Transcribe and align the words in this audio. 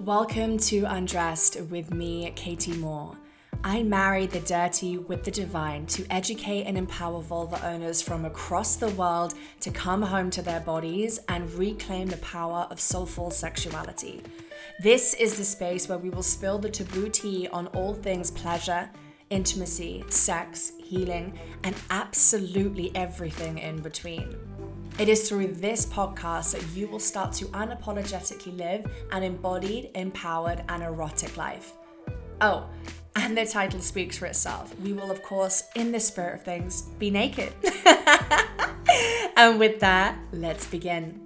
Welcome 0.00 0.58
to 0.58 0.84
Undressed 0.86 1.60
with 1.70 1.94
me, 1.94 2.32
Katie 2.34 2.76
Moore. 2.76 3.16
I 3.62 3.84
marry 3.84 4.26
the 4.26 4.40
dirty 4.40 4.98
with 4.98 5.22
the 5.22 5.30
divine 5.30 5.86
to 5.86 6.04
educate 6.10 6.64
and 6.64 6.76
empower 6.76 7.22
vulva 7.22 7.64
owners 7.64 8.02
from 8.02 8.24
across 8.24 8.74
the 8.74 8.88
world 8.90 9.34
to 9.60 9.70
come 9.70 10.02
home 10.02 10.30
to 10.30 10.42
their 10.42 10.58
bodies 10.58 11.20
and 11.28 11.48
reclaim 11.54 12.08
the 12.08 12.16
power 12.16 12.66
of 12.72 12.80
soulful 12.80 13.30
sexuality. 13.30 14.20
This 14.82 15.14
is 15.14 15.38
the 15.38 15.44
space 15.44 15.88
where 15.88 15.98
we 15.98 16.10
will 16.10 16.24
spill 16.24 16.58
the 16.58 16.70
taboo 16.70 17.08
tea 17.08 17.46
on 17.52 17.68
all 17.68 17.94
things 17.94 18.32
pleasure, 18.32 18.90
intimacy, 19.30 20.04
sex, 20.08 20.72
healing, 20.82 21.38
and 21.62 21.76
absolutely 21.90 22.90
everything 22.96 23.58
in 23.58 23.80
between. 23.80 24.36
It 24.96 25.08
is 25.08 25.28
through 25.28 25.48
this 25.54 25.86
podcast 25.86 26.52
that 26.52 26.64
you 26.76 26.86
will 26.86 27.00
start 27.00 27.32
to 27.34 27.46
unapologetically 27.46 28.56
live 28.56 28.86
an 29.10 29.24
embodied, 29.24 29.90
empowered, 29.96 30.62
and 30.68 30.84
erotic 30.84 31.36
life. 31.36 31.72
Oh, 32.40 32.68
and 33.16 33.36
the 33.36 33.44
title 33.44 33.80
speaks 33.80 34.18
for 34.18 34.26
itself. 34.26 34.72
We 34.78 34.92
will, 34.92 35.10
of 35.10 35.20
course, 35.24 35.64
in 35.74 35.90
the 35.90 35.98
spirit 35.98 36.34
of 36.36 36.42
things, 36.44 36.82
be 37.00 37.10
naked. 37.10 37.52
and 39.36 39.58
with 39.58 39.80
that, 39.80 40.16
let's 40.30 40.66
begin. 40.68 41.23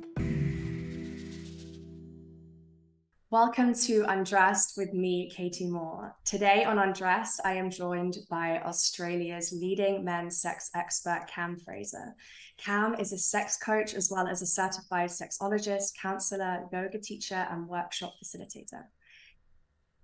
Welcome 3.31 3.75
to 3.75 4.05
Undressed 4.09 4.75
with 4.77 4.93
me, 4.95 5.31
Katie 5.31 5.69
Moore. 5.69 6.17
Today 6.25 6.65
on 6.65 6.79
Undressed, 6.79 7.41
I 7.45 7.55
am 7.55 7.71
joined 7.71 8.17
by 8.31 8.61
Australia's 8.61 9.53
leading 9.53 10.05
men's 10.05 10.41
sex 10.41 10.71
expert, 10.75 11.27
Cam 11.29 11.59
Fraser. 11.59 12.15
Cam 12.57 12.95
is 12.95 13.13
a 13.13 13.19
sex 13.19 13.59
coach 13.59 13.95
as 13.95 14.11
well 14.11 14.27
as 14.27 14.41
a 14.41 14.47
certified 14.47 15.11
sexologist, 15.11 15.93
counselor, 16.01 16.65
yoga 16.73 16.99
teacher, 16.99 17.47
and 17.51 17.69
workshop 17.69 18.15
facilitator 18.23 18.85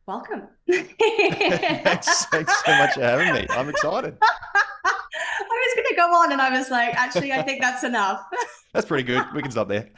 welcome. 0.06 0.42
thanks, 0.70 2.26
thanks 2.26 2.64
so 2.64 2.76
much 2.76 2.94
for 2.94 3.02
having 3.02 3.32
me. 3.34 3.46
I'm 3.50 3.68
excited. 3.68 4.16
I 4.22 5.40
was 5.40 5.74
going 5.74 5.86
to 5.88 5.94
go 5.96 6.02
on 6.14 6.32
and 6.32 6.40
I 6.40 6.56
was 6.56 6.70
like, 6.70 6.94
actually, 6.94 7.32
I 7.32 7.42
think 7.42 7.60
that's 7.60 7.84
enough. 7.84 8.22
that's 8.72 8.86
pretty 8.86 9.04
good. 9.04 9.24
We 9.34 9.42
can 9.42 9.50
stop 9.50 9.68
there. 9.68 9.88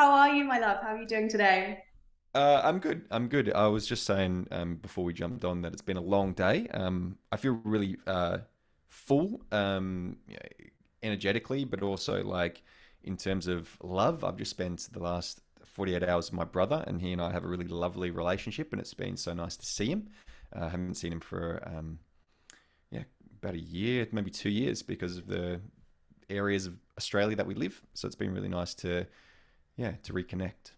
How 0.00 0.12
are 0.12 0.30
you, 0.30 0.44
my 0.44 0.58
love? 0.58 0.78
How 0.80 0.94
are 0.94 0.96
you 0.96 1.06
doing 1.06 1.28
today? 1.28 1.84
Uh, 2.34 2.62
I'm 2.64 2.78
good. 2.78 3.04
I'm 3.10 3.28
good. 3.28 3.52
I 3.52 3.66
was 3.66 3.86
just 3.86 4.06
saying 4.06 4.48
um, 4.50 4.76
before 4.76 5.04
we 5.04 5.12
jumped 5.12 5.44
on 5.44 5.60
that 5.60 5.74
it's 5.74 5.82
been 5.82 5.98
a 5.98 6.00
long 6.00 6.32
day. 6.32 6.68
Um, 6.72 7.18
I 7.30 7.36
feel 7.36 7.60
really 7.64 7.98
uh, 8.06 8.38
full, 8.88 9.42
um, 9.52 10.16
energetically, 11.02 11.66
but 11.66 11.82
also 11.82 12.24
like 12.24 12.62
in 13.04 13.18
terms 13.18 13.46
of 13.46 13.76
love. 13.82 14.24
I've 14.24 14.38
just 14.38 14.52
spent 14.52 14.88
the 14.90 15.00
last 15.00 15.42
48 15.66 16.02
hours 16.02 16.30
with 16.30 16.38
my 16.38 16.44
brother, 16.44 16.82
and 16.86 16.98
he 16.98 17.12
and 17.12 17.20
I 17.20 17.30
have 17.30 17.44
a 17.44 17.48
really 17.48 17.68
lovely 17.68 18.10
relationship, 18.10 18.72
and 18.72 18.80
it's 18.80 18.94
been 18.94 19.18
so 19.18 19.34
nice 19.34 19.58
to 19.58 19.66
see 19.66 19.88
him. 19.88 20.08
I 20.54 20.60
uh, 20.60 20.68
haven't 20.70 20.94
seen 20.94 21.12
him 21.12 21.20
for 21.20 21.62
um, 21.66 21.98
yeah 22.90 23.04
about 23.42 23.52
a 23.52 23.60
year, 23.60 24.08
maybe 24.12 24.30
two 24.30 24.48
years, 24.48 24.82
because 24.82 25.18
of 25.18 25.26
the 25.26 25.60
areas 26.30 26.64
of 26.64 26.78
Australia 26.96 27.36
that 27.36 27.46
we 27.46 27.54
live. 27.54 27.82
So 27.92 28.06
it's 28.06 28.16
been 28.16 28.32
really 28.32 28.48
nice 28.48 28.72
to 28.76 29.06
yeah 29.80 29.92
to 30.02 30.12
reconnect. 30.12 30.72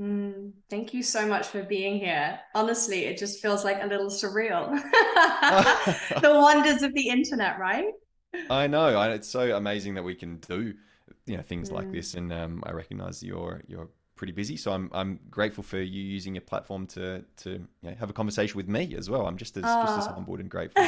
Mm, 0.00 0.52
thank 0.70 0.94
you 0.94 1.02
so 1.02 1.26
much 1.26 1.48
for 1.48 1.62
being 1.62 1.98
here. 1.98 2.38
Honestly, 2.54 3.04
it 3.04 3.18
just 3.18 3.42
feels 3.42 3.62
like 3.64 3.82
a 3.82 3.86
little 3.86 4.06
surreal. 4.06 4.72
the 6.22 6.32
wonders 6.40 6.82
of 6.82 6.94
the 6.94 7.08
internet, 7.08 7.58
right? 7.58 7.92
I 8.48 8.66
know. 8.68 8.98
It's 9.10 9.28
so 9.28 9.54
amazing 9.54 9.94
that 9.96 10.02
we 10.02 10.14
can 10.14 10.36
do 10.36 10.72
you 11.26 11.36
know 11.36 11.42
things 11.42 11.70
mm. 11.70 11.74
like 11.74 11.90
this, 11.92 12.14
and 12.14 12.32
um, 12.32 12.62
I 12.64 12.72
recognize 12.72 13.22
your 13.22 13.62
your 13.66 13.88
pretty 14.22 14.32
busy. 14.32 14.56
So 14.56 14.70
I'm 14.70 14.88
I'm 14.92 15.18
grateful 15.32 15.64
for 15.64 15.80
you 15.80 16.00
using 16.00 16.36
your 16.36 16.42
platform 16.42 16.86
to 16.94 17.24
to 17.38 17.50
you 17.50 17.66
know, 17.82 17.96
have 17.98 18.08
a 18.08 18.12
conversation 18.12 18.56
with 18.56 18.68
me 18.68 18.94
as 18.96 19.10
well. 19.10 19.26
I'm 19.26 19.36
just 19.36 19.56
as 19.56 19.64
just 19.64 19.98
as 19.98 20.06
humbled 20.06 20.38
and 20.38 20.48
grateful. 20.48 20.80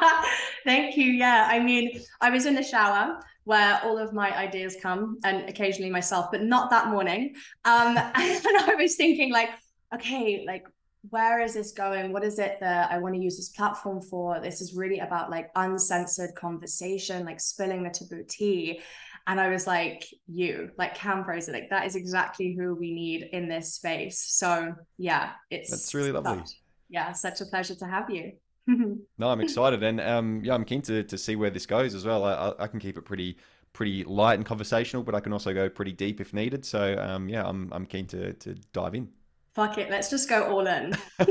Thank 0.64 0.96
you. 0.96 1.06
Yeah, 1.06 1.46
I 1.48 1.60
mean, 1.60 2.00
I 2.20 2.30
was 2.30 2.44
in 2.44 2.56
the 2.56 2.62
shower 2.62 3.20
where 3.44 3.80
all 3.84 3.98
of 3.98 4.12
my 4.12 4.36
ideas 4.36 4.76
come, 4.82 5.16
and 5.22 5.48
occasionally 5.48 5.90
myself, 5.90 6.32
but 6.32 6.42
not 6.42 6.70
that 6.70 6.88
morning. 6.88 7.36
Um, 7.64 7.96
and 8.16 8.56
I 8.72 8.74
was 8.76 8.96
thinking, 8.96 9.30
like, 9.30 9.50
okay, 9.94 10.44
like 10.44 10.66
where 11.10 11.40
is 11.40 11.54
this 11.54 11.72
going? 11.72 12.12
What 12.12 12.24
is 12.24 12.40
it 12.40 12.58
that 12.60 12.90
I 12.90 12.98
want 12.98 13.14
to 13.14 13.20
use 13.20 13.36
this 13.36 13.48
platform 13.50 14.00
for? 14.00 14.40
This 14.40 14.60
is 14.60 14.74
really 14.74 15.00
about 15.00 15.30
like 15.30 15.50
uncensored 15.54 16.34
conversation, 16.34 17.24
like 17.26 17.40
spilling 17.40 17.82
the 17.84 17.90
taboo 17.90 18.24
tea. 18.28 18.80
And 19.26 19.40
I 19.40 19.48
was 19.48 19.66
like, 19.66 20.04
you, 20.26 20.70
like 20.78 20.94
Cam 20.94 21.24
Fraser, 21.24 21.52
like 21.52 21.70
that 21.70 21.86
is 21.86 21.94
exactly 21.94 22.56
who 22.58 22.74
we 22.74 22.92
need 22.92 23.28
in 23.32 23.48
this 23.48 23.74
space. 23.74 24.18
So 24.18 24.74
yeah, 24.98 25.32
it's 25.50 25.70
that's 25.70 25.94
really 25.94 26.12
lovely. 26.12 26.38
Such, 26.38 26.50
yeah, 26.88 27.12
such 27.12 27.40
a 27.40 27.46
pleasure 27.46 27.74
to 27.76 27.86
have 27.86 28.10
you. 28.10 28.32
no, 28.66 29.28
I'm 29.28 29.40
excited, 29.40 29.82
and 29.82 30.00
um, 30.00 30.42
yeah, 30.44 30.54
I'm 30.54 30.64
keen 30.64 30.82
to 30.82 31.02
to 31.04 31.18
see 31.18 31.36
where 31.36 31.50
this 31.50 31.66
goes 31.66 31.94
as 31.94 32.04
well. 32.04 32.24
I, 32.24 32.52
I 32.58 32.66
can 32.66 32.78
keep 32.78 32.96
it 32.96 33.02
pretty 33.02 33.38
pretty 33.72 34.04
light 34.04 34.34
and 34.34 34.46
conversational, 34.46 35.02
but 35.02 35.14
I 35.14 35.20
can 35.20 35.32
also 35.32 35.54
go 35.54 35.68
pretty 35.68 35.92
deep 35.92 36.20
if 36.20 36.32
needed. 36.32 36.64
So 36.64 36.96
um, 36.98 37.28
yeah, 37.28 37.46
I'm 37.46 37.70
I'm 37.72 37.86
keen 37.86 38.06
to 38.08 38.32
to 38.34 38.54
dive 38.72 38.94
in. 38.94 39.08
Fuck 39.54 39.78
it, 39.78 39.90
let's 39.90 40.08
just 40.08 40.28
go 40.28 40.44
all 40.44 40.66
in. 40.66 40.96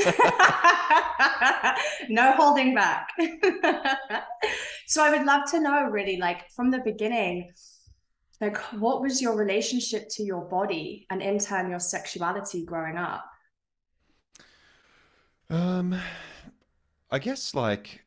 no 2.09 2.33
holding 2.33 2.75
back. 2.75 3.09
so 4.87 5.03
I 5.03 5.09
would 5.09 5.25
love 5.25 5.49
to 5.51 5.59
know 5.59 5.85
really 5.85 6.17
like 6.17 6.49
from 6.51 6.69
the 6.69 6.79
beginning 6.79 7.51
like 8.41 8.57
what 8.73 9.01
was 9.01 9.21
your 9.21 9.35
relationship 9.35 10.09
to 10.09 10.23
your 10.23 10.41
body 10.41 11.05
and 11.09 11.21
in 11.21 11.37
turn 11.39 11.69
your 11.69 11.79
sexuality 11.79 12.65
growing 12.65 12.97
up? 12.97 13.25
Um 15.49 16.01
i 17.11 17.19
guess 17.19 17.53
like 17.53 18.03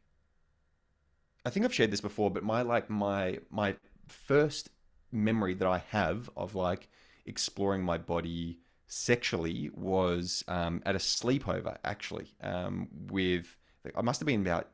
i 1.44 1.50
think 1.50 1.64
i've 1.64 1.74
shared 1.74 1.90
this 1.90 2.00
before 2.00 2.30
but 2.30 2.42
my 2.42 2.62
like 2.62 2.88
my 2.90 3.38
my 3.50 3.76
first 4.08 4.70
memory 5.12 5.54
that 5.54 5.68
i 5.68 5.78
have 5.90 6.28
of 6.36 6.54
like 6.54 6.88
exploring 7.26 7.82
my 7.82 7.98
body 7.98 8.58
sexually 8.86 9.70
was 9.74 10.44
um, 10.46 10.82
at 10.84 10.94
a 10.94 10.98
sleepover 10.98 11.76
actually 11.84 12.34
um, 12.42 12.88
with 13.10 13.56
i 13.96 14.02
must 14.02 14.20
have 14.20 14.26
been 14.26 14.40
about 14.40 14.68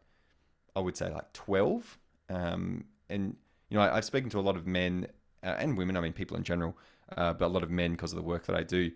i 0.74 0.80
would 0.80 0.96
say 0.96 1.10
like 1.10 1.32
12 1.32 1.98
um, 2.28 2.84
and 3.08 3.36
you 3.68 3.76
know 3.76 3.82
I, 3.82 3.96
i've 3.96 4.04
spoken 4.04 4.30
to 4.30 4.38
a 4.38 4.40
lot 4.40 4.56
of 4.56 4.66
men 4.66 5.06
uh, 5.42 5.56
and 5.58 5.76
women, 5.76 5.96
I 5.96 6.00
mean, 6.00 6.12
people 6.12 6.36
in 6.36 6.44
general, 6.44 6.76
uh, 7.16 7.32
but 7.32 7.46
a 7.46 7.48
lot 7.48 7.62
of 7.62 7.70
men 7.70 7.92
because 7.92 8.12
of 8.12 8.16
the 8.16 8.22
work 8.22 8.46
that 8.46 8.56
I 8.56 8.62
do. 8.62 8.90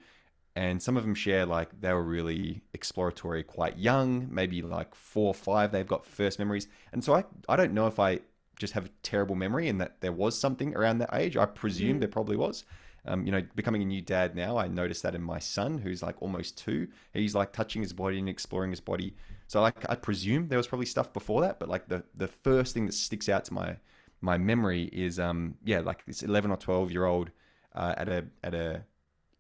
And 0.56 0.80
some 0.80 0.96
of 0.96 1.02
them 1.02 1.14
share 1.14 1.46
like 1.46 1.80
they 1.80 1.92
were 1.92 2.04
really 2.04 2.62
exploratory 2.74 3.42
quite 3.42 3.76
young, 3.76 4.28
maybe 4.30 4.62
like 4.62 4.94
four 4.94 5.28
or 5.28 5.34
five, 5.34 5.72
they've 5.72 5.86
got 5.86 6.06
first 6.06 6.38
memories. 6.38 6.68
And 6.92 7.02
so 7.02 7.14
I, 7.14 7.24
I 7.48 7.56
don't 7.56 7.72
know 7.72 7.88
if 7.88 7.98
I 7.98 8.20
just 8.56 8.72
have 8.74 8.86
a 8.86 8.90
terrible 9.02 9.34
memory 9.34 9.68
and 9.68 9.80
that 9.80 10.00
there 10.00 10.12
was 10.12 10.38
something 10.38 10.76
around 10.76 10.98
that 10.98 11.10
age. 11.12 11.36
I 11.36 11.46
presume 11.46 11.96
mm. 11.96 12.00
there 12.00 12.08
probably 12.08 12.36
was. 12.36 12.64
Um, 13.06 13.26
you 13.26 13.32
know, 13.32 13.42
becoming 13.54 13.82
a 13.82 13.84
new 13.84 14.00
dad 14.00 14.34
now, 14.34 14.56
I 14.56 14.66
noticed 14.68 15.02
that 15.02 15.14
in 15.14 15.22
my 15.22 15.38
son, 15.38 15.76
who's 15.76 16.02
like 16.02 16.22
almost 16.22 16.56
two. 16.56 16.88
He's 17.12 17.34
like 17.34 17.52
touching 17.52 17.82
his 17.82 17.92
body 17.92 18.18
and 18.18 18.28
exploring 18.28 18.70
his 18.70 18.80
body. 18.80 19.14
So 19.46 19.60
like 19.60 19.84
I 19.90 19.94
presume 19.94 20.48
there 20.48 20.56
was 20.56 20.66
probably 20.66 20.86
stuff 20.86 21.12
before 21.12 21.42
that, 21.42 21.58
but 21.58 21.68
like 21.68 21.88
the 21.88 22.02
the 22.14 22.28
first 22.28 22.72
thing 22.72 22.86
that 22.86 22.92
sticks 22.92 23.28
out 23.28 23.44
to 23.46 23.54
my 23.54 23.76
my 24.24 24.38
memory 24.38 24.84
is 24.92 25.20
um 25.20 25.54
yeah 25.64 25.80
like 25.80 26.04
this 26.06 26.22
11 26.22 26.50
or 26.50 26.56
12 26.56 26.90
year 26.90 27.04
old 27.04 27.30
uh, 27.74 27.94
at 27.96 28.08
a 28.08 28.24
at 28.42 28.54
a 28.54 28.84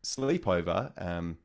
sleepover 0.02 0.92
um 1.00 1.38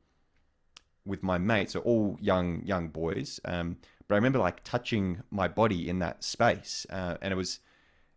with 1.06 1.22
my 1.22 1.38
mates 1.38 1.72
so 1.72 1.80
all 1.80 2.18
young 2.20 2.62
young 2.64 2.88
boys 2.88 3.40
um 3.46 3.76
but 4.06 4.14
I 4.14 4.18
remember 4.18 4.38
like 4.38 4.62
touching 4.62 5.22
my 5.30 5.48
body 5.48 5.88
in 5.88 6.00
that 6.00 6.22
space 6.22 6.86
uh, 6.90 7.16
and 7.22 7.32
it 7.32 7.36
was 7.36 7.60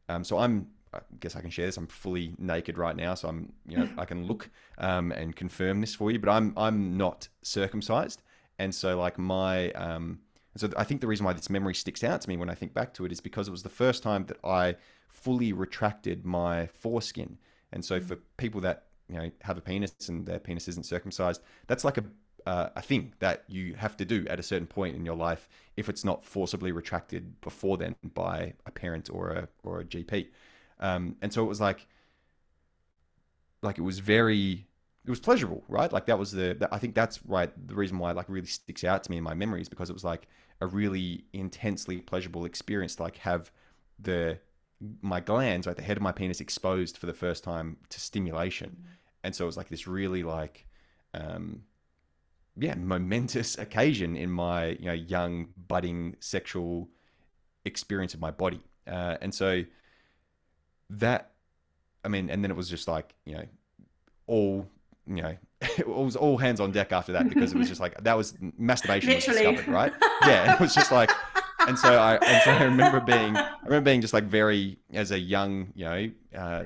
um 0.09 0.23
so 0.23 0.38
I'm 0.38 0.67
I 0.94 1.00
guess 1.19 1.35
I 1.35 1.41
can 1.41 1.50
share 1.50 1.66
this. 1.66 1.78
I'm 1.78 1.88
fully 1.88 2.35
naked 2.38 2.78
right 2.78 2.95
now, 2.95 3.16
so 3.16 3.28
I'm, 3.28 3.51
you 3.67 3.78
know, 3.78 3.89
I 3.97 4.06
can 4.06 4.28
look 4.29 4.51
um, 4.78 5.12
and 5.12 5.36
confirm 5.36 5.81
this 5.81 5.95
for 5.95 6.12
you. 6.12 6.19
But 6.19 6.30
I'm, 6.30 6.53
I'm 6.56 6.97
not 6.97 7.27
circumcised, 7.42 8.21
and 8.59 8.75
so 8.75 8.95
like 9.00 9.18
my, 9.18 9.71
um, 9.71 10.19
so 10.55 10.69
I 10.77 10.83
think 10.83 11.01
the 11.01 11.07
reason 11.07 11.25
why 11.25 11.33
this 11.33 11.50
memory 11.50 11.73
sticks 11.73 12.03
out 12.03 12.21
to 12.21 12.29
me 12.29 12.38
when 12.38 12.50
I 12.50 12.55
think 12.55 12.73
back 12.73 12.94
to 12.95 13.05
it 13.05 13.11
is 13.11 13.19
because 13.19 13.47
it 13.47 13.51
was 13.51 13.63
the 13.63 13.69
first 13.69 14.03
time 14.03 14.25
that 14.25 14.38
I 14.44 14.75
fully 15.07 15.53
retracted 15.53 16.25
my 16.25 16.67
foreskin. 16.67 17.38
And 17.71 17.83
so 17.83 18.00
for 18.00 18.17
people 18.38 18.61
that 18.61 18.85
you 19.09 19.15
know 19.17 19.31
have 19.41 19.57
a 19.57 19.61
penis 19.61 19.94
and 20.09 20.25
their 20.25 20.39
penis 20.39 20.67
isn't 20.67 20.85
circumcised, 20.85 21.41
that's 21.67 21.83
like 21.83 21.97
a 21.97 22.03
uh, 22.45 22.69
a 22.75 22.81
thing 22.81 23.13
that 23.19 23.44
you 23.47 23.73
have 23.75 23.95
to 23.95 24.05
do 24.05 24.25
at 24.29 24.39
a 24.39 24.44
certain 24.44 24.67
point 24.67 24.95
in 24.95 25.05
your 25.05 25.15
life 25.15 25.47
if 25.77 25.88
it's 25.88 26.03
not 26.03 26.23
forcibly 26.23 26.73
retracted 26.73 27.39
before 27.39 27.77
then 27.77 27.95
by 28.13 28.53
a 28.65 28.71
parent 28.71 29.09
or 29.11 29.29
a 29.29 29.47
or 29.63 29.79
a 29.79 29.85
GP. 29.85 30.27
Um, 30.79 31.15
and 31.21 31.31
so 31.31 31.44
it 31.44 31.47
was 31.47 31.61
like 31.61 31.88
like 33.61 33.77
it 33.77 33.81
was 33.81 33.99
very 33.99 34.67
it 35.06 35.09
was 35.09 35.19
pleasurable, 35.19 35.63
right? 35.67 35.91
Like 35.91 36.06
that 36.06 36.17
was 36.17 36.31
the, 36.31 36.69
I 36.71 36.79
think 36.79 36.95
that's 36.95 37.25
right 37.25 37.51
the 37.67 37.75
reason 37.75 37.99
why 37.99 38.11
it 38.11 38.15
like 38.15 38.29
really 38.29 38.47
sticks 38.47 38.83
out 38.83 39.03
to 39.03 39.11
me 39.11 39.17
in 39.17 39.23
my 39.23 39.33
memories 39.33 39.67
because 39.67 39.89
it 39.89 39.94
was 39.94 40.03
like 40.03 40.27
a 40.61 40.67
really 40.67 41.25
intensely 41.33 41.97
pleasurable 41.97 42.45
experience 42.45 42.95
to 42.95 43.03
like 43.03 43.17
have 43.17 43.51
the 44.00 44.39
my 45.01 45.19
glands, 45.19 45.65
right, 45.65 45.75
the 45.75 45.83
head 45.83 45.97
of 45.97 46.03
my 46.03 46.11
penis 46.11 46.41
exposed 46.41 46.97
for 46.97 47.05
the 47.05 47.13
first 47.13 47.44
time 47.44 47.77
to 47.89 48.00
stimulation. 48.00 48.69
Mm-hmm. 48.69 48.94
And 49.23 49.35
so 49.35 49.45
it 49.45 49.47
was 49.47 49.57
like 49.57 49.69
this 49.69 49.88
really 49.88 50.23
like 50.23 50.65
um, 51.13 51.63
yeah, 52.57 52.75
momentous 52.75 53.57
occasion 53.57 54.15
in 54.15 54.29
my 54.29 54.67
you 54.67 54.85
know 54.85 54.94
young 54.94 55.47
budding 55.67 56.15
sexual 56.19 56.89
experience 57.65 58.13
of 58.13 58.19
my 58.19 58.31
body, 58.31 58.61
uh, 58.88 59.17
and 59.21 59.33
so 59.33 59.63
that, 60.89 61.31
I 62.03 62.09
mean, 62.09 62.29
and 62.29 62.44
then 62.44 62.51
it 62.51 62.57
was 62.57 62.69
just 62.69 62.88
like 62.88 63.15
you 63.25 63.35
know, 63.35 63.45
all 64.27 64.67
you 65.07 65.21
know, 65.21 65.35
it 65.77 65.88
was 65.88 66.15
all 66.15 66.38
hands 66.38 66.60
on 66.60 66.71
deck 66.71 66.92
after 66.92 67.12
that 67.13 67.30
because 67.30 67.54
it 67.54 67.57
was 67.57 67.68
just 67.68 67.81
like 67.81 68.01
that 68.04 68.18
was 68.18 68.36
masturbation 68.57 69.13
was 69.13 69.25
discovered, 69.25 69.68
right? 69.68 69.94
Yeah, 70.25 70.54
it 70.54 70.60
was 70.60 70.74
just 70.74 70.92
like, 70.92 71.12
and 71.68 71.77
so 71.77 71.98
I 71.98 72.15
and 72.15 72.42
so 72.44 72.51
I 72.51 72.63
remember 72.63 73.00
being 73.00 73.36
I 73.36 73.56
remember 73.63 73.89
being 73.89 74.01
just 74.01 74.13
like 74.13 74.25
very 74.25 74.77
as 74.94 75.12
a 75.12 75.19
young 75.19 75.71
you 75.75 75.86
know 75.86 76.12
uh, 76.36 76.63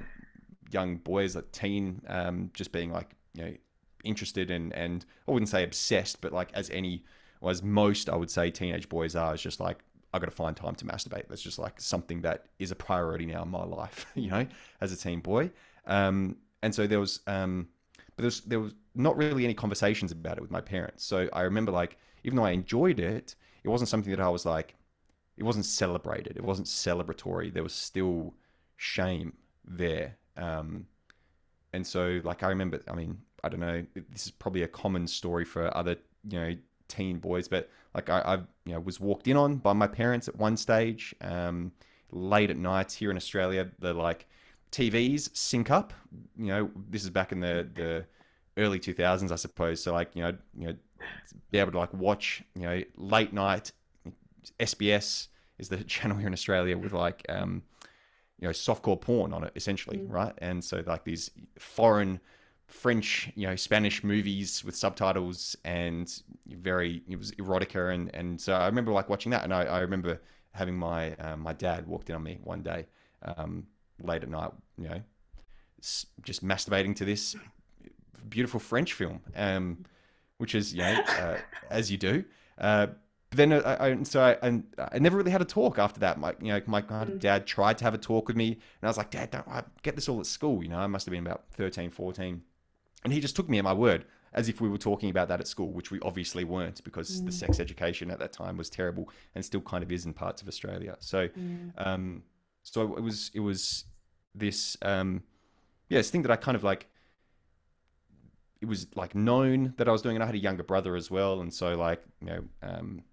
young 0.72 0.98
boy 0.98 1.24
as 1.24 1.36
a 1.36 1.42
teen, 1.42 2.02
um, 2.08 2.52
just 2.54 2.72
being 2.72 2.92
like 2.92 3.12
you 3.34 3.46
know 3.46 3.54
interested 4.04 4.52
in 4.52 4.72
and 4.74 5.06
I 5.28 5.32
wouldn't 5.32 5.50
say 5.50 5.64
obsessed, 5.64 6.22
but 6.22 6.32
like 6.32 6.50
as 6.54 6.70
any 6.70 7.04
or 7.42 7.52
as 7.52 7.62
most 7.62 8.10
I 8.10 8.16
would 8.16 8.32
say 8.32 8.52
teenage 8.52 8.90
boys 8.90 9.16
are, 9.16 9.34
it's 9.34 9.44
just 9.44 9.60
like 9.60 9.84
I 10.14 10.20
got 10.20 10.26
to 10.26 10.32
find 10.32 10.56
time 10.56 10.76
to 10.76 10.86
masturbate. 10.86 11.28
That's 11.28 11.42
just 11.42 11.60
like 11.60 11.80
something 11.80 12.22
that 12.22 12.46
is 12.60 12.72
a 12.72 12.76
priority 12.76 13.26
now 13.26 13.44
in 13.44 13.50
my 13.50 13.64
life, 13.64 14.06
you 14.16 14.30
know, 14.30 14.48
as 14.82 14.92
a 14.92 14.98
teen 14.98 15.20
boy. 15.20 15.52
Um, 15.86 16.38
and 16.64 16.74
so 16.74 16.88
there 16.88 17.00
was, 17.00 17.22
um, 17.28 17.68
but 18.18 18.24
there 18.24 18.28
was, 18.28 18.42
there 18.42 18.60
was 18.60 18.76
not 18.94 19.16
really 19.16 19.46
any 19.46 19.54
conversations 19.54 20.12
about 20.12 20.38
it 20.38 20.42
with 20.42 20.52
my 20.52 20.60
parents. 20.60 21.06
So 21.06 21.30
I 21.32 21.42
remember 21.44 21.72
like, 21.72 21.98
even 22.26 22.36
though 22.36 22.44
I 22.44 22.52
enjoyed 22.52 23.00
it, 23.00 23.36
it 23.64 23.70
wasn't 23.70 23.90
something 23.90 24.12
that 24.12 24.20
I 24.20 24.28
was 24.28 24.46
like, 24.46 24.76
it 25.38 25.44
wasn't 25.44 25.66
celebrated. 25.66 26.36
It 26.36 26.44
wasn't 26.44 26.68
celebratory. 26.68 27.54
There 27.54 27.64
was 27.64 27.74
still 27.74 28.34
shame 28.76 29.34
there. 29.66 30.18
Um, 30.36 30.88
and 31.72 31.88
so 31.88 32.20
like, 32.26 32.44
I 32.44 32.50
remember, 32.50 32.82
I 32.90 32.96
mean, 32.96 33.18
I 33.44 33.50
don't 33.50 33.62
know, 33.62 33.86
this 34.10 34.26
is 34.26 34.32
probably 34.32 34.64
a 34.64 34.68
common 34.68 35.08
story 35.08 35.46
for 35.46 35.76
other, 35.78 35.96
you 36.28 36.40
know, 36.40 36.56
teen 36.88 37.20
boys, 37.20 37.48
but 37.48 37.70
like 37.94 38.10
I, 38.10 38.20
I 38.20 38.36
you 38.66 38.74
know 38.74 38.80
was 38.80 39.00
walked 39.00 39.28
in 39.28 39.38
on 39.38 39.58
by 39.58 39.74
my 39.74 39.88
parents 39.88 40.28
at 40.28 40.36
one 40.36 40.58
stage, 40.58 41.16
um, 41.22 41.72
late 42.12 42.50
at 42.50 42.58
night 42.58 42.92
here 42.92 43.12
in 43.12 43.18
Australia. 43.18 43.70
The 43.80 43.94
like 43.94 44.28
TVs 44.72 45.36
sync 45.36 45.72
up. 45.72 45.94
You 46.38 46.48
know, 46.48 46.72
this 46.90 47.04
is 47.04 47.10
back 47.10 47.32
in 47.32 47.40
the 47.40 47.68
the 47.74 48.06
early 48.58 48.80
2000s, 48.80 49.32
I 49.32 49.36
suppose. 49.36 49.82
So 49.82 49.94
like 49.94 50.16
you 50.16 50.24
know 50.24 50.38
you 50.58 50.68
know 50.68 50.76
be 51.52 51.60
able 51.60 51.72
to 51.72 51.80
like 51.80 51.94
watch 51.94 52.44
you 52.56 52.64
know 52.64 52.82
late 52.96 53.34
night 53.34 53.72
SBS 54.60 55.28
is 55.60 55.70
the 55.70 55.84
channel 55.84 56.18
here 56.18 56.28
in 56.28 56.34
Australia 56.34 56.78
with 56.78 56.94
like 56.94 57.26
um, 57.30 57.64
you 58.40 58.48
know 58.48 58.52
softcore 58.52 59.00
porn 59.00 59.34
on 59.34 59.44
it 59.44 59.54
essentially, 59.56 59.98
mm. 59.98 60.12
right? 60.12 60.34
And 60.40 60.64
so 60.64 60.84
like 60.86 61.04
these 61.04 61.32
foreign 61.60 62.20
French, 62.68 63.32
you 63.36 63.48
know, 63.48 63.56
Spanish 63.56 64.04
movies 64.04 64.64
with 64.64 64.76
subtitles 64.76 65.56
and 65.64 66.22
very 66.48 67.02
it 67.08 67.18
was 67.18 67.32
erotica 67.34 67.94
and 67.94 68.14
and 68.14 68.40
so 68.40 68.54
I 68.54 68.66
remember 68.66 68.92
like 68.92 69.10
watching 69.10 69.32
that 69.32 69.44
and 69.44 69.54
I, 69.54 69.64
I 69.64 69.80
remember 69.80 70.22
having 70.52 70.78
my 70.78 71.14
um, 71.16 71.42
my 71.42 71.54
dad 71.54 71.88
walked 71.88 72.10
in 72.10 72.16
on 72.16 72.24
me 72.24 72.40
one 72.44 72.64
day 72.64 72.86
um, 73.24 73.68
late 74.02 74.24
at 74.24 74.30
night, 74.30 74.52
you 74.78 74.90
know, 74.90 75.02
just 76.24 76.46
masturbating 76.46 76.96
to 76.96 77.06
this 77.06 77.36
beautiful 78.30 78.60
French 78.60 78.94
film, 78.94 79.22
um, 79.36 79.86
which 80.38 80.56
is 80.56 80.74
you 80.74 80.82
know 80.82 81.02
uh, 81.20 81.38
as 81.70 81.92
you 81.92 81.98
do. 81.98 82.24
Uh, 82.58 82.88
but 83.30 83.38
then 83.38 83.54
I, 83.54 83.90
I 83.90 84.04
so 84.04 84.22
I, 84.22 84.38
and 84.42 84.64
I 84.78 85.00
never 85.00 85.18
really 85.18 85.32
had 85.32 85.42
a 85.42 85.46
talk 85.46 85.80
after 85.80 86.00
that. 86.02 86.20
My 86.20 86.34
you 86.42 86.54
know 86.54 86.62
my 86.66 86.82
mm. 86.82 87.20
dad 87.20 87.46
tried 87.46 87.78
to 87.80 87.84
have 87.84 87.94
a 87.94 87.98
talk 87.98 88.28
with 88.28 88.38
me, 88.38 88.52
and 88.52 88.84
I 88.84 88.88
was 88.88 88.98
like, 88.98 89.12
Dad, 89.12 89.32
don't 89.32 89.48
I 89.48 89.64
get 89.84 89.96
this 89.96 90.08
all 90.08 90.20
at 90.20 90.26
school. 90.26 90.64
You 90.64 90.70
know, 90.70 90.80
I 90.80 90.88
must 90.88 91.06
have 91.06 91.12
been 91.12 91.26
about 91.26 91.44
13, 91.52 91.90
14 91.90 92.42
and 93.04 93.14
he 93.14 93.20
just 93.20 93.36
took 93.36 93.48
me 93.48 93.58
at 93.58 93.64
my 93.64 93.74
word, 93.74 94.06
as 94.34 94.50
if 94.50 94.60
we 94.60 94.70
were 94.70 94.78
talking 94.78 95.10
about 95.10 95.30
that 95.30 95.40
at 95.40 95.48
school, 95.48 95.72
which 95.72 95.92
we 95.92 96.00
obviously 96.02 96.44
weren't 96.44 96.84
because 96.84 97.22
mm. 97.22 97.26
the 97.26 97.32
sex 97.32 97.60
education 97.60 98.12
at 98.12 98.20
that 98.20 98.34
time 98.34 98.58
was 98.58 98.70
terrible 98.70 99.10
and 99.36 99.46
still 99.46 99.62
kind 99.62 99.84
of 99.84 99.92
is 99.92 100.06
in 100.06 100.14
parts 100.14 100.42
of 100.42 100.48
Australia. 100.48 100.96
So, 101.00 101.30
mm. 101.30 101.72
um, 101.78 102.24
so 102.72 102.98
it 102.98 103.02
was 103.02 103.32
it 103.34 103.40
was 103.40 103.86
this 104.36 104.78
um, 104.82 105.24
yeah 105.90 106.00
this 106.00 106.10
thing 106.10 106.22
that 106.24 106.32
I 106.32 106.36
kind 106.36 106.56
of 106.56 106.64
like. 106.64 106.88
It 108.60 108.66
was 108.66 108.88
like 108.96 109.14
known 109.14 109.76
that 109.78 109.88
I 109.88 109.92
was 109.92 110.02
doing, 110.02 110.16
and 110.16 110.24
I 110.24 110.26
had 110.26 110.34
a 110.34 110.40
younger 110.40 110.64
brother 110.64 110.96
as 110.96 111.12
well, 111.12 111.42
and 111.42 111.54
so 111.54 111.76
like 111.76 112.02
you 112.22 112.28
know. 112.28 112.44
Um, 112.62 113.04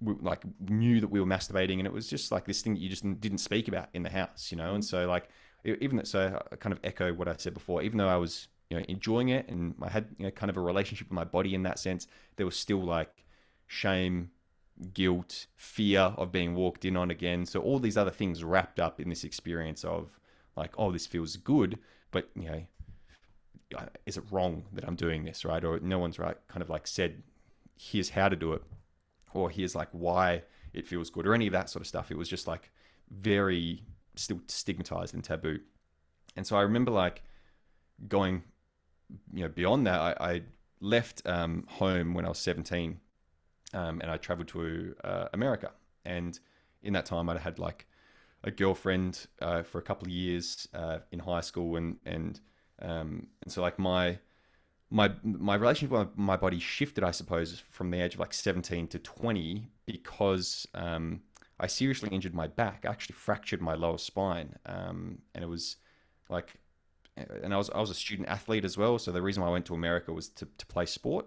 we, 0.00 0.14
like 0.20 0.44
knew 0.68 1.00
that 1.00 1.08
we 1.08 1.18
were 1.18 1.26
masturbating 1.26 1.78
and 1.78 1.86
it 1.86 1.92
was 1.92 2.06
just 2.06 2.30
like 2.30 2.44
this 2.44 2.62
thing 2.62 2.74
that 2.74 2.80
you 2.80 2.88
just 2.88 3.02
didn't 3.20 3.38
speak 3.38 3.66
about 3.66 3.88
in 3.94 4.04
the 4.04 4.08
house 4.08 4.52
you 4.52 4.56
know 4.56 4.74
and 4.74 4.84
so 4.84 5.08
like 5.08 5.28
even 5.64 6.04
so 6.04 6.40
I 6.52 6.54
kind 6.54 6.72
of 6.72 6.78
echo 6.84 7.12
what 7.12 7.26
I 7.26 7.34
said 7.36 7.52
before 7.52 7.82
even 7.82 7.98
though 7.98 8.06
I 8.06 8.16
was 8.16 8.46
you 8.70 8.78
know 8.78 8.84
enjoying 8.88 9.30
it 9.30 9.48
and 9.48 9.74
I 9.82 9.88
had 9.88 10.06
you 10.16 10.24
know 10.26 10.30
kind 10.30 10.50
of 10.50 10.56
a 10.56 10.60
relationship 10.60 11.08
with 11.08 11.14
my 11.14 11.24
body 11.24 11.52
in 11.54 11.64
that 11.64 11.80
sense 11.80 12.06
there 12.36 12.46
was 12.46 12.56
still 12.56 12.80
like 12.80 13.24
shame 13.66 14.30
guilt 14.92 15.46
fear 15.56 16.14
of 16.16 16.32
being 16.32 16.54
walked 16.54 16.84
in 16.84 16.96
on 16.96 17.10
again. 17.10 17.46
So 17.46 17.60
all 17.60 17.78
these 17.78 17.96
other 17.96 18.10
things 18.10 18.44
wrapped 18.44 18.78
up 18.78 19.00
in 19.00 19.08
this 19.08 19.24
experience 19.24 19.84
of 19.84 20.10
like 20.56 20.72
oh 20.78 20.90
this 20.90 21.06
feels 21.06 21.36
good 21.36 21.78
but 22.10 22.28
you 22.34 22.50
know 22.50 22.62
is 24.06 24.16
it 24.16 24.24
wrong 24.30 24.64
that 24.72 24.84
I'm 24.84 24.96
doing 24.96 25.24
this 25.24 25.44
right? 25.44 25.62
Or 25.64 25.78
no 25.80 25.98
one's 25.98 26.18
right 26.18 26.36
kind 26.48 26.62
of 26.62 26.70
like 26.70 26.86
said 26.86 27.22
here's 27.76 28.10
how 28.10 28.28
to 28.28 28.36
do 28.36 28.52
it 28.52 28.62
or 29.34 29.50
here's 29.50 29.74
like 29.74 29.88
why 29.92 30.42
it 30.72 30.86
feels 30.86 31.10
good 31.10 31.26
or 31.26 31.34
any 31.34 31.46
of 31.46 31.52
that 31.52 31.70
sort 31.70 31.82
of 31.82 31.86
stuff. 31.86 32.10
It 32.10 32.18
was 32.18 32.28
just 32.28 32.46
like 32.46 32.70
very 33.10 33.82
still 34.16 34.40
stigmatized 34.48 35.14
and 35.14 35.22
taboo. 35.22 35.60
And 36.36 36.46
so 36.46 36.56
I 36.56 36.62
remember 36.62 36.90
like 36.90 37.22
going 38.08 38.42
you 39.32 39.42
know, 39.42 39.48
beyond 39.48 39.86
that, 39.86 40.00
I, 40.00 40.32
I 40.32 40.42
left 40.80 41.22
um, 41.26 41.64
home 41.68 42.14
when 42.14 42.24
I 42.24 42.28
was 42.28 42.38
17 42.38 43.00
um, 43.74 44.00
and 44.00 44.10
I 44.10 44.16
traveled 44.16 44.48
to 44.48 44.94
uh, 45.04 45.28
America. 45.32 45.70
And 46.04 46.38
in 46.82 46.92
that 46.94 47.06
time, 47.06 47.28
I'd 47.28 47.38
had 47.38 47.58
like 47.58 47.86
a 48.44 48.50
girlfriend 48.50 49.26
uh, 49.40 49.62
for 49.62 49.78
a 49.78 49.82
couple 49.82 50.06
of 50.06 50.12
years 50.12 50.68
uh, 50.74 50.98
in 51.12 51.18
high 51.18 51.40
school. 51.40 51.76
And, 51.76 51.96
and, 52.04 52.40
um, 52.80 53.26
and 53.42 53.52
so 53.52 53.62
like 53.62 53.78
my, 53.78 54.18
my, 54.90 55.12
my 55.22 55.54
relationship 55.54 55.98
with 55.98 56.16
my 56.16 56.36
body 56.36 56.58
shifted, 56.58 57.04
I 57.04 57.10
suppose, 57.10 57.62
from 57.70 57.90
the 57.90 58.00
age 58.00 58.14
of 58.14 58.20
like 58.20 58.32
17 58.32 58.88
to 58.88 58.98
20 58.98 59.68
because 59.86 60.66
um, 60.74 61.20
I 61.60 61.66
seriously 61.66 62.08
injured 62.10 62.34
my 62.34 62.46
back. 62.46 62.84
I 62.86 62.90
actually 62.90 63.14
fractured 63.14 63.60
my 63.60 63.74
lower 63.74 63.98
spine. 63.98 64.56
Um, 64.64 65.18
and 65.34 65.44
it 65.44 65.48
was 65.48 65.76
like 66.30 66.58
and 67.16 67.52
I 67.52 67.56
was 67.56 67.70
I 67.70 67.80
was 67.80 67.90
a 67.90 67.94
student 67.94 68.28
athlete 68.28 68.64
as 68.64 68.76
well. 68.76 68.98
So 68.98 69.12
the 69.12 69.22
reason 69.22 69.42
why 69.42 69.48
I 69.48 69.52
went 69.52 69.66
to 69.66 69.74
America 69.74 70.12
was 70.12 70.28
to, 70.30 70.46
to 70.46 70.66
play 70.66 70.86
sport. 70.86 71.26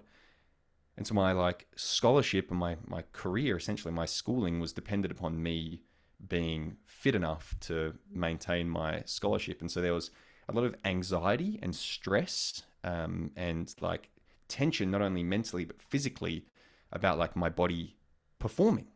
And 0.98 1.08
so 1.08 1.14
my 1.14 1.32
like 1.32 1.68
scholarship 1.76 2.50
and 2.52 2.60
my 2.60 2.78
my 2.86 3.04
career, 3.14 3.58
essentially 3.58 3.94
my 3.94 4.06
schooling, 4.06 4.60
was 4.60 4.74
dependent 4.74 5.12
upon 5.12 5.42
me 5.42 5.82
being 6.28 6.78
fit 6.86 7.16
enough 7.16 7.56
to 7.62 7.94
maintain 8.14 8.70
my 8.70 9.02
scholarship. 9.06 9.62
And 9.62 9.72
so 9.72 9.82
there 9.82 9.94
was 9.94 10.12
a 10.48 10.54
lot 10.54 10.66
of 10.66 10.76
anxiety 10.86 11.60
and 11.62 11.76
stress 11.76 12.64
um, 12.84 13.32
and 13.36 13.74
like 13.82 14.10
tension, 14.48 14.92
not 14.92 15.02
only 15.02 15.24
mentally 15.24 15.66
but 15.66 15.82
physically, 15.82 16.46
about 16.92 17.18
like 17.18 17.36
my 17.36 17.50
body 17.50 17.96
performing, 18.40 18.88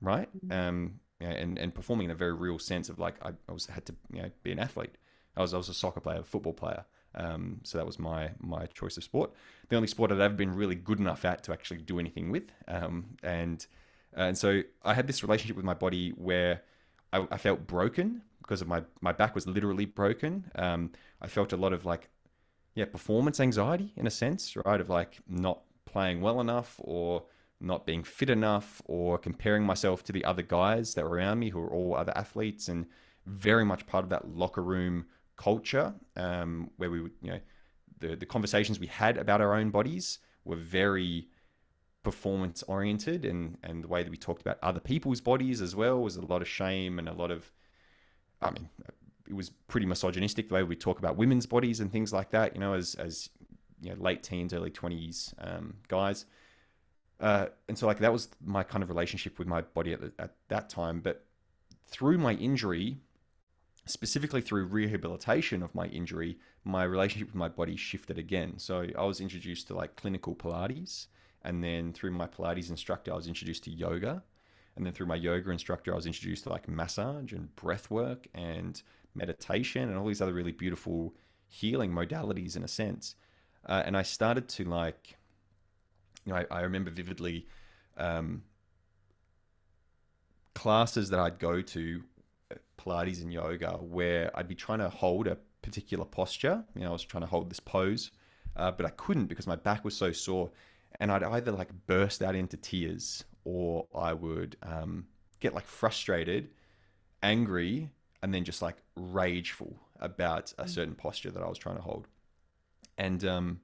right? 0.00 0.28
Mm-hmm. 0.36 0.52
Um, 0.52 1.00
and 1.20 1.58
and 1.58 1.74
performing 1.74 2.06
in 2.06 2.10
a 2.10 2.14
very 2.14 2.32
real 2.32 2.58
sense 2.58 2.88
of 2.88 2.98
like 2.98 3.14
I, 3.22 3.32
I 3.48 3.52
was 3.52 3.66
had 3.66 3.84
to 3.86 3.94
you 4.12 4.22
know 4.22 4.30
be 4.42 4.52
an 4.52 4.58
athlete. 4.58 4.96
I 5.36 5.42
was 5.42 5.52
I 5.52 5.56
was 5.56 5.68
a 5.68 5.74
soccer 5.74 6.00
player, 6.00 6.20
a 6.20 6.24
football 6.24 6.52
player. 6.54 6.84
Um, 7.14 7.60
so 7.64 7.78
that 7.78 7.86
was 7.86 7.98
my 7.98 8.30
my 8.40 8.66
choice 8.66 8.96
of 8.96 9.04
sport. 9.04 9.32
The 9.68 9.76
only 9.76 9.88
sport 9.88 10.12
I'd 10.12 10.20
ever 10.20 10.34
been 10.34 10.54
really 10.54 10.74
good 10.74 10.98
enough 10.98 11.24
at 11.24 11.42
to 11.44 11.52
actually 11.52 11.82
do 11.82 11.98
anything 11.98 12.30
with. 12.30 12.44
Um, 12.68 13.16
and 13.22 13.66
and 14.14 14.36
so 14.36 14.62
I 14.84 14.94
had 14.94 15.06
this 15.06 15.22
relationship 15.22 15.56
with 15.56 15.64
my 15.64 15.74
body 15.74 16.10
where 16.10 16.62
I, 17.12 17.26
I 17.30 17.36
felt 17.36 17.66
broken 17.66 18.22
because 18.42 18.60
of 18.60 18.68
my 18.68 18.82
my 19.00 19.12
back 19.12 19.34
was 19.34 19.46
literally 19.46 19.86
broken. 19.86 20.50
Um, 20.54 20.92
I 21.20 21.26
felt 21.26 21.52
a 21.52 21.56
lot 21.56 21.72
of 21.72 21.84
like 21.84 22.08
yeah 22.74 22.84
performance 22.84 23.40
anxiety 23.40 23.92
in 23.96 24.06
a 24.06 24.10
sense, 24.10 24.56
right? 24.64 24.80
Of 24.80 24.88
like 24.88 25.18
not 25.28 25.62
playing 25.84 26.20
well 26.20 26.40
enough 26.40 26.76
or 26.78 27.24
not 27.60 27.86
being 27.86 28.02
fit 28.02 28.30
enough 28.30 28.80
or 28.86 29.18
comparing 29.18 29.64
myself 29.64 30.02
to 30.04 30.12
the 30.12 30.24
other 30.24 30.42
guys 30.42 30.94
that 30.94 31.04
were 31.04 31.16
around 31.16 31.38
me 31.38 31.50
who 31.50 31.60
were 31.60 31.70
all 31.70 31.94
other 31.94 32.16
athletes 32.16 32.68
and 32.68 32.86
very 33.26 33.64
much 33.64 33.86
part 33.86 34.02
of 34.02 34.10
that 34.10 34.34
locker 34.34 34.62
room 34.62 35.04
culture 35.40 35.94
um, 36.16 36.70
where 36.76 36.90
we 36.90 36.98
you 36.98 37.30
know, 37.32 37.40
the, 37.98 38.14
the 38.14 38.26
conversations 38.26 38.78
we 38.78 38.86
had 38.86 39.16
about 39.16 39.40
our 39.40 39.54
own 39.54 39.70
bodies 39.70 40.18
were 40.44 40.56
very 40.56 41.28
performance 42.02 42.62
oriented 42.64 43.24
and, 43.24 43.56
and 43.62 43.82
the 43.84 43.88
way 43.88 44.02
that 44.02 44.10
we 44.10 44.18
talked 44.18 44.42
about 44.42 44.58
other 44.62 44.80
people's 44.80 45.20
bodies 45.20 45.62
as 45.62 45.74
well 45.74 45.98
was 46.02 46.16
a 46.16 46.20
lot 46.20 46.42
of 46.42 46.48
shame 46.48 46.98
and 46.98 47.08
a 47.08 47.14
lot 47.14 47.30
of, 47.30 47.50
I 48.42 48.50
mean, 48.50 48.68
it 49.26 49.34
was 49.34 49.48
pretty 49.66 49.86
misogynistic 49.86 50.48
the 50.48 50.54
way 50.54 50.62
we 50.62 50.76
talk 50.76 50.98
about 50.98 51.16
women's 51.16 51.46
bodies 51.46 51.80
and 51.80 51.90
things 51.90 52.12
like 52.12 52.30
that, 52.30 52.54
you 52.54 52.60
know, 52.60 52.74
as, 52.74 52.94
as 52.96 53.30
you 53.80 53.90
know, 53.90 53.96
late 53.98 54.22
teens, 54.22 54.52
early 54.52 54.70
20s 54.70 55.32
um, 55.38 55.74
guys. 55.88 56.26
Uh, 57.18 57.46
and 57.68 57.78
so 57.78 57.86
like 57.86 57.98
that 57.98 58.12
was 58.12 58.28
my 58.44 58.62
kind 58.62 58.82
of 58.82 58.90
relationship 58.90 59.38
with 59.38 59.48
my 59.48 59.62
body 59.62 59.94
at, 59.94 60.00
the, 60.02 60.12
at 60.18 60.34
that 60.48 60.68
time. 60.68 61.00
But 61.00 61.24
through 61.86 62.18
my 62.18 62.34
injury, 62.34 62.98
specifically 63.86 64.40
through 64.40 64.66
rehabilitation 64.66 65.62
of 65.62 65.74
my 65.74 65.86
injury, 65.86 66.38
my 66.64 66.84
relationship 66.84 67.28
with 67.28 67.34
my 67.34 67.48
body 67.48 67.76
shifted 67.76 68.18
again. 68.18 68.58
So 68.58 68.86
I 68.98 69.04
was 69.04 69.20
introduced 69.20 69.66
to 69.68 69.74
like 69.74 69.96
clinical 69.96 70.34
Pilates, 70.34 71.06
and 71.42 71.64
then 71.64 71.92
through 71.92 72.12
my 72.12 72.26
Pilates 72.26 72.70
instructor, 72.70 73.12
I 73.12 73.16
was 73.16 73.26
introduced 73.26 73.64
to 73.64 73.70
yoga, 73.70 74.22
and 74.76 74.84
then 74.84 74.92
through 74.92 75.06
my 75.06 75.16
yoga 75.16 75.50
instructor, 75.50 75.92
I 75.92 75.96
was 75.96 76.06
introduced 76.06 76.44
to 76.44 76.50
like 76.50 76.68
massage 76.68 77.32
and 77.32 77.54
breath 77.56 77.90
work 77.90 78.28
and 78.34 78.80
meditation 79.14 79.88
and 79.88 79.98
all 79.98 80.06
these 80.06 80.22
other 80.22 80.32
really 80.32 80.52
beautiful 80.52 81.14
healing 81.48 81.90
modalities 81.90 82.56
in 82.56 82.62
a 82.62 82.68
sense. 82.68 83.16
Uh, 83.66 83.82
and 83.84 83.96
I 83.96 84.02
started 84.02 84.48
to 84.50 84.64
like, 84.64 85.16
you 86.24 86.32
know, 86.32 86.38
I, 86.38 86.46
I 86.50 86.60
remember 86.60 86.90
vividly 86.90 87.46
um, 87.96 88.42
classes 90.54 91.10
that 91.10 91.18
I'd 91.18 91.38
go 91.38 91.60
to, 91.60 92.02
Pilates 92.80 93.20
and 93.22 93.32
yoga, 93.32 93.72
where 93.72 94.30
I'd 94.34 94.48
be 94.48 94.54
trying 94.54 94.78
to 94.78 94.88
hold 94.88 95.26
a 95.26 95.36
particular 95.62 96.04
posture. 96.04 96.64
You 96.74 96.82
know, 96.82 96.88
I 96.88 96.92
was 96.92 97.02
trying 97.02 97.22
to 97.22 97.28
hold 97.28 97.50
this 97.50 97.60
pose, 97.60 98.10
uh, 98.56 98.70
but 98.70 98.86
I 98.86 98.90
couldn't 98.90 99.26
because 99.26 99.46
my 99.46 99.56
back 99.56 99.84
was 99.84 99.96
so 99.96 100.12
sore. 100.12 100.50
And 100.98 101.10
I'd 101.10 101.22
either 101.22 101.52
like 101.52 101.70
burst 101.86 102.22
out 102.22 102.34
into 102.34 102.56
tears 102.56 103.24
or 103.44 103.86
I 103.94 104.12
would 104.12 104.56
um, 104.62 105.06
get 105.40 105.54
like 105.54 105.66
frustrated, 105.66 106.50
angry, 107.22 107.90
and 108.22 108.34
then 108.34 108.44
just 108.44 108.62
like 108.62 108.76
rageful 108.96 109.76
about 110.00 110.52
a 110.58 110.64
mm. 110.64 110.68
certain 110.68 110.94
posture 110.94 111.30
that 111.30 111.42
I 111.42 111.48
was 111.48 111.58
trying 111.58 111.76
to 111.76 111.82
hold. 111.82 112.06
And 112.98 113.24
um, 113.24 113.60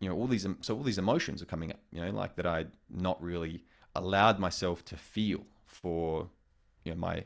you 0.00 0.08
know, 0.08 0.16
all 0.16 0.26
these 0.26 0.46
so 0.62 0.76
all 0.76 0.82
these 0.82 0.98
emotions 0.98 1.42
are 1.42 1.46
coming 1.46 1.70
up. 1.70 1.80
You 1.92 2.00
know, 2.00 2.10
like 2.10 2.36
that 2.36 2.46
I 2.46 2.66
not 2.88 3.22
really 3.22 3.64
allowed 3.94 4.38
myself 4.38 4.84
to 4.86 4.96
feel 4.96 5.44
for 5.66 6.28
you 6.84 6.92
know 6.92 6.98
my 6.98 7.24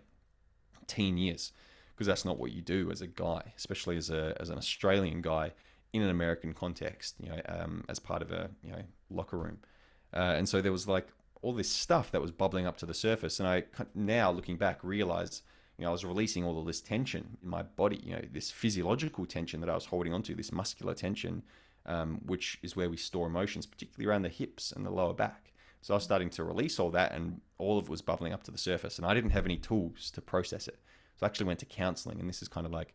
teen 0.86 1.16
years 1.16 1.52
because 1.94 2.06
that's 2.06 2.24
not 2.24 2.38
what 2.38 2.52
you 2.52 2.62
do 2.62 2.90
as 2.90 3.00
a 3.00 3.06
guy, 3.06 3.52
especially 3.56 3.96
as 3.96 4.10
a 4.10 4.36
as 4.40 4.50
an 4.50 4.58
Australian 4.58 5.20
guy 5.20 5.52
in 5.92 6.02
an 6.02 6.10
American 6.10 6.52
context. 6.52 7.14
You 7.20 7.30
know, 7.30 7.40
um, 7.48 7.84
as 7.88 7.98
part 7.98 8.22
of 8.22 8.32
a 8.32 8.50
you 8.62 8.72
know 8.72 8.82
locker 9.10 9.38
room. 9.38 9.58
Uh, 10.12 10.34
and 10.36 10.48
so 10.48 10.60
there 10.60 10.72
was 10.72 10.86
like 10.86 11.08
all 11.44 11.52
this 11.52 11.70
stuff 11.70 12.10
that 12.10 12.22
was 12.22 12.30
bubbling 12.30 12.66
up 12.66 12.78
to 12.78 12.86
the 12.86 12.94
surface. 12.94 13.38
And 13.38 13.48
I 13.48 13.64
now 13.94 14.30
looking 14.30 14.56
back 14.56 14.82
realized, 14.82 15.42
you 15.76 15.84
know, 15.84 15.90
I 15.90 15.92
was 15.92 16.04
releasing 16.04 16.42
all 16.42 16.58
of 16.58 16.66
this 16.66 16.80
tension 16.80 17.36
in 17.42 17.48
my 17.48 17.62
body, 17.62 18.00
you 18.02 18.14
know, 18.14 18.22
this 18.32 18.50
physiological 18.50 19.26
tension 19.26 19.60
that 19.60 19.68
I 19.68 19.74
was 19.74 19.84
holding 19.84 20.14
onto, 20.14 20.34
this 20.34 20.52
muscular 20.52 20.94
tension, 20.94 21.42
um, 21.84 22.20
which 22.24 22.58
is 22.62 22.76
where 22.76 22.88
we 22.88 22.96
store 22.96 23.26
emotions, 23.26 23.66
particularly 23.66 24.08
around 24.08 24.22
the 24.22 24.30
hips 24.30 24.72
and 24.72 24.86
the 24.86 24.90
lower 24.90 25.12
back. 25.12 25.52
So 25.84 25.92
I 25.92 25.98
was 25.98 26.04
starting 26.04 26.30
to 26.30 26.44
release 26.44 26.80
all 26.80 26.88
that, 26.92 27.12
and 27.12 27.42
all 27.58 27.76
of 27.76 27.84
it 27.84 27.90
was 27.90 28.00
bubbling 28.00 28.32
up 28.32 28.42
to 28.44 28.50
the 28.50 28.56
surface, 28.56 28.96
and 28.96 29.06
I 29.06 29.12
didn't 29.12 29.32
have 29.32 29.44
any 29.44 29.58
tools 29.58 30.10
to 30.12 30.22
process 30.22 30.66
it. 30.66 30.78
So 31.16 31.26
I 31.26 31.28
actually 31.28 31.44
went 31.44 31.58
to 31.58 31.66
counseling, 31.66 32.18
and 32.20 32.26
this 32.26 32.40
is 32.40 32.48
kind 32.48 32.64
of 32.64 32.72
like 32.72 32.94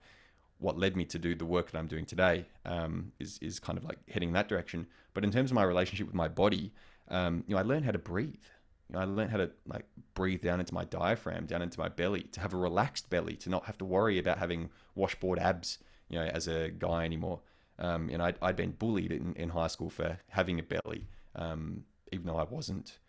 what 0.58 0.76
led 0.76 0.98
me 0.98 1.06
to 1.06 1.20
do 1.20 1.36
the 1.36 1.46
work 1.46 1.70
that 1.70 1.78
I'm 1.78 1.86
doing 1.86 2.04
today. 2.04 2.48
Um, 2.66 3.12
is 3.20 3.38
is 3.44 3.60
kind 3.60 3.78
of 3.78 3.84
like 3.84 4.00
heading 4.10 4.34
that 4.34 4.48
direction. 4.48 4.88
But 5.14 5.24
in 5.24 5.30
terms 5.30 5.52
of 5.52 5.56
my 5.56 5.66
relationship 5.66 6.08
with 6.08 6.16
my 6.16 6.28
body, 6.28 6.74
um, 7.10 7.44
you 7.46 7.54
know, 7.54 7.60
I 7.60 7.62
learned 7.62 7.86
how 7.86 7.92
to 7.92 8.00
breathe. 8.00 8.48
You 8.90 8.94
know, 8.94 9.02
I 9.02 9.04
learned 9.04 9.30
how 9.30 9.38
to 9.38 9.52
like 9.68 9.86
breathe 10.16 10.42
down 10.42 10.60
into 10.60 10.74
my 10.74 10.86
diaphragm, 10.86 11.46
down 11.46 11.62
into 11.62 11.80
my 11.80 11.90
belly, 11.90 12.24
to 12.32 12.40
have 12.40 12.56
a 12.56 12.58
relaxed 12.58 13.08
belly, 13.12 13.36
to 13.36 13.52
not 13.52 13.66
have 13.66 13.78
to 13.78 13.86
worry 13.86 14.18
about 14.18 14.40
having 14.40 14.72
washboard 14.96 15.38
abs, 15.38 15.78
you 16.10 16.18
know, 16.18 16.26
as 16.26 16.48
a 16.48 16.70
guy 16.70 17.06
anymore. 17.06 17.40
Um, 17.78 18.10
and 18.12 18.20
I'd, 18.20 18.40
I'd 18.42 18.56
been 18.56 18.72
bullied 18.72 19.12
in, 19.12 19.36
in 19.36 19.50
high 19.50 19.68
school 19.68 19.92
for 19.92 20.18
having 20.30 20.58
a 20.58 20.64
belly, 20.64 21.08
um, 21.36 21.84
even 22.12 22.26
though 22.26 22.38
I 22.38 22.44
wasn't 22.44 23.00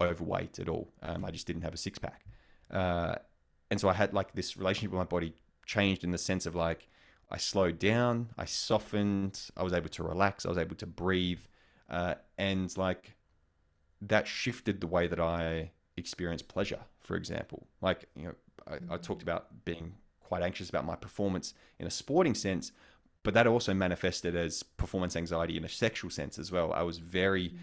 overweight 0.00 0.58
at 0.58 0.68
all. 0.68 0.92
Um, 1.02 1.24
I 1.24 1.30
just 1.30 1.46
didn't 1.46 1.62
have 1.62 1.74
a 1.74 1.78
six 1.78 1.98
pack. 1.98 2.24
Uh, 2.70 3.16
and 3.70 3.80
so 3.80 3.88
I 3.88 3.94
had 3.94 4.12
like 4.12 4.32
this 4.34 4.56
relationship 4.56 4.90
with 4.90 4.98
my 4.98 5.04
body 5.04 5.34
changed 5.66 6.04
in 6.04 6.10
the 6.10 6.18
sense 6.18 6.46
of 6.46 6.54
like, 6.54 6.88
I 7.30 7.38
slowed 7.38 7.78
down, 7.78 8.28
I 8.36 8.44
softened, 8.44 9.40
I 9.56 9.62
was 9.62 9.72
able 9.72 9.88
to 9.88 10.02
relax, 10.02 10.44
I 10.44 10.48
was 10.48 10.58
able 10.58 10.76
to 10.76 10.86
breathe. 10.86 11.40
Uh, 11.88 12.14
and 12.38 12.76
like 12.76 13.14
that 14.02 14.26
shifted 14.26 14.80
the 14.80 14.86
way 14.86 15.06
that 15.06 15.20
I 15.20 15.70
experience 15.96 16.42
pleasure, 16.42 16.80
for 17.00 17.16
example. 17.16 17.66
Like, 17.80 18.08
you 18.16 18.24
know, 18.24 18.34
I, 18.66 18.94
I, 18.94 18.96
talked 18.98 19.20
mm. 19.20 19.24
about 19.24 19.64
being 19.64 19.94
quite 20.20 20.42
anxious 20.42 20.68
about 20.68 20.84
my 20.84 20.96
performance 20.96 21.54
in 21.78 21.86
a 21.86 21.90
sporting 21.90 22.34
sense, 22.34 22.72
but 23.22 23.34
that 23.34 23.46
also 23.46 23.74
manifested 23.74 24.36
as 24.36 24.62
performance 24.62 25.16
anxiety 25.16 25.56
in 25.56 25.64
a 25.64 25.68
sexual 25.68 26.10
sense 26.10 26.38
as 26.38 26.52
well. 26.52 26.72
I 26.72 26.82
was 26.82 26.98
very 26.98 27.50
mm. 27.50 27.56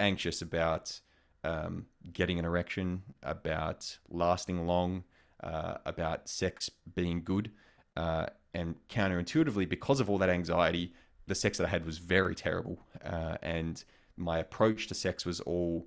Anxious 0.00 0.42
about 0.42 1.00
um, 1.44 1.86
getting 2.12 2.38
an 2.38 2.44
erection, 2.44 3.02
about 3.22 3.98
lasting 4.08 4.66
long, 4.66 5.04
uh, 5.42 5.74
about 5.86 6.28
sex 6.28 6.70
being 6.94 7.22
good. 7.22 7.50
Uh, 7.96 8.26
and 8.54 8.74
counterintuitively, 8.88 9.68
because 9.68 10.00
of 10.00 10.10
all 10.10 10.18
that 10.18 10.30
anxiety, 10.30 10.92
the 11.26 11.34
sex 11.34 11.58
that 11.58 11.66
I 11.66 11.70
had 11.70 11.86
was 11.86 11.98
very 11.98 12.34
terrible. 12.34 12.80
Uh, 13.04 13.36
and 13.42 13.82
my 14.16 14.38
approach 14.38 14.88
to 14.88 14.94
sex 14.94 15.24
was 15.24 15.40
all 15.40 15.86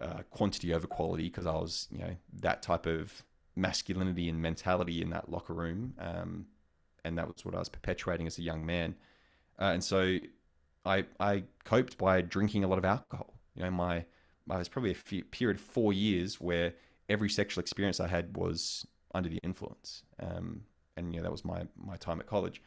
uh, 0.00 0.22
quantity 0.30 0.72
over 0.72 0.86
quality 0.86 1.24
because 1.24 1.46
I 1.46 1.52
was, 1.52 1.88
you 1.90 1.98
know, 1.98 2.16
that 2.40 2.62
type 2.62 2.86
of 2.86 3.22
masculinity 3.56 4.28
and 4.28 4.40
mentality 4.40 5.02
in 5.02 5.10
that 5.10 5.30
locker 5.30 5.52
room, 5.52 5.94
um, 5.98 6.46
and 7.04 7.18
that 7.18 7.26
was 7.26 7.44
what 7.44 7.54
I 7.54 7.58
was 7.58 7.68
perpetuating 7.68 8.26
as 8.26 8.38
a 8.38 8.42
young 8.42 8.64
man. 8.64 8.94
Uh, 9.58 9.72
and 9.74 9.84
so, 9.84 10.18
I 10.86 11.04
I 11.18 11.44
coped 11.64 11.98
by 11.98 12.22
drinking 12.22 12.64
a 12.64 12.68
lot 12.68 12.78
of 12.78 12.84
alcohol. 12.84 13.34
You 13.54 13.64
know, 13.64 13.70
my 13.70 14.04
I 14.50 14.58
was 14.58 14.68
probably 14.68 14.90
a 14.90 14.94
few, 14.94 15.24
period 15.24 15.60
four 15.60 15.92
years 15.92 16.40
where 16.40 16.74
every 17.08 17.28
sexual 17.28 17.60
experience 17.60 18.00
I 18.00 18.08
had 18.08 18.36
was 18.36 18.86
under 19.14 19.28
the 19.28 19.38
influence, 19.38 20.02
um, 20.20 20.62
and 20.96 21.14
you 21.14 21.20
know 21.20 21.24
that 21.24 21.32
was 21.32 21.44
my 21.44 21.66
my 21.76 21.96
time 21.96 22.20
at 22.20 22.26
college. 22.26 22.62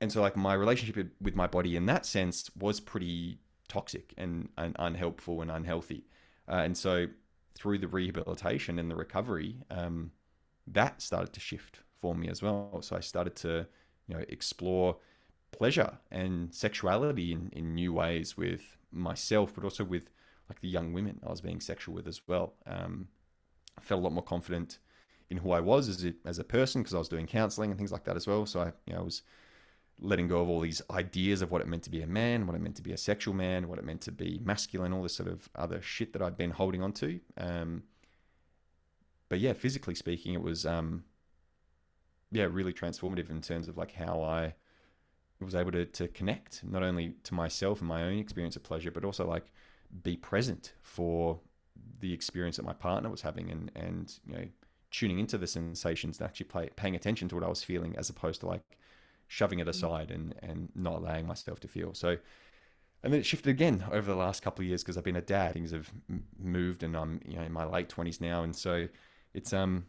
And 0.00 0.10
so, 0.10 0.20
like 0.20 0.36
my 0.36 0.54
relationship 0.54 1.12
with 1.20 1.36
my 1.36 1.46
body 1.46 1.76
in 1.76 1.86
that 1.86 2.04
sense 2.04 2.50
was 2.58 2.80
pretty 2.80 3.38
toxic 3.68 4.12
and, 4.18 4.48
and 4.58 4.76
unhelpful 4.78 5.40
and 5.40 5.50
unhealthy. 5.50 6.04
Uh, 6.48 6.62
and 6.64 6.76
so 6.76 7.06
through 7.54 7.78
the 7.78 7.88
rehabilitation 7.88 8.78
and 8.78 8.90
the 8.90 8.96
recovery, 8.96 9.56
um, 9.70 10.10
that 10.66 11.00
started 11.00 11.32
to 11.32 11.40
shift 11.40 11.80
for 12.00 12.14
me 12.14 12.28
as 12.28 12.42
well. 12.42 12.80
So 12.82 12.96
I 12.96 13.00
started 13.00 13.36
to, 13.36 13.66
you 14.08 14.16
know, 14.16 14.24
explore 14.28 14.96
pleasure 15.52 15.98
and 16.10 16.52
sexuality 16.52 17.32
in, 17.32 17.50
in 17.52 17.74
new 17.74 17.92
ways 17.92 18.36
with 18.36 18.76
myself, 18.92 19.54
but 19.54 19.64
also 19.64 19.84
with 19.84 20.10
like 20.48 20.60
the 20.60 20.68
young 20.68 20.92
women 20.92 21.20
I 21.26 21.30
was 21.30 21.40
being 21.40 21.60
sexual 21.60 21.94
with 21.94 22.06
as 22.06 22.20
well. 22.26 22.54
Um, 22.66 23.08
I 23.78 23.80
felt 23.80 24.00
a 24.00 24.04
lot 24.04 24.12
more 24.12 24.22
confident 24.22 24.78
in 25.30 25.38
who 25.38 25.52
I 25.52 25.60
was 25.60 25.88
as 25.88 26.04
a, 26.04 26.12
as 26.26 26.38
a 26.38 26.44
person 26.44 26.82
because 26.82 26.94
I 26.94 26.98
was 26.98 27.08
doing 27.08 27.26
counseling 27.26 27.70
and 27.70 27.78
things 27.78 27.92
like 27.92 28.04
that 28.04 28.16
as 28.16 28.26
well. 28.26 28.44
So 28.44 28.60
I, 28.60 28.72
you 28.86 28.92
know, 28.92 29.00
I 29.00 29.02
was 29.02 29.22
letting 29.98 30.28
go 30.28 30.42
of 30.42 30.48
all 30.48 30.60
these 30.60 30.82
ideas 30.90 31.42
of 31.42 31.50
what 31.50 31.62
it 31.62 31.68
meant 31.68 31.84
to 31.84 31.90
be 31.90 32.02
a 32.02 32.06
man, 32.06 32.46
what 32.46 32.56
it 32.56 32.60
meant 32.60 32.76
to 32.76 32.82
be 32.82 32.92
a 32.92 32.98
sexual 32.98 33.34
man, 33.34 33.68
what 33.68 33.78
it 33.78 33.84
meant 33.84 34.02
to 34.02 34.12
be 34.12 34.40
masculine, 34.44 34.92
all 34.92 35.02
this 35.02 35.14
sort 35.14 35.28
of 35.28 35.48
other 35.54 35.80
shit 35.80 36.12
that 36.12 36.20
I'd 36.22 36.36
been 36.36 36.50
holding 36.50 36.82
on 36.82 36.92
to. 36.94 37.20
Um, 37.38 37.84
but 39.28 39.40
yeah, 39.40 39.54
physically 39.54 39.94
speaking, 39.94 40.34
it 40.34 40.42
was 40.42 40.66
um, 40.66 41.04
yeah 42.30 42.48
really 42.50 42.72
transformative 42.72 43.30
in 43.30 43.40
terms 43.40 43.68
of 43.68 43.78
like 43.78 43.92
how 43.92 44.22
I 44.22 44.54
was 45.44 45.54
able 45.54 45.72
to 45.72 45.84
to 45.86 46.08
connect 46.08 46.62
not 46.64 46.82
only 46.82 47.14
to 47.24 47.34
myself 47.34 47.80
and 47.80 47.88
my 47.88 48.02
own 48.02 48.18
experience 48.18 48.56
of 48.56 48.62
pleasure, 48.62 48.90
but 48.90 49.04
also 49.04 49.26
like 49.26 49.52
be 50.02 50.16
present 50.16 50.72
for 50.82 51.40
the 52.00 52.12
experience 52.12 52.56
that 52.56 52.64
my 52.64 52.72
partner 52.72 53.10
was 53.10 53.22
having 53.22 53.50
and 53.50 53.70
and 53.74 54.18
you 54.26 54.34
know 54.34 54.44
tuning 54.90 55.18
into 55.18 55.38
the 55.38 55.46
sensations 55.46 56.20
and 56.20 56.28
actually 56.28 56.44
play, 56.44 56.68
paying 56.76 56.94
attention 56.94 57.26
to 57.26 57.34
what 57.34 57.42
I 57.42 57.48
was 57.48 57.64
feeling 57.64 57.96
as 57.96 58.10
opposed 58.10 58.40
to 58.40 58.46
like 58.46 58.78
shoving 59.26 59.58
it 59.58 59.66
mm. 59.66 59.70
aside 59.70 60.10
and 60.10 60.34
and 60.42 60.68
not 60.74 60.94
allowing 60.94 61.26
myself 61.26 61.58
to 61.60 61.68
feel. 61.68 61.94
So, 61.94 62.16
and 63.02 63.12
then 63.12 63.20
it 63.20 63.26
shifted 63.26 63.50
again 63.50 63.84
over 63.90 64.08
the 64.08 64.16
last 64.16 64.42
couple 64.42 64.62
of 64.62 64.68
years 64.68 64.82
because 64.82 64.96
I've 64.96 65.04
been 65.04 65.16
a 65.16 65.22
dad. 65.22 65.54
Things 65.54 65.72
have 65.72 65.90
moved, 66.38 66.82
and 66.82 66.96
I'm 66.96 67.20
you 67.26 67.36
know 67.36 67.42
in 67.42 67.52
my 67.52 67.64
late 67.64 67.88
twenties 67.88 68.20
now, 68.20 68.42
and 68.44 68.54
so 68.54 68.86
it's 69.34 69.52
um 69.52 69.86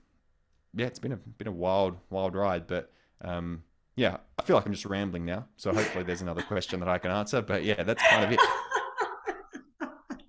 yeah, 0.73 0.87
it's 0.87 0.99
been 0.99 1.11
a 1.11 1.17
been 1.17 1.47
a 1.47 1.51
wild 1.51 1.97
wild 2.09 2.35
ride, 2.35 2.65
but 2.65 2.91
um 3.21 3.63
yeah, 3.95 4.17
I 4.37 4.43
feel 4.43 4.55
like 4.55 4.65
I'm 4.65 4.73
just 4.73 4.85
rambling 4.85 5.25
now. 5.25 5.45
So 5.57 5.73
hopefully 5.73 6.03
there's 6.03 6.21
another 6.21 6.41
question 6.41 6.79
that 6.79 6.89
I 6.89 6.97
can 6.97 7.11
answer. 7.11 7.41
But 7.41 7.63
yeah, 7.63 7.83
that's 7.83 8.01
kind 8.03 8.25
of 8.25 8.31
it. 8.31 8.39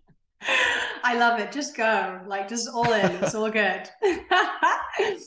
I 1.05 1.17
love 1.17 1.39
it. 1.41 1.53
Just 1.53 1.77
go. 1.77 2.21
Like 2.27 2.49
just 2.49 2.69
all 2.69 2.93
in. 2.93 3.11
It's 3.23 3.35
all 3.35 3.51
good 3.51 3.89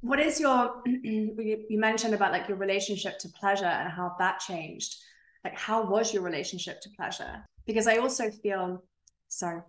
what 0.00 0.20
is 0.20 0.38
your 0.38 0.82
you 0.86 1.78
mentioned 1.78 2.14
about 2.14 2.32
like 2.32 2.48
your 2.48 2.56
relationship 2.56 3.18
to 3.18 3.28
pleasure 3.28 3.64
and 3.64 3.90
how 3.90 4.14
that 4.18 4.40
changed 4.40 4.96
like 5.44 5.56
how 5.56 5.84
was 5.84 6.12
your 6.12 6.22
relationship 6.22 6.80
to 6.80 6.88
pleasure 6.90 7.44
because 7.66 7.86
i 7.86 7.96
also 7.96 8.30
feel 8.30 8.82
sorry 9.28 9.60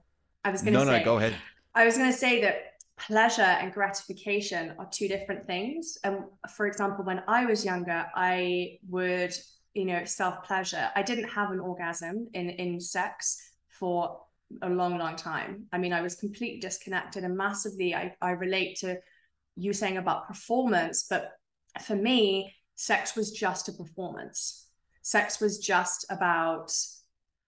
i 0.43 0.49
was 0.49 0.61
going 0.61 0.73
to 0.73 0.79
no 0.79 0.85
say 0.85 0.99
no 0.99 1.05
go 1.05 1.17
ahead 1.17 1.35
i 1.75 1.85
was 1.85 1.97
going 1.97 2.11
to 2.11 2.17
say 2.17 2.41
that 2.41 2.68
pleasure 2.99 3.41
and 3.41 3.73
gratification 3.73 4.73
are 4.77 4.87
two 4.91 5.07
different 5.07 5.45
things. 5.47 5.97
And 6.03 6.23
for 6.55 6.67
example 6.67 7.03
when 7.05 7.23
i 7.27 7.45
was 7.45 7.65
younger 7.65 8.05
i 8.15 8.77
would 8.89 9.33
you 9.73 9.85
know 9.85 10.03
self 10.05 10.43
pleasure 10.43 10.89
i 10.95 11.01
didn't 11.01 11.29
have 11.29 11.51
an 11.51 11.59
orgasm 11.59 12.27
in 12.33 12.49
in 12.49 12.79
sex 12.79 13.51
for 13.69 14.21
a 14.61 14.69
long 14.69 14.97
long 14.97 15.15
time. 15.15 15.65
I 15.71 15.77
mean 15.77 15.93
i 15.93 16.01
was 16.01 16.15
completely 16.15 16.59
disconnected 16.59 17.23
and 17.23 17.37
massively 17.37 17.95
i, 17.95 18.13
I 18.21 18.31
relate 18.31 18.77
to 18.79 18.99
you 19.59 19.73
saying 19.73 19.97
about 19.97 20.27
performance, 20.27 21.05
but 21.09 21.33
for 21.81 21.95
me, 21.95 22.55
sex 22.75 23.15
was 23.15 23.31
just 23.31 23.67
a 23.67 23.73
performance. 23.73 24.67
Sex 25.01 25.39
was 25.41 25.59
just 25.59 26.05
about, 26.09 26.71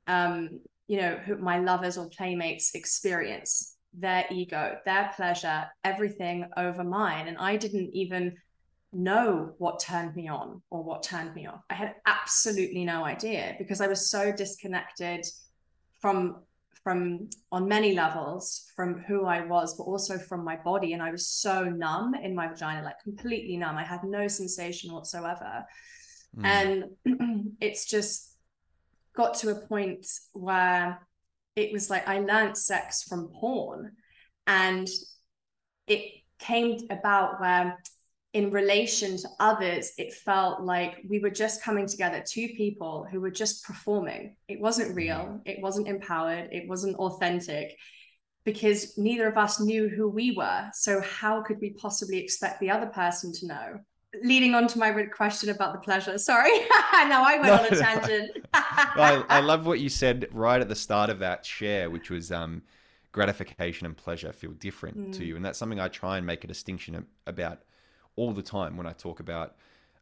um, 0.08 0.60
you 0.88 0.98
know, 0.98 1.20
my 1.40 1.60
lovers 1.60 1.98
or 1.98 2.10
playmates 2.10 2.76
experience 2.76 3.78
their 3.94 4.26
ego, 4.32 4.78
their 4.86 5.12
pleasure, 5.16 5.66
everything 5.84 6.46
over 6.58 6.84
mine. 6.84 7.28
And 7.28 7.38
I 7.38 7.58
didn't 7.58 7.94
even 7.94 8.38
know 8.94 9.54
what 9.58 9.80
turned 9.80 10.16
me 10.16 10.28
on 10.28 10.62
or 10.70 10.84
what 10.84 11.04
turned 11.04 11.34
me 11.36 11.48
off. 11.48 11.62
I 11.70 11.76
had 11.76 11.96
absolutely 12.06 12.86
no 12.86 13.04
idea 13.04 13.56
because 13.58 13.82
I 13.82 13.88
was 13.88 14.10
so 14.10 14.32
disconnected 14.32 15.26
from 16.00 16.38
from 16.84 17.30
on 17.52 17.68
many 17.68 17.94
levels 17.94 18.72
from 18.76 19.02
who 19.02 19.26
I 19.26 19.46
was, 19.46 19.76
but 19.78 19.84
also 19.84 20.18
from 20.18 20.44
my 20.44 20.56
body. 20.56 20.94
And 20.94 21.04
I 21.04 21.12
was 21.12 21.28
so 21.28 21.66
numb 21.66 22.16
in 22.16 22.34
my 22.34 22.48
vagina, 22.48 22.84
like 22.84 23.00
completely 23.04 23.56
numb. 23.56 23.78
I 23.78 23.84
had 23.84 24.04
no 24.04 24.28
sensation 24.28 24.92
whatsoever. 24.92 25.64
Mm. 26.36 26.90
And 27.06 27.56
it's 27.62 27.86
just 27.86 28.36
got 29.16 29.36
to 29.36 29.52
a 29.52 29.68
point 29.68 30.08
where 30.34 31.00
it 31.56 31.72
was 31.72 31.90
like 31.90 32.08
I 32.08 32.20
learned 32.20 32.58
sex 32.58 33.04
from 33.04 33.30
porn. 33.30 33.94
And 34.48 34.88
it 35.88 36.12
came 36.40 36.80
about 36.90 37.40
where 37.40 37.78
in 38.34 38.50
relation 38.50 39.18
to 39.18 39.28
others, 39.40 39.92
it 39.98 40.14
felt 40.14 40.62
like 40.62 40.98
we 41.08 41.20
were 41.20 41.30
just 41.30 41.62
coming 41.62 41.86
together, 41.86 42.24
two 42.26 42.48
people 42.50 43.06
who 43.12 43.20
were 43.20 43.32
just 43.32 43.66
performing. 43.66 44.36
It 44.48 44.60
wasn't 44.60 44.90
mm-hmm. 44.90 44.98
real, 44.98 45.42
it 45.46 45.62
wasn't 45.62 45.88
empowered, 45.88 46.50
it 46.52 46.68
wasn't 46.68 46.96
authentic 46.96 47.78
because 48.44 48.98
neither 48.98 49.28
of 49.28 49.38
us 49.38 49.60
knew 49.60 49.90
who 49.90 50.08
we 50.08 50.32
were. 50.32 50.70
So, 50.74 51.02
how 51.02 51.44
could 51.44 51.60
we 51.60 51.72
possibly 51.72 52.20
expect 52.20 52.60
the 52.60 52.72
other 52.72 52.88
person 52.88 53.34
to 53.34 53.48
know? 53.48 53.80
Leading 54.24 54.56
on 54.56 54.68
to 54.68 54.78
my 54.78 54.92
question 55.06 55.50
about 55.50 55.74
the 55.74 55.80
pleasure. 55.80 56.18
Sorry, 56.18 56.52
now 56.94 57.24
I 57.24 57.38
went 57.40 57.46
no, 57.46 57.54
on 57.54 57.66
a 57.66 57.70
tangent. 57.70 58.46
I, 58.54 59.24
I 59.30 59.40
love 59.40 59.66
what 59.66 59.80
you 59.80 59.88
said 59.88 60.28
right 60.34 60.60
at 60.60 60.68
the 60.68 60.76
start 60.76 61.10
of 61.10 61.20
that 61.20 61.46
share, 61.46 61.90
which 61.90 62.10
was 62.10 62.32
um, 62.32 62.62
gratification 63.12 63.86
and 63.86 63.96
pleasure 63.96 64.32
feel 64.34 64.52
different 64.52 64.98
mm. 64.98 65.18
to 65.18 65.26
you. 65.26 65.36
And 65.36 65.46
that's 65.46 65.58
something 65.58 65.80
I 65.80 65.88
try 65.88 66.18
and 66.18 66.26
make 66.26 66.44
a 66.44 66.48
distinction 66.48 67.06
about 67.26 67.60
all 68.16 68.34
the 68.34 68.42
time 68.42 68.78
when 68.78 68.86
I 68.86 68.94
talk 68.94 69.20
about 69.20 69.56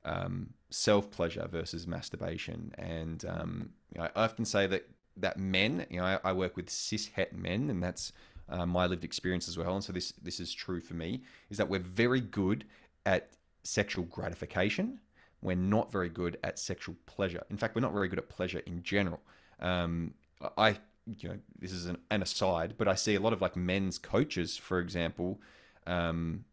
um, 0.05 0.49
self 0.69 1.11
pleasure 1.11 1.47
versus 1.51 1.87
masturbation. 1.87 2.73
And 2.77 3.23
um, 3.25 3.69
you 3.93 4.01
know, 4.01 4.09
I 4.15 4.23
often 4.23 4.45
say 4.45 4.67
that 4.67 4.87
that 5.17 5.37
men, 5.37 5.85
you 5.89 5.99
know, 5.99 6.05
I, 6.05 6.19
I 6.23 6.33
work 6.33 6.55
with 6.55 6.69
cis 6.69 7.09
het 7.09 7.33
men, 7.33 7.69
and 7.69 7.83
that's 7.83 8.11
uh, 8.47 8.65
my 8.65 8.85
lived 8.85 9.03
experience 9.03 9.47
as 9.47 9.57
well. 9.57 9.73
And 9.75 9.83
so 9.83 9.93
this 9.93 10.13
this 10.21 10.39
is 10.39 10.53
true 10.53 10.81
for 10.81 10.93
me 10.93 11.21
is 11.49 11.57
that 11.57 11.69
we're 11.69 11.79
very 11.79 12.21
good 12.21 12.65
at 13.05 13.29
sexual 13.63 14.05
gratification. 14.05 14.99
We're 15.41 15.55
not 15.55 15.91
very 15.91 16.09
good 16.09 16.37
at 16.43 16.59
sexual 16.59 16.95
pleasure. 17.05 17.43
In 17.49 17.57
fact, 17.57 17.75
we're 17.75 17.81
not 17.81 17.93
very 17.93 18.07
good 18.07 18.19
at 18.19 18.29
pleasure 18.29 18.61
in 18.65 18.83
general. 18.83 19.21
Um, 19.59 20.13
I, 20.57 20.77
you 21.17 21.29
know, 21.29 21.37
this 21.59 21.71
is 21.71 21.85
an, 21.85 21.97
an, 22.11 22.21
aside, 22.21 22.75
but 22.77 22.87
I 22.87 22.95
see 22.95 23.15
a 23.15 23.19
lot 23.19 23.33
of 23.33 23.41
like 23.41 23.55
men's 23.55 23.97
coaches, 23.97 24.57
for 24.57 24.79
example, 24.79 25.39
um, 25.87 26.45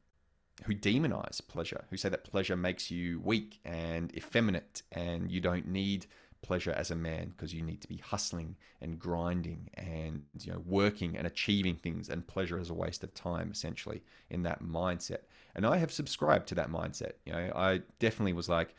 who 0.65 0.75
demonize 0.75 1.47
pleasure, 1.47 1.85
who 1.91 1.97
say 1.97 2.09
that 2.09 2.25
pleasure 2.25 2.57
makes 2.57 2.91
you 2.91 3.21
weak 3.21 3.61
and 3.65 4.15
effeminate 4.17 4.83
and 4.93 5.31
you 5.31 5.41
don't 5.41 5.67
need 5.69 6.07
pleasure 6.47 6.73
as 6.73 6.91
a 6.91 6.97
man 6.97 7.33
because 7.37 7.53
you 7.53 7.63
need 7.63 7.81
to 7.81 7.89
be 7.89 7.97
hustling 7.97 8.57
and 8.81 8.99
grinding 8.99 9.69
and 9.75 10.23
you 10.41 10.53
know 10.53 10.63
working 10.65 11.17
and 11.17 11.27
achieving 11.27 11.77
things 11.77 12.09
and 12.09 12.27
pleasure 12.27 12.59
is 12.59 12.71
a 12.71 12.75
waste 12.75 13.03
of 13.03 13.13
time 13.15 13.51
essentially 13.51 14.03
in 14.31 14.43
that 14.45 14.63
mindset. 14.63 15.23
And 15.55 15.67
i 15.67 15.77
have 15.77 15.93
subscribed 15.93 16.47
to 16.49 16.55
that 16.55 16.71
mindset 16.71 17.13
you 17.25 17.33
know. 17.33 17.51
I 17.55 17.83
definitely 17.99 18.35
was 18.35 18.49
like 18.49 18.75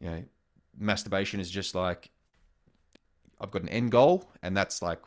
you 0.00 0.08
know 0.10 0.24
masturbation 0.78 1.40
is 1.40 1.50
just 1.50 1.74
like 1.74 2.10
i've 3.40 3.50
got 3.50 3.62
an 3.62 3.68
end 3.68 3.92
goal 3.92 4.30
and 4.42 4.56
that's 4.56 4.80
like 4.82 5.00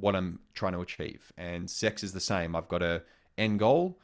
what 0.00 0.16
i'm 0.16 0.40
trying 0.54 0.72
to 0.72 0.80
achieve. 0.80 1.32
And 1.38 1.70
sex 1.70 2.02
is 2.02 2.12
the 2.12 2.20
same. 2.20 2.56
I've 2.56 2.68
got 2.68 2.82
a 2.82 3.02
end 3.38 3.58
goal 3.60 3.98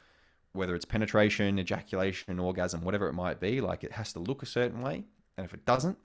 whether 0.53 0.75
it's 0.75 0.85
penetration, 0.85 1.59
ejaculation, 1.59 2.39
orgasm, 2.39 2.81
whatever 2.81 3.07
it 3.07 3.13
might 3.13 3.39
be, 3.39 3.59
like 3.59 3.83
it 3.83 3.91
has 3.91 4.13
to 4.13 4.19
look 4.19 4.43
a 4.43 4.45
certain 4.45 4.81
way. 4.81 5.03
And 5.35 5.45
if 5.45 5.53
it 5.53 5.65
doesn't, 5.65 5.97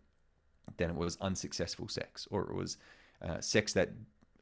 then 0.77 0.91
it 0.91 0.97
was 0.97 1.17
unsuccessful 1.21 1.89
sex, 1.89 2.27
or 2.31 2.43
it 2.43 2.55
was 2.55 2.79
uh, 3.23 3.41
sex 3.41 3.73
that 3.73 3.91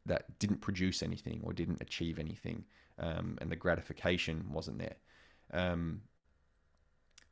that 0.07 0.39
didn't 0.39 0.61
produce 0.61 1.03
anything 1.03 1.41
or 1.43 1.53
didn't 1.53 1.81
achieve 1.81 2.19
anything, 2.19 2.65
um, 2.99 3.39
and 3.41 3.51
the 3.51 3.57
gratification 3.57 4.45
wasn't 4.51 4.79
there. 4.79 4.97
Um, 5.53 6.03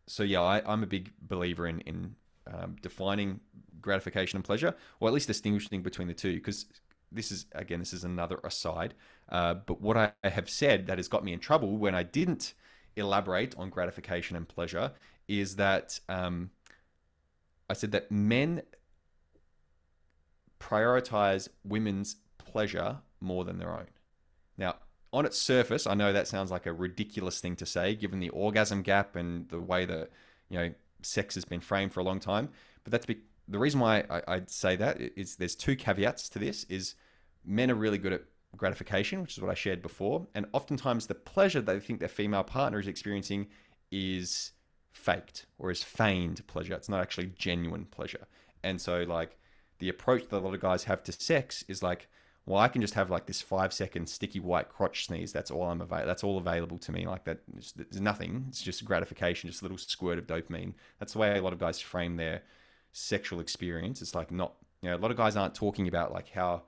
so 0.06 0.22
yeah, 0.22 0.42
I, 0.42 0.72
am 0.72 0.82
a 0.82 0.86
big 0.86 1.12
believer 1.20 1.66
in 1.66 1.80
in 1.80 2.14
um, 2.46 2.76
defining 2.82 3.40
gratification 3.80 4.36
and 4.36 4.44
pleasure, 4.44 4.74
or 5.00 5.08
at 5.08 5.14
least 5.14 5.26
distinguishing 5.26 5.82
between 5.82 6.08
the 6.08 6.14
two, 6.14 6.34
because 6.34 6.66
this 7.10 7.30
is 7.30 7.46
again 7.52 7.78
this 7.78 7.92
is 7.92 8.04
another 8.04 8.38
aside. 8.44 8.94
Uh, 9.28 9.54
but 9.54 9.80
what 9.80 9.96
I 9.96 10.12
have 10.22 10.50
said 10.50 10.86
that 10.86 10.98
has 10.98 11.08
got 11.08 11.24
me 11.24 11.32
in 11.32 11.38
trouble 11.38 11.76
when 11.76 11.94
I 11.94 12.02
didn't 12.02 12.54
elaborate 12.96 13.54
on 13.56 13.70
gratification 13.70 14.36
and 14.36 14.46
pleasure 14.46 14.92
is 15.26 15.56
that 15.56 15.98
um, 16.08 16.50
I 17.68 17.72
said 17.74 17.92
that 17.92 18.10
men 18.10 18.62
prioritize 20.64 21.48
women's 21.64 22.16
pleasure 22.38 22.98
more 23.20 23.44
than 23.44 23.58
their 23.58 23.72
own. 23.72 23.86
Now, 24.56 24.76
on 25.12 25.26
its 25.26 25.38
surface, 25.38 25.86
I 25.86 25.94
know 25.94 26.12
that 26.12 26.26
sounds 26.26 26.50
like 26.50 26.66
a 26.66 26.72
ridiculous 26.72 27.40
thing 27.40 27.56
to 27.56 27.66
say, 27.66 27.94
given 27.94 28.18
the 28.18 28.30
orgasm 28.30 28.82
gap 28.82 29.14
and 29.14 29.48
the 29.48 29.60
way 29.60 29.84
that 29.84 30.10
you 30.48 30.58
know 30.58 30.74
sex 31.02 31.34
has 31.34 31.44
been 31.44 31.60
framed 31.60 31.92
for 31.92 32.00
a 32.00 32.04
long 32.04 32.18
time. 32.18 32.48
But 32.82 32.92
that's 32.92 33.06
be- 33.06 33.20
the 33.46 33.58
reason 33.58 33.80
why 33.80 34.04
I, 34.08 34.22
I'd 34.26 34.50
say 34.50 34.74
that 34.76 35.00
is 35.00 35.36
there's 35.36 35.54
two 35.54 35.76
caveats 35.76 36.28
to 36.30 36.38
this: 36.38 36.64
is 36.64 36.94
men 37.44 37.70
are 37.70 37.76
really 37.76 37.98
good 37.98 38.12
at 38.12 38.22
gratification, 38.56 39.20
which 39.20 39.36
is 39.36 39.42
what 39.42 39.50
I 39.50 39.54
shared 39.54 39.82
before. 39.82 40.26
And 40.34 40.46
oftentimes 40.52 41.06
the 41.06 41.14
pleasure 41.14 41.60
they 41.60 41.78
think 41.78 42.00
their 42.00 42.08
female 42.08 42.44
partner 42.44 42.78
is 42.78 42.88
experiencing 42.88 43.48
is 43.90 44.52
faked 44.92 45.46
or 45.58 45.70
is 45.70 45.82
feigned 45.82 46.46
pleasure. 46.46 46.74
It's 46.74 46.88
not 46.88 47.00
actually 47.00 47.32
genuine 47.36 47.84
pleasure. 47.84 48.26
And 48.62 48.80
so, 48.80 49.02
like, 49.02 49.36
the 49.78 49.88
approach 49.88 50.28
that 50.28 50.36
a 50.36 50.38
lot 50.38 50.54
of 50.54 50.60
guys 50.60 50.84
have 50.84 51.02
to 51.04 51.12
sex 51.12 51.64
is 51.68 51.82
like, 51.82 52.08
well, 52.46 52.60
I 52.60 52.68
can 52.68 52.82
just 52.82 52.94
have 52.94 53.10
like 53.10 53.26
this 53.26 53.40
five 53.40 53.72
second 53.72 54.08
sticky 54.08 54.40
white 54.40 54.68
crotch 54.68 55.06
sneeze. 55.06 55.32
That's 55.32 55.50
all 55.50 55.64
I'm 55.64 55.80
available. 55.80 56.06
That's 56.06 56.24
all 56.24 56.38
available 56.38 56.78
to 56.78 56.92
me. 56.92 57.06
Like 57.06 57.24
that, 57.24 57.40
there's 57.48 58.00
nothing. 58.00 58.46
It's 58.48 58.62
just 58.62 58.84
gratification, 58.84 59.48
just 59.48 59.62
a 59.62 59.64
little 59.64 59.78
squirt 59.78 60.18
of 60.18 60.26
dopamine. 60.26 60.74
That's 60.98 61.14
the 61.14 61.18
way 61.20 61.38
a 61.38 61.42
lot 61.42 61.54
of 61.54 61.58
guys 61.58 61.80
frame 61.80 62.16
their 62.16 62.42
sexual 62.92 63.40
experience. 63.40 64.02
It's 64.02 64.14
like 64.14 64.30
not, 64.30 64.54
you 64.82 64.90
know, 64.90 64.96
a 64.96 64.98
lot 64.98 65.10
of 65.10 65.16
guys 65.16 65.36
aren't 65.36 65.54
talking 65.54 65.88
about 65.88 66.12
like 66.12 66.30
how 66.30 66.64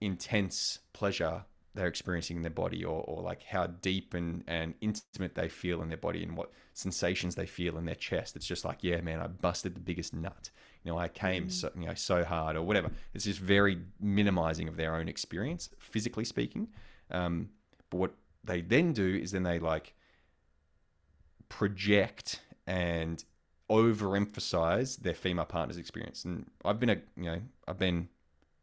intense 0.00 0.80
pleasure 0.92 1.44
they're 1.74 1.88
experiencing 1.88 2.36
in 2.36 2.42
their 2.42 2.50
body 2.50 2.84
or, 2.84 3.02
or 3.02 3.22
like 3.22 3.42
how 3.42 3.66
deep 3.66 4.14
and, 4.14 4.44
and 4.46 4.74
intimate 4.80 5.34
they 5.34 5.48
feel 5.48 5.82
in 5.82 5.88
their 5.88 5.98
body 5.98 6.22
and 6.22 6.36
what 6.36 6.50
sensations 6.72 7.34
they 7.34 7.46
feel 7.46 7.78
in 7.78 7.84
their 7.84 7.94
chest. 7.94 8.36
It's 8.36 8.46
just 8.46 8.64
like, 8.64 8.78
yeah, 8.82 9.00
man, 9.00 9.20
I 9.20 9.26
busted 9.26 9.74
the 9.74 9.80
biggest 9.80 10.14
nut. 10.14 10.50
You 10.84 10.92
know, 10.92 10.98
I 10.98 11.08
came 11.08 11.46
mm. 11.46 11.52
so, 11.52 11.70
you 11.78 11.86
know, 11.86 11.94
so 11.94 12.24
hard 12.24 12.56
or 12.56 12.62
whatever. 12.62 12.90
It's 13.14 13.24
just 13.24 13.40
very 13.40 13.78
minimizing 14.00 14.68
of 14.68 14.76
their 14.76 14.94
own 14.94 15.08
experience, 15.08 15.70
physically 15.78 16.24
speaking. 16.24 16.68
Um, 17.10 17.48
but 17.90 17.96
what 17.96 18.14
they 18.44 18.60
then 18.60 18.92
do 18.92 19.18
is 19.22 19.32
then 19.32 19.42
they 19.42 19.58
like 19.58 19.94
project 21.48 22.40
and 22.66 23.24
overemphasize 23.70 24.98
their 24.98 25.14
female 25.14 25.46
partner's 25.46 25.78
experience. 25.78 26.24
And 26.24 26.50
I've 26.64 26.78
been 26.78 26.90
a, 26.90 26.96
you 27.16 27.24
know, 27.24 27.40
I've 27.66 27.78
been 27.78 28.08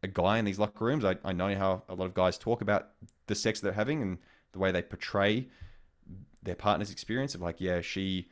a 0.02 0.08
guy 0.08 0.38
in 0.38 0.44
these 0.44 0.58
locker 0.58 0.84
rooms. 0.84 1.04
I, 1.04 1.16
I 1.24 1.32
know 1.32 1.54
how 1.56 1.82
a 1.88 1.94
lot 1.94 2.06
of 2.06 2.14
guys 2.14 2.38
talk 2.38 2.60
about 2.60 2.90
the 3.26 3.34
sex 3.34 3.60
they're 3.60 3.72
having 3.72 4.00
and 4.02 4.18
the 4.52 4.58
way 4.58 4.70
they 4.70 4.82
portray 4.82 5.48
their 6.42 6.54
partner's 6.54 6.90
experience 6.90 7.34
of 7.34 7.40
like, 7.40 7.60
yeah, 7.60 7.80
she, 7.80 8.28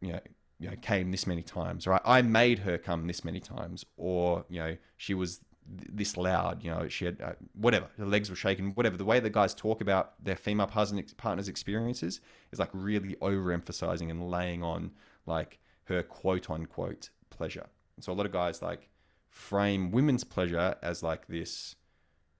you 0.00 0.12
know, 0.12 0.20
you 0.58 0.70
know, 0.70 0.76
came 0.80 1.10
this 1.10 1.26
many 1.26 1.42
times, 1.42 1.86
right? 1.86 2.00
I, 2.04 2.22
made 2.22 2.60
her 2.60 2.78
come 2.78 3.06
this 3.06 3.24
many 3.24 3.40
times, 3.40 3.84
or 3.96 4.44
you 4.48 4.58
know, 4.58 4.76
she 4.96 5.14
was 5.14 5.40
th- 5.78 5.90
this 5.92 6.16
loud, 6.16 6.62
you 6.62 6.70
know, 6.70 6.88
she 6.88 7.04
had 7.04 7.20
uh, 7.20 7.32
whatever, 7.54 7.86
her 7.98 8.06
legs 8.06 8.30
were 8.30 8.36
shaking, 8.36 8.70
whatever. 8.70 8.96
The 8.96 9.04
way 9.04 9.20
the 9.20 9.30
guys 9.30 9.54
talk 9.54 9.80
about 9.80 10.12
their 10.24 10.36
female 10.36 10.66
partner's 10.66 11.48
experiences 11.48 12.20
is 12.52 12.58
like 12.58 12.70
really 12.72 13.16
overemphasizing 13.16 14.10
and 14.10 14.30
laying 14.30 14.62
on 14.62 14.92
like 15.26 15.58
her 15.84 16.02
quote 16.02 16.48
unquote 16.48 17.10
pleasure. 17.30 17.66
And 17.96 18.04
so 18.04 18.12
a 18.12 18.14
lot 18.14 18.26
of 18.26 18.32
guys 18.32 18.62
like 18.62 18.88
frame 19.28 19.90
women's 19.90 20.24
pleasure 20.24 20.76
as 20.82 21.02
like 21.02 21.26
this, 21.26 21.74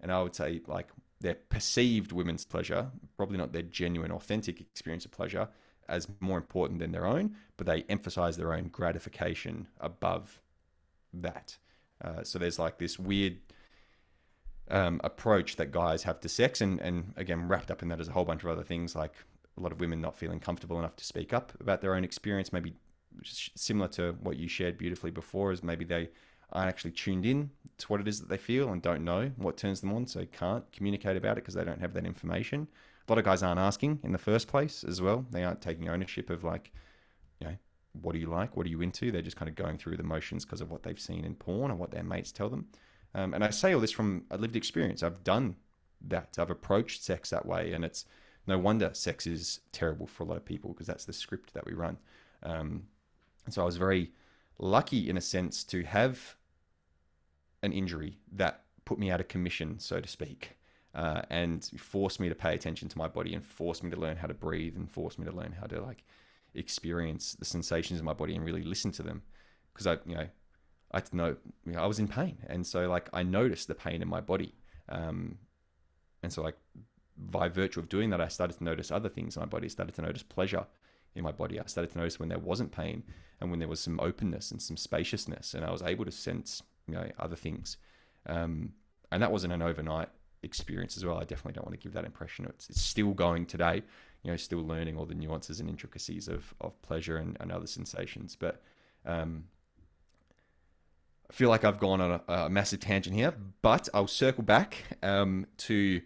and 0.00 0.10
I 0.10 0.22
would 0.22 0.34
say 0.34 0.62
like 0.66 0.88
their 1.20 1.34
perceived 1.34 2.12
women's 2.12 2.44
pleasure, 2.44 2.90
probably 3.16 3.36
not 3.36 3.52
their 3.52 3.62
genuine, 3.62 4.10
authentic 4.10 4.60
experience 4.60 5.04
of 5.04 5.10
pleasure, 5.10 5.48
as 5.88 6.08
more 6.20 6.38
important 6.38 6.80
than 6.80 6.92
their 6.92 7.06
own, 7.06 7.34
but 7.56 7.66
they 7.66 7.84
emphasize 7.88 8.36
their 8.36 8.52
own 8.52 8.68
gratification 8.68 9.66
above 9.80 10.40
that. 11.12 11.58
Uh, 12.02 12.22
so 12.22 12.38
there's 12.38 12.58
like 12.58 12.78
this 12.78 12.98
weird 12.98 13.38
um, 14.70 15.00
approach 15.04 15.56
that 15.56 15.70
guys 15.70 16.02
have 16.02 16.20
to 16.20 16.28
sex, 16.28 16.60
and, 16.60 16.80
and 16.80 17.12
again, 17.16 17.48
wrapped 17.48 17.70
up 17.70 17.82
in 17.82 17.88
that 17.88 18.00
is 18.00 18.08
a 18.08 18.12
whole 18.12 18.24
bunch 18.24 18.42
of 18.42 18.50
other 18.50 18.64
things 18.64 18.94
like 18.94 19.14
a 19.56 19.60
lot 19.60 19.72
of 19.72 19.80
women 19.80 20.00
not 20.00 20.16
feeling 20.16 20.40
comfortable 20.40 20.78
enough 20.78 20.96
to 20.96 21.04
speak 21.04 21.32
up 21.32 21.52
about 21.60 21.80
their 21.80 21.94
own 21.94 22.04
experience, 22.04 22.52
maybe 22.52 22.74
similar 23.22 23.88
to 23.88 24.12
what 24.20 24.36
you 24.36 24.48
shared 24.48 24.76
beautifully 24.76 25.10
before, 25.10 25.52
is 25.52 25.62
maybe 25.62 25.84
they 25.84 26.08
aren't 26.52 26.68
actually 26.68 26.90
tuned 26.90 27.24
in 27.24 27.50
to 27.78 27.86
what 27.86 28.00
it 28.00 28.08
is 28.08 28.20
that 28.20 28.28
they 28.28 28.36
feel 28.36 28.70
and 28.70 28.82
don't 28.82 29.04
know 29.04 29.30
what 29.36 29.56
turns 29.56 29.80
them 29.80 29.92
on, 29.92 30.06
so 30.06 30.24
can't 30.32 30.70
communicate 30.72 31.16
about 31.16 31.32
it 31.32 31.42
because 31.42 31.54
they 31.54 31.64
don't 31.64 31.80
have 31.80 31.94
that 31.94 32.04
information. 32.04 32.68
A 33.06 33.12
lot 33.12 33.18
of 33.18 33.24
guys 33.24 33.42
aren't 33.42 33.60
asking 33.60 34.00
in 34.02 34.12
the 34.12 34.18
first 34.18 34.48
place 34.48 34.84
as 34.84 35.00
well. 35.00 35.24
They 35.30 35.44
aren't 35.44 35.60
taking 35.60 35.88
ownership 35.88 36.28
of 36.30 36.42
like, 36.42 36.72
you 37.40 37.48
know, 37.48 37.56
what 38.02 38.12
do 38.12 38.18
you 38.18 38.28
like? 38.28 38.56
What 38.56 38.66
are 38.66 38.70
you 38.70 38.82
into? 38.82 39.10
They're 39.10 39.22
just 39.22 39.36
kind 39.36 39.48
of 39.48 39.54
going 39.54 39.78
through 39.78 39.96
the 39.96 40.02
motions 40.02 40.44
because 40.44 40.60
of 40.60 40.70
what 40.70 40.82
they've 40.82 40.98
seen 40.98 41.24
in 41.24 41.34
porn 41.34 41.70
or 41.70 41.76
what 41.76 41.90
their 41.90 42.02
mates 42.02 42.32
tell 42.32 42.48
them. 42.48 42.66
Um, 43.14 43.32
and 43.32 43.42
I 43.42 43.50
say 43.50 43.72
all 43.72 43.80
this 43.80 43.92
from 43.92 44.24
a 44.30 44.36
lived 44.36 44.56
experience. 44.56 45.02
I've 45.02 45.24
done 45.24 45.56
that. 46.08 46.36
I've 46.38 46.50
approached 46.50 47.02
sex 47.02 47.30
that 47.30 47.46
way, 47.46 47.72
and 47.72 47.84
it's 47.84 48.04
no 48.46 48.58
wonder 48.58 48.90
sex 48.92 49.26
is 49.26 49.60
terrible 49.72 50.06
for 50.06 50.22
a 50.24 50.26
lot 50.26 50.36
of 50.36 50.44
people 50.44 50.72
because 50.72 50.86
that's 50.86 51.04
the 51.04 51.12
script 51.12 51.54
that 51.54 51.64
we 51.64 51.72
run. 51.72 51.96
Um, 52.42 52.84
and 53.44 53.54
so 53.54 53.62
I 53.62 53.64
was 53.64 53.76
very 53.76 54.12
lucky 54.58 55.08
in 55.08 55.16
a 55.16 55.20
sense 55.20 55.64
to 55.64 55.82
have 55.84 56.36
an 57.62 57.72
injury 57.72 58.18
that 58.32 58.64
put 58.84 58.98
me 58.98 59.10
out 59.10 59.20
of 59.20 59.28
commission, 59.28 59.78
so 59.78 60.00
to 60.00 60.08
speak, 60.08 60.56
uh, 60.96 61.20
and 61.28 61.62
forced 61.76 62.18
me 62.18 62.28
to 62.28 62.34
pay 62.34 62.54
attention 62.54 62.88
to 62.88 62.98
my 62.98 63.06
body 63.06 63.34
and 63.34 63.44
forced 63.44 63.84
me 63.84 63.90
to 63.90 64.00
learn 64.00 64.16
how 64.16 64.26
to 64.26 64.34
breathe 64.34 64.74
and 64.76 64.90
forced 64.90 65.18
me 65.18 65.26
to 65.26 65.30
learn 65.30 65.54
how 65.60 65.66
to 65.66 65.80
like 65.82 66.02
experience 66.54 67.34
the 67.34 67.44
sensations 67.44 68.00
in 68.00 68.04
my 68.04 68.14
body 68.14 68.34
and 68.34 68.44
really 68.44 68.62
listen 68.62 68.90
to 68.90 69.02
them 69.02 69.22
because 69.74 69.86
I, 69.86 69.98
you 70.06 70.16
know, 70.16 70.26
I 70.92 71.02
know, 71.12 71.36
you 71.66 71.72
know 71.72 71.82
I 71.82 71.86
was 71.86 71.98
in 71.98 72.08
pain, 72.08 72.38
and 72.46 72.66
so 72.66 72.88
like 72.88 73.10
I 73.12 73.22
noticed 73.22 73.68
the 73.68 73.74
pain 73.74 74.00
in 74.00 74.08
my 74.08 74.22
body, 74.22 74.54
um, 74.88 75.36
and 76.22 76.32
so 76.32 76.42
like 76.42 76.56
by 77.18 77.48
virtue 77.48 77.80
of 77.80 77.90
doing 77.90 78.08
that, 78.10 78.22
I 78.22 78.28
started 78.28 78.56
to 78.56 78.64
notice 78.64 78.90
other 78.90 79.10
things 79.10 79.36
in 79.36 79.40
my 79.40 79.46
body. 79.46 79.66
I 79.66 79.68
started 79.68 79.94
to 79.96 80.02
notice 80.02 80.22
pleasure 80.22 80.66
in 81.14 81.24
my 81.24 81.32
body. 81.32 81.60
I 81.60 81.64
started 81.66 81.92
to 81.92 81.98
notice 81.98 82.18
when 82.18 82.30
there 82.30 82.38
wasn't 82.38 82.72
pain 82.72 83.02
and 83.40 83.50
when 83.50 83.58
there 83.58 83.68
was 83.68 83.80
some 83.80 84.00
openness 84.00 84.50
and 84.50 84.62
some 84.62 84.78
spaciousness, 84.78 85.52
and 85.52 85.62
I 85.62 85.70
was 85.70 85.82
able 85.82 86.06
to 86.06 86.12
sense 86.12 86.62
you 86.88 86.94
know 86.94 87.10
other 87.18 87.36
things. 87.36 87.76
Um, 88.24 88.72
and 89.12 89.22
that 89.22 89.30
wasn't 89.30 89.52
an 89.52 89.62
overnight 89.62 90.08
experience 90.42 90.96
as 90.96 91.04
well. 91.04 91.18
I 91.18 91.24
definitely 91.24 91.52
don't 91.52 91.66
want 91.66 91.78
to 91.78 91.82
give 91.82 91.92
that 91.94 92.04
impression. 92.04 92.46
It's, 92.46 92.70
it's 92.70 92.80
still 92.80 93.12
going 93.12 93.46
today, 93.46 93.82
you 94.22 94.30
know, 94.30 94.36
still 94.36 94.64
learning 94.66 94.96
all 94.96 95.06
the 95.06 95.14
nuances 95.14 95.60
and 95.60 95.68
intricacies 95.68 96.28
of, 96.28 96.54
of 96.60 96.80
pleasure 96.82 97.16
and, 97.16 97.36
and 97.40 97.52
other 97.52 97.66
sensations. 97.66 98.36
But 98.38 98.62
um, 99.04 99.44
I 101.28 101.32
feel 101.32 101.48
like 101.48 101.64
I've 101.64 101.78
gone 101.78 102.00
on 102.00 102.20
a, 102.28 102.32
a, 102.32 102.50
massive 102.50 102.80
tangent 102.80 103.14
here, 103.14 103.34
but 103.62 103.88
I'll 103.92 104.06
circle 104.06 104.44
back 104.44 104.84
um, 105.02 105.46
to 105.58 106.00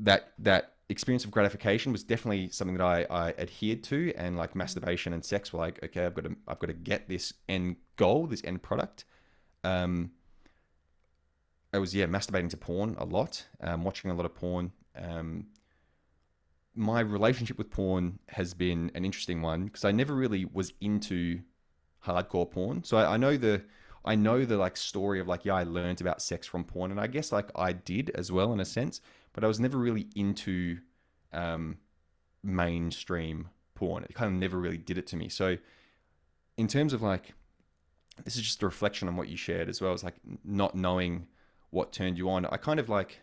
that 0.00 0.32
that 0.38 0.74
experience 0.88 1.24
of 1.24 1.30
gratification 1.30 1.90
was 1.90 2.04
definitely 2.04 2.48
something 2.50 2.76
that 2.76 2.84
I, 2.84 3.06
I 3.10 3.30
adhered 3.38 3.82
to, 3.84 4.12
and 4.16 4.36
like 4.36 4.54
masturbation 4.54 5.12
and 5.12 5.24
sex 5.24 5.52
were 5.52 5.58
like, 5.58 5.82
okay, 5.82 6.04
I've 6.04 6.14
got 6.14 6.24
to 6.24 6.36
I've 6.46 6.58
got 6.58 6.68
to 6.68 6.74
get 6.74 7.08
this 7.08 7.34
end 7.48 7.76
goal, 7.96 8.26
this 8.26 8.42
end 8.44 8.62
product. 8.62 9.04
Um, 9.64 10.12
I 11.72 11.78
was 11.78 11.94
yeah 11.94 12.06
masturbating 12.06 12.50
to 12.50 12.56
porn 12.56 12.96
a 12.98 13.04
lot, 13.04 13.46
um, 13.60 13.84
watching 13.84 14.10
a 14.10 14.14
lot 14.14 14.26
of 14.26 14.34
porn. 14.34 14.72
Um, 14.96 15.46
my 16.74 17.00
relationship 17.00 17.58
with 17.58 17.70
porn 17.70 18.18
has 18.28 18.54
been 18.54 18.90
an 18.94 19.04
interesting 19.04 19.42
one 19.42 19.66
because 19.66 19.84
I 19.84 19.92
never 19.92 20.14
really 20.14 20.44
was 20.44 20.72
into 20.80 21.40
hardcore 22.06 22.50
porn. 22.50 22.82
So 22.84 22.96
I, 22.96 23.14
I, 23.14 23.16
know 23.16 23.36
the 23.36 23.62
I 24.04 24.14
know 24.14 24.44
the 24.44 24.56
like 24.56 24.76
story 24.76 25.20
of 25.20 25.28
like 25.28 25.44
yeah 25.44 25.54
I 25.54 25.64
learned 25.64 26.00
about 26.00 26.20
sex 26.22 26.46
from 26.46 26.64
porn, 26.64 26.90
and 26.90 27.00
I 27.00 27.06
guess 27.06 27.32
like 27.32 27.50
I 27.54 27.72
did 27.72 28.10
as 28.10 28.30
well 28.30 28.52
in 28.52 28.60
a 28.60 28.64
sense, 28.64 29.00
but 29.32 29.44
I 29.44 29.48
was 29.48 29.60
never 29.60 29.78
really 29.78 30.08
into 30.14 30.78
um, 31.32 31.78
mainstream 32.42 33.48
porn. 33.74 34.04
It 34.04 34.14
kind 34.14 34.32
of 34.32 34.38
never 34.38 34.58
really 34.58 34.78
did 34.78 34.98
it 34.98 35.06
to 35.08 35.16
me. 35.16 35.28
So 35.28 35.56
in 36.56 36.68
terms 36.68 36.92
of 36.92 37.02
like 37.02 37.32
this 38.24 38.36
is 38.36 38.42
just 38.42 38.62
a 38.62 38.66
reflection 38.66 39.08
on 39.08 39.16
what 39.16 39.28
you 39.28 39.38
shared 39.38 39.70
as 39.70 39.80
well 39.80 39.94
as 39.94 40.04
like 40.04 40.16
not 40.44 40.74
knowing 40.74 41.26
what 41.72 41.90
turned 41.90 42.18
you 42.18 42.30
on. 42.30 42.46
I 42.46 42.58
kind 42.58 42.78
of 42.78 42.88
like, 42.88 43.20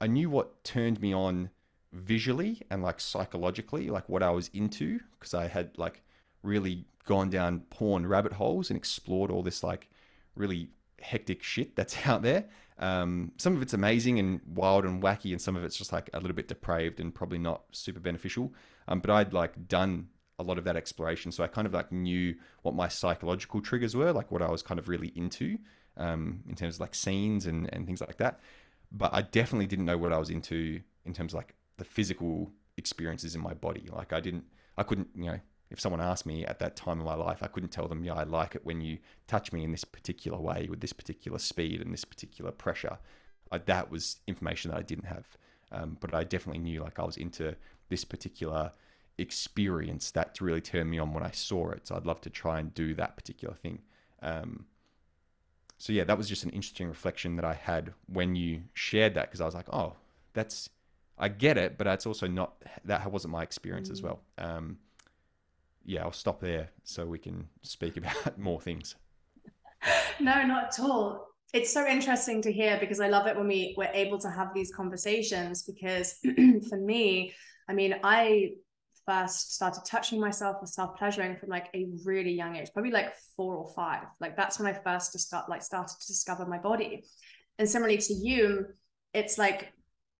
I 0.00 0.06
knew 0.06 0.30
what 0.30 0.64
turned 0.64 1.00
me 1.00 1.12
on 1.12 1.50
visually 1.92 2.62
and 2.70 2.82
like 2.82 3.00
psychologically, 3.00 3.90
like 3.90 4.08
what 4.08 4.22
I 4.22 4.30
was 4.30 4.48
into, 4.54 5.00
because 5.18 5.34
I 5.34 5.48
had 5.48 5.76
like 5.76 6.02
really 6.42 6.86
gone 7.04 7.28
down 7.28 7.60
porn 7.68 8.06
rabbit 8.06 8.32
holes 8.32 8.70
and 8.70 8.76
explored 8.76 9.30
all 9.30 9.42
this 9.42 9.62
like 9.62 9.90
really 10.36 10.70
hectic 11.00 11.42
shit 11.42 11.74
that's 11.74 12.06
out 12.06 12.22
there. 12.22 12.44
Um, 12.78 13.32
some 13.38 13.56
of 13.56 13.62
it's 13.62 13.74
amazing 13.74 14.18
and 14.20 14.40
wild 14.46 14.84
and 14.84 15.02
wacky, 15.02 15.32
and 15.32 15.40
some 15.40 15.56
of 15.56 15.64
it's 15.64 15.76
just 15.76 15.92
like 15.92 16.08
a 16.14 16.20
little 16.20 16.36
bit 16.36 16.46
depraved 16.46 17.00
and 17.00 17.12
probably 17.12 17.38
not 17.38 17.62
super 17.72 18.00
beneficial. 18.00 18.52
Um, 18.86 19.00
but 19.00 19.10
I'd 19.10 19.32
like 19.32 19.66
done 19.66 20.08
a 20.38 20.44
lot 20.44 20.58
of 20.58 20.64
that 20.64 20.76
exploration, 20.76 21.32
so 21.32 21.42
I 21.42 21.48
kind 21.48 21.66
of 21.66 21.74
like 21.74 21.90
knew 21.90 22.36
what 22.62 22.74
my 22.74 22.86
psychological 22.86 23.62
triggers 23.62 23.96
were, 23.96 24.12
like 24.12 24.30
what 24.30 24.42
I 24.42 24.50
was 24.50 24.62
kind 24.62 24.78
of 24.78 24.88
really 24.88 25.08
into 25.16 25.58
um, 25.96 26.42
in 26.48 26.54
terms 26.54 26.76
of 26.76 26.80
like 26.80 26.94
scenes 26.94 27.46
and, 27.46 27.72
and 27.72 27.86
things 27.86 28.00
like 28.00 28.16
that. 28.18 28.40
But 28.92 29.12
I 29.12 29.22
definitely 29.22 29.66
didn't 29.66 29.84
know 29.84 29.98
what 29.98 30.12
I 30.12 30.18
was 30.18 30.30
into 30.30 30.80
in 31.04 31.12
terms 31.12 31.32
of 31.32 31.38
like 31.38 31.54
the 31.76 31.84
physical 31.84 32.50
experiences 32.76 33.34
in 33.34 33.40
my 33.40 33.54
body. 33.54 33.88
Like 33.92 34.12
I 34.12 34.20
didn't, 34.20 34.44
I 34.76 34.82
couldn't, 34.82 35.08
you 35.14 35.26
know, 35.26 35.40
if 35.70 35.80
someone 35.80 36.00
asked 36.00 36.26
me 36.26 36.44
at 36.44 36.58
that 36.60 36.76
time 36.76 37.00
in 37.00 37.04
my 37.04 37.14
life, 37.14 37.42
I 37.42 37.48
couldn't 37.48 37.70
tell 37.70 37.88
them, 37.88 38.04
yeah, 38.04 38.14
I 38.14 38.22
like 38.22 38.54
it 38.54 38.64
when 38.64 38.80
you 38.80 38.98
touch 39.26 39.52
me 39.52 39.64
in 39.64 39.72
this 39.72 39.84
particular 39.84 40.38
way 40.38 40.68
with 40.70 40.80
this 40.80 40.92
particular 40.92 41.38
speed 41.38 41.80
and 41.80 41.92
this 41.92 42.04
particular 42.04 42.52
pressure. 42.52 42.98
I, 43.50 43.58
that 43.58 43.90
was 43.90 44.18
information 44.26 44.70
that 44.70 44.78
I 44.78 44.82
didn't 44.82 45.06
have. 45.06 45.26
Um, 45.72 45.96
but 46.00 46.14
I 46.14 46.22
definitely 46.22 46.62
knew 46.62 46.80
like 46.80 46.98
I 47.00 47.04
was 47.04 47.16
into 47.16 47.56
this 47.88 48.04
particular 48.04 48.72
experience 49.18 50.10
that 50.12 50.40
really 50.40 50.60
turned 50.60 50.90
me 50.90 50.98
on 50.98 51.12
when 51.12 51.24
I 51.24 51.30
saw 51.32 51.70
it. 51.70 51.86
So 51.86 51.96
I'd 51.96 52.06
love 52.06 52.20
to 52.22 52.30
try 52.30 52.60
and 52.60 52.72
do 52.74 52.94
that 52.94 53.16
particular 53.16 53.54
thing. 53.54 53.80
Um, 54.22 54.66
so 55.78 55.92
yeah, 55.92 56.04
that 56.04 56.16
was 56.16 56.28
just 56.28 56.44
an 56.44 56.50
interesting 56.50 56.88
reflection 56.88 57.36
that 57.36 57.44
I 57.44 57.54
had 57.54 57.92
when 58.06 58.34
you 58.34 58.62
shared 58.74 59.14
that 59.14 59.26
because 59.26 59.40
I 59.40 59.44
was 59.44 59.54
like, 59.54 59.72
oh, 59.72 59.94
that's 60.32 60.70
I 61.18 61.28
get 61.28 61.56
it, 61.56 61.78
but 61.78 61.84
that's 61.84 62.06
also 62.06 62.26
not 62.26 62.54
that 62.84 63.10
wasn't 63.10 63.32
my 63.32 63.42
experience 63.42 63.88
mm. 63.88 63.92
as 63.92 64.02
well. 64.02 64.20
Um, 64.38 64.78
yeah, 65.84 66.02
I'll 66.02 66.12
stop 66.12 66.40
there 66.40 66.68
so 66.84 67.06
we 67.06 67.18
can 67.18 67.48
speak 67.62 67.96
about 67.98 68.38
more 68.38 68.60
things. 68.60 68.96
No, 70.18 70.42
not 70.44 70.64
at 70.64 70.80
all. 70.80 71.28
It's 71.52 71.72
so 71.72 71.86
interesting 71.86 72.42
to 72.42 72.52
hear 72.52 72.76
because 72.80 73.00
I 73.00 73.08
love 73.08 73.26
it 73.26 73.36
when 73.36 73.46
we 73.46 73.74
we're 73.76 73.90
able 73.92 74.18
to 74.18 74.30
have 74.30 74.52
these 74.52 74.72
conversations 74.74 75.62
because 75.62 76.18
for 76.68 76.76
me, 76.76 77.32
I 77.68 77.72
mean, 77.72 77.96
I 78.02 78.54
first 79.06 79.54
started 79.54 79.82
touching 79.86 80.20
myself 80.20 80.56
or 80.60 80.66
self 80.66 80.96
pleasuring 80.96 81.36
from 81.36 81.48
like 81.48 81.68
a 81.74 81.86
really 82.04 82.32
young 82.32 82.56
age, 82.56 82.68
probably 82.72 82.90
like 82.90 83.14
four 83.36 83.56
or 83.56 83.68
five. 83.74 84.02
Like 84.20 84.36
that's 84.36 84.58
when 84.58 84.72
I 84.72 84.78
first 84.78 85.12
to 85.12 85.18
start 85.18 85.48
like 85.48 85.62
started 85.62 85.98
to 86.00 86.06
discover 86.06 86.44
my 86.44 86.58
body. 86.58 87.04
And 87.58 87.68
similarly 87.68 87.98
to 87.98 88.12
you, 88.12 88.66
it's 89.14 89.38
like 89.38 89.72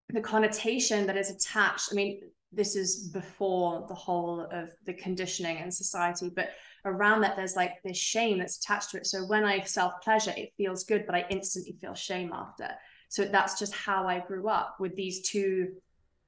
the 0.08 0.20
connotation 0.20 1.06
that 1.06 1.16
is 1.16 1.30
attached. 1.30 1.88
I 1.92 1.94
mean, 1.94 2.20
this 2.52 2.76
is 2.76 3.08
before 3.08 3.84
the 3.88 3.94
whole 3.94 4.46
of 4.50 4.70
the 4.86 4.94
conditioning 4.94 5.58
and 5.58 5.72
society, 5.72 6.30
but 6.34 6.50
around 6.84 7.20
that 7.20 7.36
there's 7.36 7.56
like 7.56 7.82
this 7.84 7.98
shame 7.98 8.38
that's 8.38 8.58
attached 8.58 8.90
to 8.90 8.98
it. 8.98 9.06
So 9.06 9.26
when 9.26 9.44
I 9.44 9.60
self 9.60 10.00
pleasure, 10.02 10.32
it 10.36 10.52
feels 10.56 10.84
good, 10.84 11.04
but 11.06 11.14
I 11.14 11.26
instantly 11.28 11.76
feel 11.80 11.94
shame 11.94 12.32
after. 12.32 12.70
So 13.08 13.24
that's 13.24 13.58
just 13.58 13.74
how 13.74 14.06
I 14.06 14.20
grew 14.20 14.48
up 14.48 14.76
with 14.80 14.94
these 14.96 15.28
two 15.28 15.74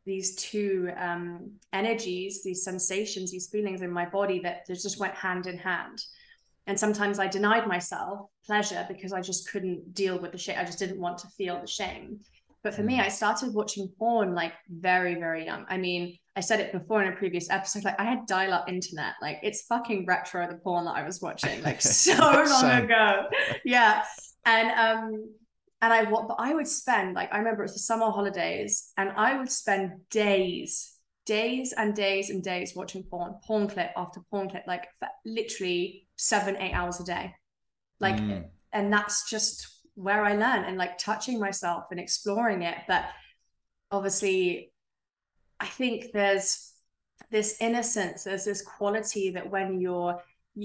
these 0.08 0.34
two 0.36 0.90
um, 0.96 1.50
energies, 1.74 2.42
these 2.42 2.64
sensations, 2.64 3.30
these 3.30 3.48
feelings 3.48 3.82
in 3.82 3.90
my 3.90 4.06
body 4.06 4.40
that 4.40 4.66
just 4.66 4.98
went 4.98 5.14
hand 5.14 5.46
in 5.46 5.58
hand. 5.58 6.02
And 6.66 6.80
sometimes 6.80 7.18
I 7.18 7.26
denied 7.26 7.66
myself 7.66 8.30
pleasure 8.46 8.86
because 8.88 9.12
I 9.12 9.20
just 9.20 9.50
couldn't 9.50 9.94
deal 9.94 10.18
with 10.18 10.32
the 10.32 10.38
shame. 10.38 10.56
I 10.58 10.64
just 10.64 10.78
didn't 10.78 10.98
want 10.98 11.18
to 11.18 11.28
feel 11.28 11.60
the 11.60 11.66
shame. 11.66 12.20
But 12.64 12.74
for 12.74 12.82
me, 12.82 12.96
mm. 12.96 13.02
I 13.02 13.08
started 13.08 13.54
watching 13.54 13.88
porn 13.98 14.34
like 14.34 14.54
very, 14.70 15.14
very 15.14 15.44
young. 15.44 15.66
I 15.68 15.76
mean, 15.76 16.16
I 16.36 16.40
said 16.40 16.58
it 16.60 16.72
before 16.72 17.02
in 17.02 17.12
a 17.12 17.16
previous 17.16 17.50
episode, 17.50 17.84
like 17.84 18.00
I 18.00 18.04
had 18.04 18.26
dial 18.26 18.54
up 18.54 18.66
internet. 18.66 19.12
Like 19.20 19.40
it's 19.42 19.62
fucking 19.62 20.06
retro, 20.06 20.48
the 20.48 20.56
porn 20.56 20.86
that 20.86 20.96
I 20.96 21.04
was 21.04 21.20
watching, 21.20 21.62
like 21.62 21.82
so 22.06 22.16
long 22.16 22.84
ago. 22.84 23.26
Yeah. 23.62 24.04
And 24.46 24.70
um, 24.70 25.30
and 25.80 25.92
I 25.92 26.04
what 26.04 26.28
but 26.28 26.36
I 26.38 26.54
would 26.54 26.66
spend 26.66 27.14
like 27.14 27.32
I 27.32 27.38
remember 27.38 27.62
it 27.62 27.66
was 27.66 27.74
the 27.74 27.80
summer 27.80 28.10
holidays 28.10 28.92
and 28.96 29.10
I 29.16 29.38
would 29.38 29.50
spend 29.50 29.92
days 30.10 30.94
days 31.26 31.74
and 31.76 31.94
days 31.94 32.30
and 32.30 32.42
days 32.42 32.74
watching 32.74 33.04
porn 33.04 33.34
porn 33.44 33.68
clip 33.68 33.90
after 33.96 34.20
porn 34.30 34.48
clip 34.48 34.64
like 34.66 34.88
literally 35.24 36.06
seven 36.16 36.56
eight 36.56 36.72
hours 36.72 37.00
a 37.00 37.04
day 37.04 37.34
like 38.00 38.16
mm. 38.16 38.44
and 38.72 38.92
that's 38.92 39.28
just 39.28 39.68
where 39.94 40.24
I 40.24 40.32
learn 40.32 40.64
and 40.64 40.76
like 40.78 40.98
touching 40.98 41.38
myself 41.38 41.84
and 41.90 42.00
exploring 42.00 42.62
it 42.62 42.78
but 42.86 43.04
obviously 43.90 44.72
I 45.60 45.66
think 45.66 46.12
there's 46.12 46.72
this 47.30 47.56
innocence 47.60 48.24
there's 48.24 48.44
this 48.44 48.62
quality 48.62 49.30
that 49.32 49.50
when 49.50 49.80
you're 49.80 50.20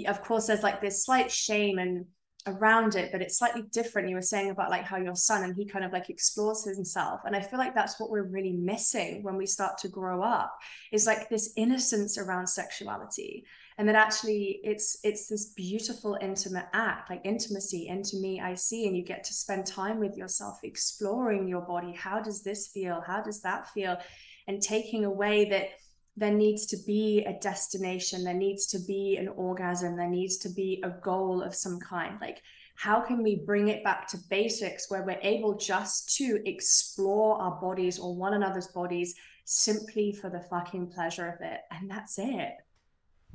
of 0.07 0.21
course 0.23 0.47
there's 0.47 0.63
like 0.63 0.81
this 0.81 1.05
slight 1.05 1.31
shame 1.31 1.77
and 1.77 2.05
around 2.47 2.95
it 2.95 3.11
but 3.11 3.21
it's 3.21 3.37
slightly 3.37 3.63
different. 3.71 4.09
You 4.09 4.15
were 4.15 4.21
saying 4.21 4.49
about 4.49 4.69
like 4.69 4.83
how 4.83 4.97
your 4.97 5.15
son 5.15 5.43
and 5.43 5.55
he 5.55 5.65
kind 5.65 5.85
of 5.85 5.91
like 5.91 6.09
explores 6.09 6.65
himself 6.65 7.21
and 7.25 7.35
i 7.35 7.41
feel 7.41 7.59
like 7.59 7.75
that's 7.75 7.99
what 7.99 8.09
we're 8.09 8.23
really 8.23 8.53
missing 8.53 9.23
when 9.23 9.37
we 9.37 9.45
start 9.45 9.77
to 9.79 9.87
grow 9.87 10.21
up 10.21 10.57
is 10.91 11.05
like 11.05 11.29
this 11.29 11.53
innocence 11.55 12.17
around 12.17 12.47
sexuality 12.47 13.45
and 13.77 13.87
that 13.87 13.95
actually 13.95 14.59
it's 14.63 14.97
it's 15.03 15.27
this 15.27 15.47
beautiful 15.55 16.17
intimate 16.21 16.67
act 16.73 17.09
like 17.09 17.21
intimacy 17.23 17.87
into 17.87 18.17
me 18.17 18.39
i 18.39 18.53
see 18.53 18.87
and 18.87 18.95
you 18.95 19.03
get 19.03 19.23
to 19.23 19.33
spend 19.33 19.65
time 19.65 19.99
with 19.99 20.17
yourself 20.17 20.59
exploring 20.63 21.47
your 21.47 21.61
body. 21.61 21.93
How 21.93 22.19
does 22.19 22.43
this 22.43 22.67
feel? 22.67 23.01
How 23.05 23.21
does 23.21 23.41
that 23.41 23.67
feel? 23.73 23.97
And 24.47 24.61
taking 24.61 25.05
away 25.05 25.49
that 25.49 25.69
there 26.15 26.33
needs 26.33 26.65
to 26.67 26.77
be 26.85 27.23
a 27.25 27.39
destination 27.39 28.23
there 28.23 28.33
needs 28.33 28.67
to 28.67 28.79
be 28.79 29.17
an 29.17 29.27
orgasm 29.29 29.95
there 29.95 30.09
needs 30.09 30.37
to 30.37 30.49
be 30.49 30.81
a 30.83 30.89
goal 30.89 31.41
of 31.41 31.55
some 31.55 31.79
kind 31.79 32.17
like 32.21 32.41
how 32.75 32.99
can 32.99 33.21
we 33.21 33.35
bring 33.35 33.67
it 33.67 33.83
back 33.83 34.07
to 34.07 34.17
basics 34.29 34.89
where 34.89 35.03
we're 35.03 35.19
able 35.21 35.55
just 35.55 36.15
to 36.15 36.39
explore 36.45 37.39
our 37.41 37.59
bodies 37.61 37.99
or 37.99 38.15
one 38.15 38.33
another's 38.33 38.67
bodies 38.67 39.15
simply 39.45 40.11
for 40.11 40.29
the 40.29 40.39
fucking 40.39 40.87
pleasure 40.87 41.27
of 41.27 41.41
it 41.41 41.61
and 41.71 41.89
that's 41.89 42.17
it 42.17 42.53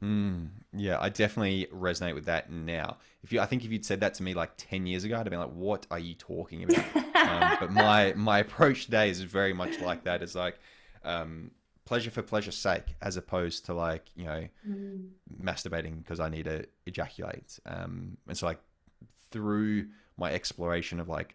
Mm, 0.03 0.51
yeah, 0.73 0.99
I 1.01 1.09
definitely 1.09 1.67
resonate 1.73 2.15
with 2.15 2.27
that 2.27 2.51
now. 2.51 2.99
If 3.25 3.33
you, 3.33 3.41
I 3.41 3.47
think 3.47 3.65
if 3.65 3.73
you'd 3.73 3.85
said 3.85 4.01
that 4.01 4.15
to 4.15 4.23
me 4.23 4.33
like 4.33 4.53
ten 4.57 4.87
years 4.87 5.05
ago, 5.05 5.17
I'd 5.17 5.27
have 5.27 5.31
been 5.31 5.41
like, 5.41 5.51
"What 5.51 5.87
are 5.91 5.99
you 5.99 6.15
talking 6.15 6.65
about?" 6.65 6.97
um, 7.17 7.57
but 7.61 7.73
my 7.73 8.13
my 8.15 8.39
approach 8.39 8.85
today 8.85 9.11
is 9.11 9.21
very 9.21 9.53
much 9.53 9.81
like 9.81 10.05
that. 10.05 10.23
It's 10.23 10.37
like, 10.37 10.59
um, 11.05 11.51
pleasure 11.89 12.11
for 12.11 12.21
pleasure's 12.21 12.55
sake, 12.55 12.85
as 13.01 13.17
opposed 13.17 13.65
to 13.65 13.73
like 13.73 14.05
you 14.15 14.27
know 14.27 14.47
mm. 14.69 15.09
masturbating 15.43 15.97
because 16.03 16.21
I 16.21 16.29
need 16.29 16.45
to 16.45 16.67
ejaculate. 16.85 17.59
Um, 17.65 18.19
and 18.29 18.37
so 18.37 18.45
like 18.47 18.61
through 19.31 19.87
my 20.19 20.31
exploration 20.31 21.01
of 21.01 21.09
like 21.09 21.35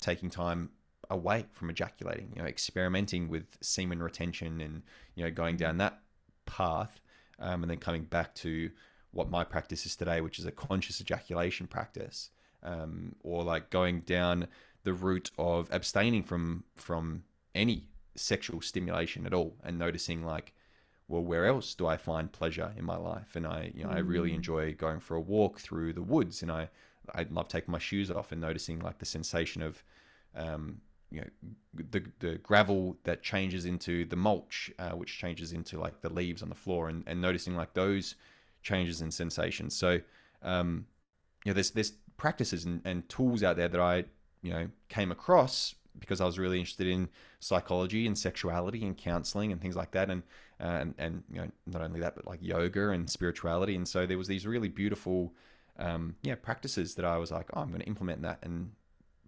taking 0.00 0.30
time 0.30 0.70
away 1.10 1.46
from 1.52 1.70
ejaculating, 1.70 2.32
you 2.34 2.42
know, 2.42 2.48
experimenting 2.48 3.28
with 3.28 3.46
semen 3.60 4.02
retention 4.02 4.60
and 4.60 4.82
you 5.14 5.22
know 5.22 5.30
going 5.30 5.56
down 5.56 5.78
that 5.78 6.00
path, 6.44 7.00
um, 7.38 7.62
and 7.62 7.70
then 7.70 7.78
coming 7.78 8.02
back 8.02 8.34
to 8.34 8.72
what 9.12 9.30
my 9.30 9.44
practice 9.44 9.86
is 9.86 9.94
today, 9.94 10.20
which 10.20 10.40
is 10.40 10.44
a 10.44 10.50
conscious 10.50 11.00
ejaculation 11.00 11.68
practice, 11.68 12.30
um, 12.64 13.14
or 13.22 13.44
like 13.44 13.70
going 13.70 14.00
down 14.00 14.48
the 14.82 14.92
route 14.92 15.30
of 15.38 15.68
abstaining 15.70 16.24
from 16.24 16.64
from 16.74 17.22
any 17.54 17.86
sexual 18.16 18.60
stimulation 18.60 19.26
at 19.26 19.34
all 19.34 19.56
and 19.64 19.78
noticing 19.78 20.24
like 20.24 20.52
well 21.08 21.22
where 21.22 21.46
else 21.46 21.74
do 21.74 21.86
i 21.86 21.96
find 21.96 22.32
pleasure 22.32 22.72
in 22.76 22.84
my 22.84 22.96
life 22.96 23.34
and 23.36 23.46
i 23.46 23.70
you 23.74 23.84
know 23.84 23.90
mm. 23.90 23.96
i 23.96 23.98
really 23.98 24.30
mm. 24.30 24.36
enjoy 24.36 24.72
going 24.74 25.00
for 25.00 25.16
a 25.16 25.20
walk 25.20 25.58
through 25.58 25.92
the 25.92 26.02
woods 26.02 26.42
and 26.42 26.50
i 26.50 26.68
i 27.14 27.26
love 27.30 27.48
taking 27.48 27.72
my 27.72 27.78
shoes 27.78 28.10
off 28.10 28.32
and 28.32 28.40
noticing 28.40 28.78
like 28.80 28.98
the 28.98 29.04
sensation 29.04 29.62
of 29.62 29.82
um 30.36 30.80
you 31.10 31.20
know 31.20 31.26
the 31.90 32.02
the 32.20 32.36
gravel 32.38 32.96
that 33.04 33.22
changes 33.22 33.64
into 33.64 34.04
the 34.06 34.16
mulch 34.16 34.70
uh, 34.78 34.90
which 34.90 35.18
changes 35.18 35.52
into 35.52 35.78
like 35.78 36.00
the 36.00 36.12
leaves 36.12 36.42
on 36.42 36.48
the 36.48 36.54
floor 36.54 36.88
and, 36.88 37.04
and 37.06 37.20
noticing 37.20 37.56
like 37.56 37.74
those 37.74 38.14
changes 38.62 39.00
in 39.00 39.10
sensations 39.10 39.74
so 39.74 40.00
um 40.42 40.86
you 41.44 41.50
know 41.50 41.54
there's 41.54 41.70
there's 41.72 41.92
practices 42.16 42.64
and, 42.64 42.80
and 42.84 43.08
tools 43.08 43.42
out 43.42 43.56
there 43.56 43.68
that 43.68 43.80
i 43.80 44.04
you 44.42 44.50
know 44.50 44.68
came 44.88 45.10
across 45.10 45.74
because 45.98 46.20
I 46.20 46.24
was 46.24 46.38
really 46.38 46.58
interested 46.58 46.86
in 46.86 47.08
psychology 47.40 48.06
and 48.06 48.16
sexuality 48.16 48.84
and 48.84 48.96
counseling 48.96 49.52
and 49.52 49.60
things 49.60 49.76
like 49.76 49.92
that, 49.92 50.10
and 50.10 50.22
uh, 50.60 50.78
and 50.80 50.94
and 50.98 51.22
you 51.30 51.40
know 51.40 51.50
not 51.66 51.82
only 51.82 52.00
that 52.00 52.14
but 52.14 52.26
like 52.26 52.40
yoga 52.42 52.90
and 52.90 53.08
spirituality, 53.08 53.74
and 53.74 53.86
so 53.86 54.06
there 54.06 54.18
was 54.18 54.28
these 54.28 54.46
really 54.46 54.68
beautiful 54.68 55.34
um, 55.78 56.16
yeah 56.22 56.34
practices 56.34 56.94
that 56.96 57.04
I 57.04 57.18
was 57.18 57.30
like, 57.30 57.48
oh, 57.54 57.60
I'm 57.60 57.68
going 57.68 57.80
to 57.80 57.86
implement 57.86 58.22
that, 58.22 58.38
and 58.42 58.72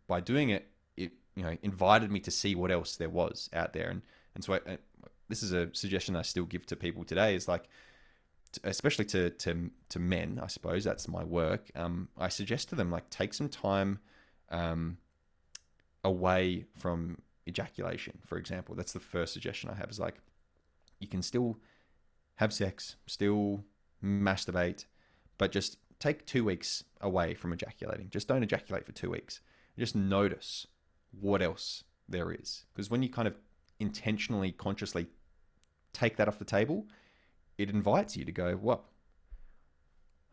by 0.06 0.20
doing 0.20 0.50
it, 0.50 0.68
it 0.96 1.12
you 1.34 1.42
know 1.42 1.56
invited 1.62 2.10
me 2.10 2.20
to 2.20 2.30
see 2.30 2.54
what 2.54 2.70
else 2.70 2.96
there 2.96 3.10
was 3.10 3.50
out 3.52 3.72
there, 3.72 3.90
and 3.90 4.02
and 4.34 4.44
so 4.44 4.54
I, 4.54 4.56
uh, 4.56 4.76
this 5.28 5.42
is 5.42 5.52
a 5.52 5.68
suggestion 5.74 6.16
I 6.16 6.22
still 6.22 6.44
give 6.44 6.66
to 6.66 6.76
people 6.76 7.04
today 7.04 7.34
is 7.34 7.48
like 7.48 7.68
especially 8.64 9.04
to 9.06 9.30
to 9.30 9.70
to 9.88 9.98
men, 9.98 10.40
I 10.42 10.46
suppose 10.46 10.84
that's 10.84 11.08
my 11.08 11.24
work. 11.24 11.70
Um, 11.74 12.08
I 12.16 12.28
suggest 12.28 12.68
to 12.70 12.74
them 12.74 12.90
like 12.90 13.08
take 13.10 13.34
some 13.34 13.48
time 13.48 13.98
um, 14.50 14.98
away 16.06 16.64
from 16.76 17.18
ejaculation, 17.48 18.18
for 18.24 18.38
example. 18.38 18.76
That's 18.76 18.92
the 18.92 19.00
first 19.00 19.32
suggestion 19.32 19.68
I 19.68 19.74
have 19.74 19.90
is 19.90 19.98
like 19.98 20.14
you 21.00 21.08
can 21.08 21.20
still 21.20 21.58
have 22.36 22.52
sex, 22.52 22.94
still 23.06 23.64
masturbate, 24.02 24.84
but 25.36 25.50
just 25.50 25.78
take 25.98 26.24
two 26.24 26.44
weeks 26.44 26.84
away 27.00 27.34
from 27.34 27.52
ejaculating. 27.52 28.08
Just 28.08 28.28
don't 28.28 28.44
ejaculate 28.44 28.86
for 28.86 28.92
two 28.92 29.10
weeks. 29.10 29.40
Just 29.76 29.96
notice 29.96 30.66
what 31.20 31.42
else 31.42 31.82
there 32.08 32.30
is. 32.30 32.64
Because 32.72 32.88
when 32.88 33.02
you 33.02 33.08
kind 33.08 33.26
of 33.26 33.36
intentionally, 33.80 34.52
consciously 34.52 35.08
take 35.92 36.16
that 36.16 36.28
off 36.28 36.38
the 36.38 36.44
table, 36.44 36.86
it 37.58 37.68
invites 37.68 38.16
you 38.16 38.24
to 38.24 38.32
go, 38.32 38.56
well, 38.62 38.84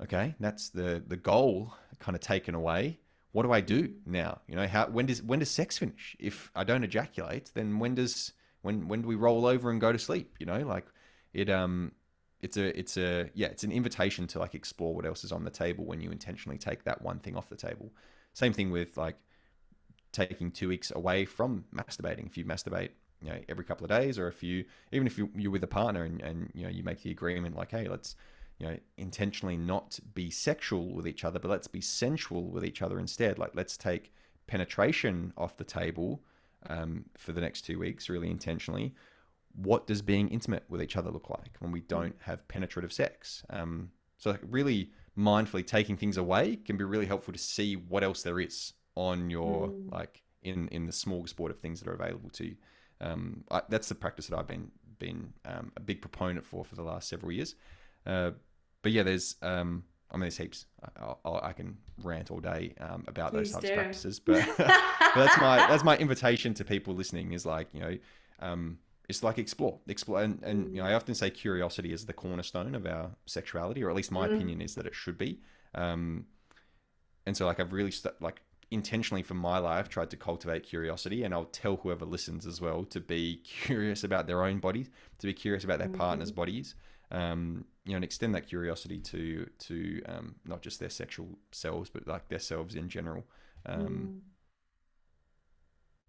okay, 0.01 0.35
that's 0.39 0.69
the 0.69 1.01
the 1.07 1.17
goal 1.17 1.73
kind 1.99 2.15
of 2.15 2.21
taken 2.21 2.53
away 2.53 2.99
what 3.33 3.43
do 3.43 3.51
I 3.51 3.61
do 3.61 3.91
now? 4.05 4.39
You 4.47 4.55
know, 4.55 4.67
how 4.67 4.87
when 4.87 5.07
does 5.07 5.21
when 5.21 5.39
does 5.39 5.51
sex 5.51 5.77
finish? 5.77 6.15
If 6.19 6.51
I 6.55 6.63
don't 6.63 6.83
ejaculate, 6.83 7.51
then 7.53 7.79
when 7.79 7.95
does 7.95 8.31
when 8.61 8.87
when 8.87 9.01
do 9.01 9.07
we 9.07 9.15
roll 9.15 9.45
over 9.45 9.69
and 9.69 9.81
go 9.81 9.91
to 9.91 9.99
sleep? 9.99 10.35
You 10.39 10.45
know, 10.45 10.59
like 10.59 10.85
it 11.33 11.49
um 11.49 11.91
it's 12.41 12.57
a 12.57 12.77
it's 12.77 12.95
a 12.95 13.29
yeah 13.33 13.47
it's 13.47 13.63
an 13.63 13.71
invitation 13.71 14.27
to 14.27 14.39
like 14.39 14.53
explore 14.53 14.93
what 14.95 15.05
else 15.05 15.23
is 15.23 15.31
on 15.31 15.43
the 15.43 15.49
table 15.49 15.83
when 15.83 15.99
you 15.99 16.11
intentionally 16.11 16.59
take 16.59 16.83
that 16.83 17.01
one 17.01 17.19
thing 17.19 17.35
off 17.35 17.49
the 17.49 17.55
table. 17.55 17.91
Same 18.33 18.53
thing 18.53 18.69
with 18.69 18.97
like 18.97 19.15
taking 20.11 20.51
two 20.51 20.67
weeks 20.67 20.91
away 20.91 21.25
from 21.25 21.65
masturbating. 21.75 22.27
If 22.27 22.37
you 22.37 22.45
masturbate, 22.45 22.89
you 23.19 23.29
know, 23.29 23.39
every 23.49 23.65
couple 23.65 23.83
of 23.85 23.89
days, 23.89 24.19
or 24.19 24.27
if 24.27 24.43
you 24.43 24.65
even 24.91 25.07
if 25.07 25.17
you, 25.17 25.31
you're 25.35 25.51
with 25.51 25.63
a 25.63 25.67
partner 25.67 26.03
and, 26.03 26.21
and 26.21 26.51
you 26.53 26.63
know 26.63 26.69
you 26.69 26.83
make 26.83 27.01
the 27.01 27.09
agreement 27.09 27.55
like, 27.55 27.71
hey, 27.71 27.87
let's 27.87 28.15
you 28.63 28.69
know, 28.69 28.77
intentionally 28.95 29.57
not 29.57 29.99
be 30.13 30.29
sexual 30.29 30.93
with 30.93 31.05
each 31.05 31.25
other, 31.25 31.37
but 31.37 31.51
let's 31.51 31.67
be 31.67 31.81
sensual 31.81 32.43
with 32.43 32.63
each 32.63 32.81
other 32.81 32.97
instead. 32.97 33.37
Like, 33.37 33.51
let's 33.55 33.75
take 33.75 34.13
penetration 34.47 35.33
off 35.35 35.57
the 35.57 35.65
table 35.65 36.21
um, 36.69 37.03
for 37.17 37.33
the 37.33 37.41
next 37.41 37.63
two 37.63 37.77
weeks, 37.77 38.07
really 38.07 38.31
intentionally. 38.31 38.93
What 39.53 39.85
does 39.85 40.01
being 40.01 40.29
intimate 40.29 40.63
with 40.69 40.81
each 40.81 40.95
other 40.95 41.11
look 41.11 41.29
like 41.29 41.57
when 41.59 41.73
we 41.73 41.81
don't 41.81 42.15
have 42.21 42.47
penetrative 42.47 42.93
sex? 42.93 43.43
Um, 43.49 43.91
so, 44.17 44.37
really 44.49 44.91
mindfully 45.17 45.67
taking 45.67 45.97
things 45.97 46.15
away 46.15 46.55
can 46.55 46.77
be 46.77 46.85
really 46.85 47.05
helpful 47.05 47.33
to 47.33 47.39
see 47.39 47.75
what 47.75 48.01
else 48.01 48.23
there 48.23 48.39
is 48.39 48.73
on 48.95 49.29
your 49.29 49.67
mm. 49.67 49.91
like 49.91 50.23
in 50.41 50.69
in 50.69 50.85
the 50.85 50.93
smorgasbord 50.93 51.49
of 51.49 51.59
things 51.59 51.81
that 51.81 51.89
are 51.89 51.93
available 51.93 52.29
to 52.29 52.45
you. 52.45 52.55
Um, 53.01 53.43
I, 53.51 53.61
that's 53.67 53.89
the 53.89 53.95
practice 53.95 54.27
that 54.27 54.39
I've 54.39 54.47
been 54.47 54.71
been 54.99 55.33
um, 55.43 55.73
a 55.75 55.81
big 55.81 56.01
proponent 56.01 56.45
for 56.45 56.63
for 56.63 56.75
the 56.75 56.83
last 56.83 57.09
several 57.09 57.33
years. 57.33 57.55
Uh, 58.05 58.31
but 58.83 58.91
yeah, 58.91 59.01
there's 59.01 59.37
um, 59.41 59.83
I 60.11 60.17
mean, 60.17 60.21
there's 60.21 60.37
heaps. 60.37 60.67
I, 60.99 61.15
I, 61.25 61.47
I 61.49 61.53
can 61.53 61.77
rant 62.03 62.29
all 62.29 62.39
day 62.39 62.75
um, 62.79 63.03
about 63.07 63.31
Please 63.31 63.51
those 63.51 63.53
types 63.53 63.65
do. 63.65 63.71
of 63.71 63.77
practices, 63.77 64.19
but, 64.19 64.45
but, 64.57 64.67
that's 65.15 65.37
my 65.41 65.57
that's 65.67 65.83
my 65.83 65.97
invitation 65.97 66.53
to 66.55 66.63
people 66.63 66.93
listening 66.93 67.31
is 67.31 67.45
like 67.45 67.67
you 67.73 67.79
know, 67.79 67.97
um, 68.39 68.77
it's 69.09 69.23
like 69.23 69.39
explore, 69.39 69.79
explore, 69.87 70.21
and, 70.21 70.43
and 70.43 70.75
you 70.75 70.83
know, 70.83 70.87
I 70.87 70.93
often 70.93 71.15
say 71.15 71.31
curiosity 71.31 71.91
is 71.91 72.05
the 72.05 72.13
cornerstone 72.13 72.75
of 72.75 72.85
our 72.85 73.09
sexuality, 73.25 73.83
or 73.83 73.89
at 73.89 73.95
least 73.95 74.11
my 74.11 74.27
mm. 74.27 74.35
opinion 74.35 74.61
is 74.61 74.75
that 74.75 74.85
it 74.85 74.93
should 74.93 75.17
be. 75.17 75.39
Um, 75.73 76.25
and 77.25 77.35
so 77.35 77.47
like 77.47 77.59
I've 77.59 77.73
really 77.73 77.91
st- 77.91 78.21
like 78.21 78.41
intentionally 78.69 79.23
for 79.23 79.33
my 79.33 79.57
life 79.59 79.87
tried 79.87 80.11
to 80.11 80.17
cultivate 80.17 80.63
curiosity, 80.63 81.23
and 81.23 81.33
I'll 81.33 81.45
tell 81.45 81.77
whoever 81.77 82.05
listens 82.05 82.45
as 82.45 82.61
well 82.61 82.83
to 82.85 82.99
be 82.99 83.37
curious 83.43 84.03
about 84.03 84.27
their 84.27 84.43
own 84.43 84.59
bodies, 84.59 84.89
to 85.19 85.27
be 85.27 85.33
curious 85.33 85.63
about 85.63 85.79
their 85.79 85.87
mm-hmm. 85.87 85.97
partner's 85.97 86.31
bodies 86.31 86.75
um, 87.13 87.65
you 87.85 87.91
know, 87.91 87.97
and 87.97 88.03
extend 88.03 88.33
that 88.35 88.47
curiosity 88.47 88.99
to 88.99 89.49
to 89.59 90.01
um, 90.07 90.35
not 90.45 90.61
just 90.61 90.79
their 90.79 90.89
sexual 90.89 91.37
selves, 91.51 91.89
but 91.89 92.07
like 92.07 92.27
their 92.29 92.39
selves 92.39 92.75
in 92.75 92.89
general. 92.89 93.25
Um, 93.65 93.87
mm. 93.87 94.19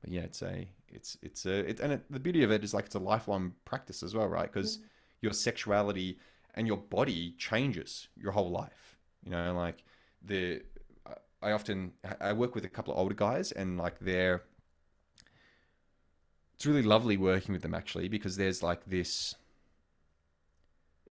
But 0.00 0.12
yeah, 0.12 0.22
it's 0.22 0.42
a 0.42 0.68
it's 0.88 1.18
it's 1.22 1.46
a 1.46 1.68
it, 1.68 1.80
and 1.80 1.94
it, 1.94 2.04
the 2.10 2.20
beauty 2.20 2.42
of 2.42 2.50
it 2.50 2.62
is 2.62 2.74
like 2.74 2.86
it's 2.86 2.94
a 2.94 3.00
lifelong 3.00 3.54
practice 3.64 4.02
as 4.02 4.14
well, 4.14 4.28
right? 4.28 4.50
Because 4.50 4.78
mm. 4.78 4.82
your 5.20 5.32
sexuality 5.32 6.18
and 6.54 6.66
your 6.66 6.76
body 6.76 7.34
changes 7.38 8.08
your 8.16 8.32
whole 8.32 8.50
life. 8.50 8.96
You 9.24 9.30
know, 9.32 9.54
like 9.54 9.82
the 10.22 10.62
I 11.42 11.52
often 11.52 11.92
I 12.20 12.32
work 12.32 12.54
with 12.54 12.64
a 12.64 12.68
couple 12.68 12.92
of 12.92 13.00
older 13.00 13.14
guys, 13.14 13.50
and 13.52 13.78
like 13.78 13.98
they're 13.98 14.42
it's 16.54 16.66
really 16.66 16.82
lovely 16.82 17.16
working 17.16 17.52
with 17.52 17.62
them 17.62 17.74
actually 17.74 18.08
because 18.08 18.36
there's 18.36 18.62
like 18.62 18.84
this 18.86 19.34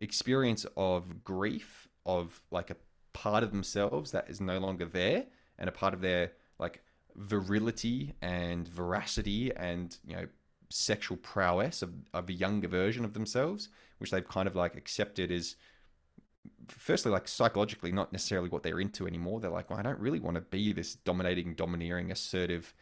experience 0.01 0.67
of 0.77 1.25
grief 1.25 1.89
of 2.07 2.41
like 2.51 2.71
a 2.71 2.77
part 3.13 3.43
of 3.43 3.51
themselves 3.51 4.13
that 4.13 4.29
is 4.29 4.41
no 4.41 4.59
longer 4.59 4.85
there 4.85 5.25
and 5.59 5.69
a 5.69 5.73
part 5.73 5.93
of 5.93 6.01
their 6.01 6.33
like 6.59 6.83
virility 7.17 8.15
and 8.23 8.69
veracity 8.69 9.53
and 9.57 9.99
you 10.07 10.15
know 10.15 10.27
sexual 10.71 11.17
prowess 11.17 11.83
of, 11.83 11.93
of 12.15 12.29
a 12.29 12.33
younger 12.33 12.69
version 12.69 13.05
of 13.05 13.15
themselves 13.15 13.71
which 13.99 14.11
they've 14.11 14.29
kind 14.29 14.47
of 14.47 14.55
like 14.55 14.77
accepted 14.77 15.33
as 15.33 15.57
firstly 16.69 17.11
like 17.11 17.27
psychologically 17.27 17.91
not 17.91 18.13
necessarily 18.13 18.49
what 18.49 18.63
they're 18.63 18.81
into 18.81 19.07
anymore. 19.07 19.41
They're 19.41 19.51
like 19.51 19.71
well, 19.71 19.79
i 19.79 19.83
don't 19.83 19.99
really 19.99 20.21
want 20.21 20.37
to 20.37 20.41
be 20.41 20.73
this 20.73 20.95
dominating 20.95 21.55
domineering 21.55 22.13
assertive 22.13 22.73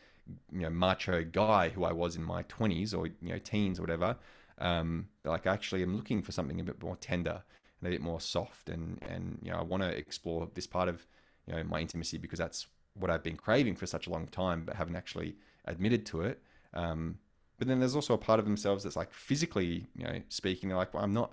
you 0.53 0.61
know 0.61 0.71
macho 0.71 1.23
guy 1.23 1.69
who 1.69 1.85
i 1.85 1.93
was 1.93 2.17
in 2.17 2.23
my 2.23 2.43
20s 2.45 2.97
or 2.97 3.07
you 3.07 3.33
know 3.33 3.39
teens 3.39 3.79
or 3.79 3.83
whatever 3.83 4.17
um, 4.59 5.09
like 5.25 5.47
actually 5.47 5.83
i'm 5.83 5.97
looking 5.97 6.23
for 6.23 6.33
something 6.33 6.61
a 6.61 6.65
bit 6.65 6.83
more 6.83 6.97
tender 6.97 7.43
and 7.81 7.89
a 7.89 7.91
bit 7.91 8.01
more 8.01 8.21
soft 8.21 8.69
and 8.69 9.03
and 9.09 9.39
you 9.43 9.51
know 9.51 9.59
i 9.59 9.63
want 9.63 9.83
to 9.83 9.89
explore 9.89 10.49
this 10.55 10.67
part 10.67 10.89
of 10.89 11.07
you 11.47 11.55
know 11.55 11.63
my 11.65 11.81
intimacy 11.81 12.19
because 12.19 12.39
that's 12.39 12.67
what 12.95 13.11
i've 13.11 13.23
been 13.23 13.37
craving 13.37 13.77
for 13.77 13.87
such 13.87 14.07
a 14.07 14.11
long 14.11 14.27
time 14.29 14.65
but 14.65 14.77
haven't 14.77 14.97
actually 14.97 15.37
admitted 15.67 16.07
to 16.07 16.23
it 16.23 16.43
um, 16.75 17.19
but 17.59 17.69
then 17.69 17.81
there's 17.81 17.95
also 17.95 18.15
a 18.15 18.19
part 18.19 18.39
of 18.39 18.45
themselves 18.45 18.85
that's 18.85 18.97
like 18.97 19.13
physically 19.13 19.87
you 19.97 20.05
know 20.05 20.21
speaking 20.29 20.69
they're 20.69 20.79
like 20.79 20.95
well 20.95 21.05
i'm 21.05 21.15
not 21.15 21.33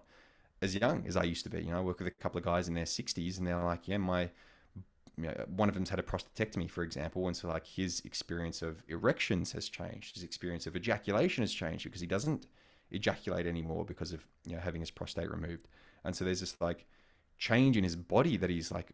as 0.64 0.76
young 0.76 1.04
as 1.06 1.18
I 1.18 1.24
used 1.24 1.44
to 1.44 1.50
be. 1.50 1.62
You 1.62 1.72
know, 1.72 1.78
I 1.78 1.82
work 1.82 2.00
with 2.00 2.08
a 2.08 2.12
couple 2.12 2.40
of 2.40 2.46
guys 2.46 2.68
in 2.68 2.74
their 2.74 2.86
60s, 2.86 3.38
and 3.38 3.46
they're 3.46 3.62
like, 3.62 3.88
yeah, 3.88 3.98
my 3.98 4.30
you 5.16 5.26
know, 5.26 5.46
one 5.56 5.70
of 5.70 5.76
them's 5.76 5.90
had 5.90 6.00
a 6.00 6.04
prostatectomy, 6.04 6.68
for 6.68 6.82
example, 6.82 7.28
and 7.28 7.38
so 7.38 7.48
like 7.48 7.68
his 7.68 8.02
experience 8.04 8.64
of 8.64 8.82
erections 8.88 9.52
has 9.52 9.70
changed. 9.70 10.16
His 10.16 10.24
experience 10.24 10.66
of 10.66 10.76
ejaculation 10.76 11.44
has 11.44 11.54
changed 11.54 11.84
because 11.84 12.02
he 12.02 12.08
doesn't 12.08 12.48
ejaculate 12.92 13.48
anymore 13.48 13.86
because 13.86 14.14
of 14.14 14.26
you 14.46 14.56
know 14.56 14.62
having 14.62 14.82
his 14.82 14.92
prostate 14.92 15.30
removed. 15.30 15.68
And 16.04 16.16
so 16.16 16.26
there's 16.26 16.42
this 16.42 16.60
like 16.60 16.86
change 17.38 17.78
in 17.78 17.84
his 17.84 17.96
body 17.96 18.38
that 18.38 18.50
he's 18.50 18.72
like 18.72 18.92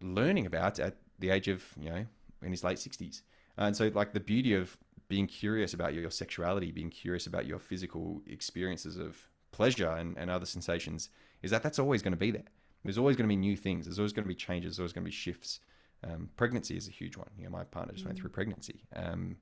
learning 0.00 0.46
about 0.46 0.78
at 0.78 0.96
the 1.18 1.30
age 1.30 1.48
of 1.48 1.64
you 1.78 1.90
know 1.90 2.06
in 2.42 2.50
his 2.50 2.64
late 2.64 2.78
60s. 2.78 3.22
And 3.56 3.76
so 3.76 3.90
like 3.94 4.12
the 4.12 4.20
beauty 4.20 4.54
of 4.54 4.76
being 5.08 5.26
curious 5.26 5.74
about 5.74 5.94
your 5.94 6.10
sexuality, 6.10 6.72
being 6.72 6.90
curious 6.90 7.26
about 7.26 7.46
your 7.46 7.58
physical 7.58 8.22
experiences 8.26 8.96
of 8.96 9.28
pleasure 9.52 9.90
and, 9.90 10.16
and 10.16 10.30
other 10.30 10.46
sensations 10.46 11.10
is 11.42 11.50
that 11.50 11.62
that's 11.62 11.78
always 11.78 12.02
going 12.02 12.12
to 12.12 12.18
be 12.18 12.30
there. 12.30 12.44
There's 12.84 12.98
always 12.98 13.16
going 13.16 13.28
to 13.28 13.32
be 13.32 13.36
new 13.36 13.56
things. 13.56 13.84
There's 13.84 13.98
always 13.98 14.12
going 14.12 14.24
to 14.24 14.28
be 14.28 14.34
changes. 14.34 14.72
There's 14.72 14.80
always 14.80 14.92
going 14.92 15.04
to 15.04 15.10
be 15.10 15.14
shifts. 15.14 15.60
Um, 16.04 16.30
pregnancy 16.36 16.76
is 16.76 16.88
a 16.88 16.90
huge 16.90 17.16
one. 17.16 17.28
You 17.38 17.44
know, 17.44 17.50
my 17.50 17.64
partner 17.64 17.92
just 17.92 18.04
went 18.04 18.18
through 18.18 18.30
mm. 18.30 18.34
pregnancy, 18.34 18.82
um, 18.96 19.36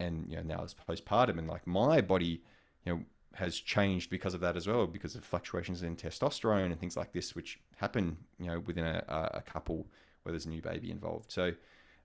and 0.00 0.26
you 0.28 0.36
know 0.36 0.42
now 0.42 0.62
it's 0.62 0.74
postpartum, 0.74 1.38
and 1.38 1.48
like 1.48 1.66
my 1.66 2.00
body, 2.00 2.42
you 2.84 2.92
know, 2.92 3.00
has 3.34 3.56
changed 3.56 4.10
because 4.10 4.34
of 4.34 4.40
that 4.40 4.56
as 4.56 4.66
well, 4.66 4.86
because 4.86 5.14
of 5.14 5.24
fluctuations 5.24 5.82
in 5.82 5.96
testosterone 5.96 6.66
and 6.66 6.78
things 6.78 6.96
like 6.96 7.12
this, 7.12 7.34
which 7.34 7.60
happen, 7.76 8.16
you 8.38 8.46
know, 8.46 8.60
within 8.60 8.84
a, 8.84 9.30
a 9.34 9.42
couple 9.42 9.86
where 10.22 10.32
there's 10.32 10.46
a 10.46 10.50
new 10.50 10.62
baby 10.62 10.90
involved. 10.90 11.30
So, 11.30 11.52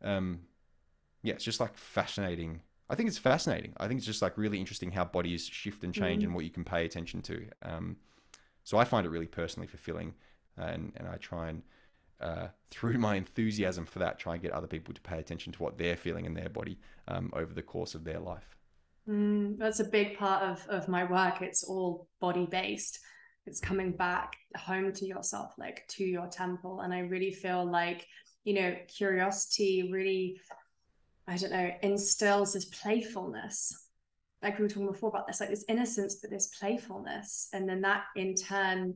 um, 0.03 0.41
yeah, 1.23 1.33
it's 1.33 1.43
just 1.43 1.59
like 1.59 1.77
fascinating 1.77 2.61
I 2.89 2.95
think 2.95 3.07
it's 3.07 3.19
fascinating. 3.19 3.73
I 3.77 3.87
think 3.87 3.99
it's 3.99 4.07
just 4.07 4.21
like 4.21 4.37
really 4.37 4.59
interesting 4.59 4.91
how 4.91 5.05
bodies 5.05 5.45
shift 5.45 5.83
and 5.83 5.93
change 5.93 6.23
mm. 6.23 6.27
and 6.27 6.35
what 6.35 6.43
you 6.43 6.49
can 6.49 6.63
pay 6.63 6.85
attention 6.85 7.21
to. 7.23 7.45
Um, 7.61 7.97
so 8.63 8.77
I 8.77 8.83
find 8.83 9.05
it 9.05 9.09
really 9.09 9.27
personally 9.27 9.67
fulfilling, 9.67 10.15
and 10.57 10.91
and 10.95 11.07
I 11.07 11.17
try 11.17 11.49
and 11.49 11.61
uh, 12.21 12.47
through 12.69 12.97
my 12.97 13.15
enthusiasm 13.15 13.85
for 13.85 13.99
that, 13.99 14.19
try 14.19 14.33
and 14.33 14.41
get 14.41 14.51
other 14.51 14.67
people 14.67 14.93
to 14.93 15.01
pay 15.01 15.19
attention 15.19 15.53
to 15.53 15.63
what 15.63 15.77
they're 15.77 15.97
feeling 15.97 16.25
in 16.25 16.33
their 16.33 16.49
body 16.49 16.79
um, 17.07 17.31
over 17.33 17.53
the 17.53 17.61
course 17.61 17.95
of 17.95 18.03
their 18.03 18.19
life. 18.19 18.55
Mm, 19.07 19.57
that's 19.57 19.79
a 19.79 19.85
big 19.85 20.17
part 20.17 20.43
of 20.43 20.65
of 20.67 20.87
my 20.87 21.03
work. 21.03 21.41
It's 21.41 21.63
all 21.63 22.07
body 22.19 22.45
based. 22.45 22.99
It's 23.45 23.59
coming 23.59 23.91
back 23.91 24.35
home 24.55 24.91
to 24.93 25.05
yourself, 25.05 25.53
like 25.57 25.87
to 25.89 26.03
your 26.03 26.27
temple, 26.27 26.81
and 26.81 26.93
I 26.93 26.99
really 26.99 27.31
feel 27.31 27.65
like 27.69 28.05
you 28.43 28.53
know 28.53 28.75
curiosity 28.87 29.89
really 29.91 30.39
I 31.29 31.37
don't 31.37 31.51
know, 31.51 31.71
instills 31.83 32.53
this 32.53 32.65
playfulness. 32.65 33.87
Like 34.41 34.57
we 34.57 34.63
were 34.63 34.69
talking 34.69 34.87
before 34.87 35.09
about 35.09 35.27
this, 35.27 35.39
like 35.39 35.51
this 35.51 35.65
innocence, 35.69 36.15
but 36.15 36.31
this 36.31 36.47
playfulness. 36.59 37.49
And 37.53 37.69
then 37.69 37.81
that 37.81 38.05
in 38.15 38.33
turn, 38.33 38.95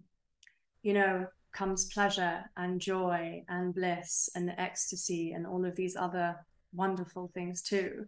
you 0.81 0.93
know, 0.93 1.27
comes 1.53 1.85
pleasure 1.85 2.43
and 2.57 2.79
joy 2.79 3.43
and 3.47 3.73
bliss 3.73 4.29
and 4.35 4.53
ecstasy 4.57 5.31
and 5.31 5.45
all 5.45 5.65
of 5.65 5.75
these 5.75 5.95
other 5.95 6.35
wonderful 6.73 7.31
things 7.33 7.61
too. 7.61 8.05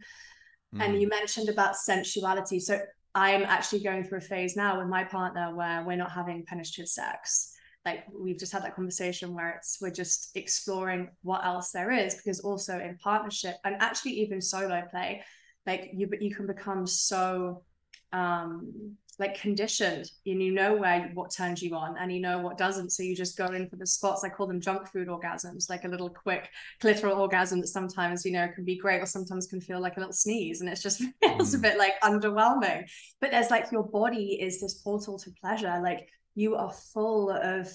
Mm. 0.74 0.82
And 0.82 1.02
you 1.02 1.08
mentioned 1.08 1.50
about 1.50 1.76
sensuality. 1.76 2.60
So 2.60 2.80
I'm 3.14 3.44
actually 3.44 3.84
going 3.84 4.04
through 4.04 4.18
a 4.18 4.22
phase 4.22 4.56
now 4.56 4.80
with 4.80 4.88
my 4.88 5.04
partner 5.04 5.56
where 5.56 5.84
we're 5.86 5.96
not 5.96 6.12
having 6.12 6.44
penetrative 6.46 6.90
sex 6.90 7.56
like 7.86 8.04
we've 8.12 8.40
just 8.40 8.52
had 8.52 8.64
that 8.64 8.76
conversation 8.76 9.34
where 9.34 9.52
it's 9.52 9.78
we're 9.80 9.92
just 9.92 10.36
exploring 10.36 11.08
what 11.22 11.46
else 11.46 11.72
there 11.72 11.92
is 11.92 12.16
because 12.16 12.40
also 12.40 12.80
in 12.80 12.98
partnership 12.98 13.56
and 13.64 13.76
actually 13.80 14.12
even 14.12 14.42
solo 14.42 14.84
play 14.90 15.24
like 15.68 15.92
you 15.94 16.10
you 16.20 16.34
can 16.34 16.48
become 16.48 16.86
so 16.88 17.64
um 18.12 18.96
like 19.20 19.40
conditioned 19.40 20.10
and 20.26 20.42
you 20.42 20.52
know 20.52 20.76
where 20.76 21.10
what 21.14 21.32
turns 21.32 21.62
you 21.62 21.76
on 21.76 21.98
and 21.98 22.12
you 22.12 22.20
know 22.20 22.40
what 22.40 22.58
doesn't. 22.58 22.92
So 22.92 23.04
you 23.04 23.16
just 23.16 23.38
go 23.38 23.46
in 23.48 23.70
for 23.70 23.76
the 23.76 23.88
spots. 23.88 24.24
I 24.24 24.30
call 24.30 24.48
them 24.48 24.62
junk 24.62 24.88
food 24.88 25.08
orgasms 25.08 25.70
like 25.70 25.86
a 25.86 25.88
little 25.88 26.10
quick 26.10 26.50
clitoral 26.82 27.18
orgasm 27.18 27.62
that 27.62 27.68
sometimes 27.68 28.26
you 28.26 28.32
know 28.32 28.48
can 28.54 28.66
be 28.66 28.78
great 28.78 29.02
or 29.02 29.06
sometimes 29.06 29.48
can 29.48 29.62
feel 29.62 29.82
like 29.82 29.98
a 29.98 30.00
little 30.00 30.14
sneeze 30.14 30.62
and 30.62 30.70
it's 30.70 30.82
just 30.82 31.02
feels 31.24 31.54
mm. 31.54 31.58
a 31.58 31.62
bit 31.62 31.78
like 31.78 32.00
underwhelming. 32.02 32.84
But 33.22 33.32
there's 33.32 33.52
like 33.52 33.72
your 33.72 33.84
body 33.84 34.40
is 34.42 34.62
this 34.62 34.76
portal 34.76 35.18
to 35.20 35.32
pleasure. 35.42 35.80
Like 35.84 36.10
you 36.36 36.56
are 36.56 36.74
full 36.94 37.32
of 37.32 37.70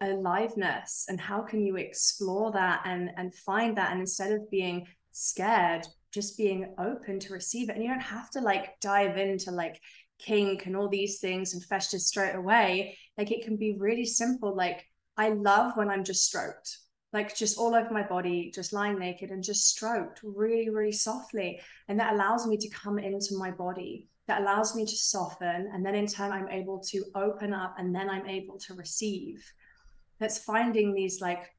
aliveness 0.00 1.06
and 1.08 1.20
how 1.20 1.40
can 1.40 1.64
you 1.64 1.76
explore 1.76 2.52
that 2.52 2.82
and 2.84 3.10
and 3.16 3.34
find 3.34 3.76
that? 3.78 3.92
And 3.92 4.00
instead 4.00 4.32
of 4.32 4.50
being 4.50 4.86
scared 5.10 5.86
just 6.14 6.38
being 6.38 6.72
open 6.78 7.18
to 7.18 7.32
receive 7.32 7.68
it. 7.68 7.74
And 7.74 7.82
you 7.82 7.90
don't 7.90 8.00
have 8.00 8.30
to 8.30 8.40
like 8.40 8.78
dive 8.80 9.18
into 9.18 9.50
like 9.50 9.80
kink 10.24 10.66
and 10.66 10.76
all 10.76 10.88
these 10.88 11.18
things 11.20 11.54
and 11.54 11.64
fetish 11.64 12.02
straight 12.02 12.34
away 12.34 12.96
like 13.18 13.30
it 13.30 13.44
can 13.44 13.56
be 13.56 13.76
really 13.78 14.04
simple. 14.04 14.54
Like 14.54 14.86
i 15.16 15.28
love 15.28 15.76
when 15.76 15.90
i'm 15.90 16.02
just 16.02 16.24
stroked 16.24 16.78
like 17.12 17.36
just 17.36 17.56
all 17.56 17.76
over 17.76 17.90
my 17.92 18.02
body 18.02 18.50
just 18.52 18.72
lying 18.72 18.98
naked 18.98 19.30
and 19.30 19.44
just 19.44 19.68
stroked 19.68 20.20
really 20.22 20.70
really 20.70 20.92
softly. 20.92 21.60
And 21.88 21.98
that 22.00 22.14
allows 22.14 22.46
me 22.46 22.56
to 22.56 22.68
come 22.70 22.98
into 22.98 23.38
my 23.38 23.52
body. 23.52 24.08
That 24.26 24.40
allows 24.40 24.74
me 24.74 24.84
to 24.84 24.96
soften 24.96 25.70
and 25.72 25.84
then 25.84 25.94
in 25.94 26.06
turn 26.06 26.32
i'm 26.32 26.48
able 26.48 26.80
to 26.90 27.04
open 27.14 27.52
up 27.52 27.76
and 27.78 27.94
then 27.94 28.10
i'm 28.10 28.26
able 28.26 28.58
to 28.58 28.74
receive. 28.74 29.44
That's 30.18 30.38
finding 30.38 30.94
these 30.94 31.20
like 31.20 31.54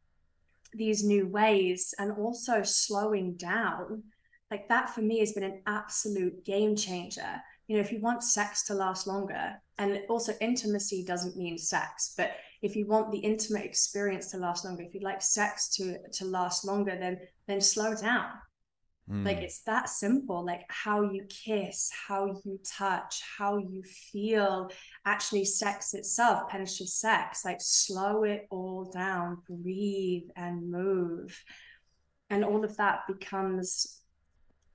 these 0.74 1.06
new 1.06 1.28
ways 1.28 1.94
and 2.00 2.12
also 2.12 2.64
slowing 2.64 3.36
down. 3.36 4.04
Like 4.52 4.68
that 4.68 4.90
for 4.90 5.02
me 5.02 5.20
has 5.20 5.32
been 5.32 5.44
an 5.44 5.62
absolute 5.66 6.44
game 6.44 6.76
changer 6.76 7.42
you 7.68 7.76
know 7.76 7.82
if 7.82 7.92
you 7.92 8.00
want 8.00 8.24
sex 8.24 8.64
to 8.64 8.74
last 8.74 9.08
longer 9.08 9.54
and 9.78 10.00
also 10.10 10.34
intimacy 10.42 11.04
doesn't 11.04 11.38
mean 11.38 11.58
sex 11.58 12.14
but 12.18 12.32
if 12.62 12.76
you 12.76 12.86
want 12.88 13.12
the 13.12 13.20
intimate 13.20 13.66
experience 13.66 14.32
to 14.32 14.38
last 14.38 14.66
longer 14.66 14.84
if 14.84 14.94
you'd 14.94 15.04
like 15.04 15.22
sex 15.22 15.70
to 15.70 15.98
to 16.12 16.26
last 16.26 16.66
longer 16.66 16.98
then 17.00 17.18
then 17.48 17.62
slow 17.62 17.96
down 17.96 18.32
Mm. 19.10 19.24
Like 19.24 19.38
it's 19.38 19.62
that 19.62 19.90
simple, 19.90 20.44
like 20.44 20.66
how 20.68 21.04
you 21.04 21.26
kiss, 21.30 21.92
how 22.08 22.42
you 22.44 22.60
touch, 22.66 23.22
how 23.38 23.58
you 23.58 23.84
feel. 23.84 24.72
Actually, 25.06 25.46
sex 25.46 25.94
itself, 25.94 26.50
penetrative 26.50 26.90
sex, 26.90 27.46
like 27.46 27.60
slow 27.60 28.24
it 28.24 28.48
all 28.50 28.86
down, 28.86 29.44
breathe 29.48 30.30
and 30.36 30.72
move. 30.72 31.40
And 32.32 32.44
all 32.44 32.66
of 32.66 32.78
that 32.78 33.02
becomes 33.08 34.02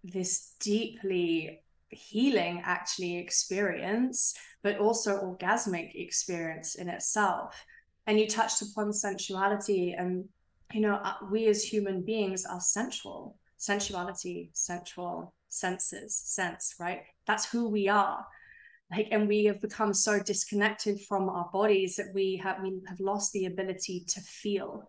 this 0.05 0.55
deeply 0.61 1.61
healing, 1.91 2.63
actually, 2.65 3.19
experience, 3.19 4.35
but 4.63 4.79
also 4.79 5.21
orgasmic 5.21 5.95
experience 5.95 6.75
in 6.75 6.89
itself. 6.89 7.65
And 8.07 8.19
you 8.19 8.27
touched 8.27 8.63
upon 8.63 8.93
sensuality, 8.93 9.93
and 9.93 10.29
you 10.73 10.81
know, 10.81 10.95
uh, 10.95 11.15
we 11.31 11.47
as 11.47 11.63
human 11.63 12.03
beings 12.03 12.45
are 12.45 12.61
sensual 12.61 13.37
sensuality, 13.61 14.51
sensual 14.55 15.35
senses, 15.51 16.17
sense, 16.17 16.75
right? 16.81 17.03
That's 17.27 17.51
who 17.51 17.69
we 17.69 17.89
are. 17.89 18.27
Like, 18.91 19.09
and 19.13 19.29
we 19.29 19.45
have 19.45 19.61
become 19.61 19.95
so 19.95 20.19
disconnected 20.19 21.01
from 21.03 21.29
our 21.29 21.49
bodies 21.53 21.95
that 21.97 22.13
we 22.13 22.41
have 22.43 22.61
we 22.63 22.81
have 22.89 22.99
lost 22.99 23.33
the 23.33 23.47
ability 23.47 24.05
to 24.09 24.21
feel. 24.23 24.89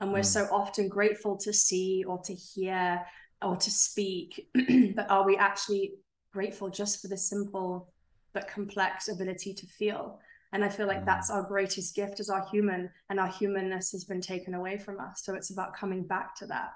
And 0.00 0.12
we're 0.12 0.20
mm. 0.20 0.36
so 0.38 0.48
often 0.50 0.88
grateful 0.88 1.36
to 1.38 1.52
see 1.52 2.04
or 2.06 2.22
to 2.22 2.32
hear 2.32 3.02
or 3.42 3.56
to 3.56 3.70
speak. 3.70 4.48
but 4.96 5.10
are 5.10 5.26
we 5.26 5.36
actually 5.36 5.94
grateful 6.32 6.70
just 6.70 7.00
for 7.00 7.08
the 7.08 7.16
simple 7.16 7.92
but 8.32 8.48
complex 8.48 9.08
ability 9.08 9.54
to 9.54 9.66
feel? 9.66 10.18
And 10.54 10.64
I 10.64 10.68
feel 10.68 10.86
like 10.86 11.02
mm. 11.02 11.06
that's 11.06 11.30
our 11.30 11.42
greatest 11.42 11.94
gift 11.94 12.20
as 12.20 12.28
our 12.28 12.46
human, 12.50 12.90
and 13.08 13.18
our 13.18 13.28
humanness 13.28 13.92
has 13.92 14.04
been 14.04 14.20
taken 14.20 14.54
away 14.54 14.76
from 14.76 15.00
us. 15.00 15.22
So 15.24 15.34
it's 15.34 15.50
about 15.50 15.74
coming 15.74 16.02
back 16.02 16.34
to 16.36 16.46
that. 16.46 16.72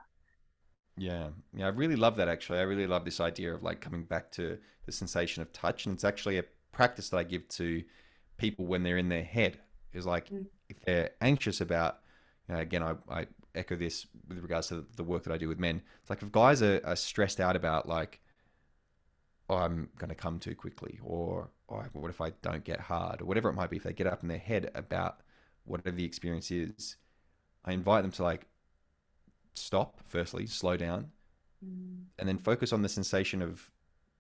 Yeah, 0.97 1.29
yeah, 1.55 1.67
I 1.67 1.69
really 1.69 1.97
love 1.97 2.17
that. 2.17 2.29
Actually, 2.29 2.61
I 2.61 2.63
really 2.63 2.87
love 2.87 3.05
this 3.05 3.21
idea 3.21 3.55
of 3.55 3.63
like 3.63 3.83
coming 3.83 4.05
back 4.05 4.33
to 4.33 4.57
the 4.87 4.93
sensation 4.93 5.43
of 5.43 5.53
touch, 5.53 5.85
and 5.85 5.95
it's 5.95 6.05
actually 6.05 6.39
a 6.39 6.45
practice 6.73 7.11
that 7.11 7.19
I 7.19 7.25
give 7.25 7.47
to 7.49 7.83
people 8.39 8.65
when 8.65 8.83
they're 8.83 8.97
in 8.97 9.11
their 9.11 9.25
head. 9.25 9.59
Is 9.93 10.07
like 10.07 10.31
mm. 10.31 10.47
if 10.71 10.81
they're 10.81 11.11
anxious 11.21 11.61
about, 11.61 11.99
you 12.49 12.55
know, 12.55 12.61
again, 12.63 12.83
I, 12.83 12.95
I 13.11 13.27
echo 13.55 13.77
this 13.77 14.07
with 14.27 14.39
regards 14.39 14.69
to 14.69 14.87
the 14.97 15.05
work 15.05 15.25
that 15.25 15.33
I 15.33 15.39
do 15.39 15.49
with 15.49 15.59
men. 15.59 15.83
It's 16.01 16.09
like 16.11 16.23
if 16.23 16.33
guys 16.33 16.63
are, 16.63 16.81
are 16.85 16.97
stressed 16.97 17.41
out 17.41 17.57
about 17.57 17.87
like, 17.89 18.21
oh, 19.49 19.57
I'm 19.57 19.89
going 19.99 20.09
to 20.09 20.15
come 20.15 20.39
too 20.39 20.55
quickly, 20.55 20.99
or 21.03 21.51
oh, 21.69 21.83
what 21.93 22.11
if 22.11 22.21
I 22.21 22.31
don't 22.43 22.65
get 22.65 22.81
hard, 22.81 23.21
or 23.21 23.25
whatever 23.25 23.49
it 23.49 23.55
might 23.55 23.71
be. 23.71 23.77
If 23.77 23.85
they 23.85 23.93
get 23.93 24.07
up 24.07 24.23
in 24.23 24.29
their 24.29 24.39
head 24.39 24.71
about 24.75 25.21
whatever 25.65 25.91
the 25.91 26.05
experience 26.05 26.51
is, 26.51 26.97
I 27.65 27.73
invite 27.73 28.03
them 28.03 28.13
to 28.13 28.23
like 28.23 28.47
stop, 29.55 30.01
firstly, 30.05 30.47
slow 30.47 30.77
down, 30.77 31.11
mm. 31.65 32.05
and 32.19 32.29
then 32.29 32.39
focus 32.39 32.73
on 32.73 32.83
the 32.83 32.89
sensation 32.89 33.43
of 33.43 33.71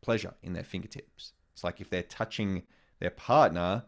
pleasure 0.00 0.34
in 0.42 0.52
their 0.52 0.64
fingertips. 0.64 1.32
It's 1.52 1.64
like 1.64 1.80
if 1.80 1.90
they're 1.90 2.02
touching 2.02 2.62
their 3.00 3.10
partner, 3.10 3.84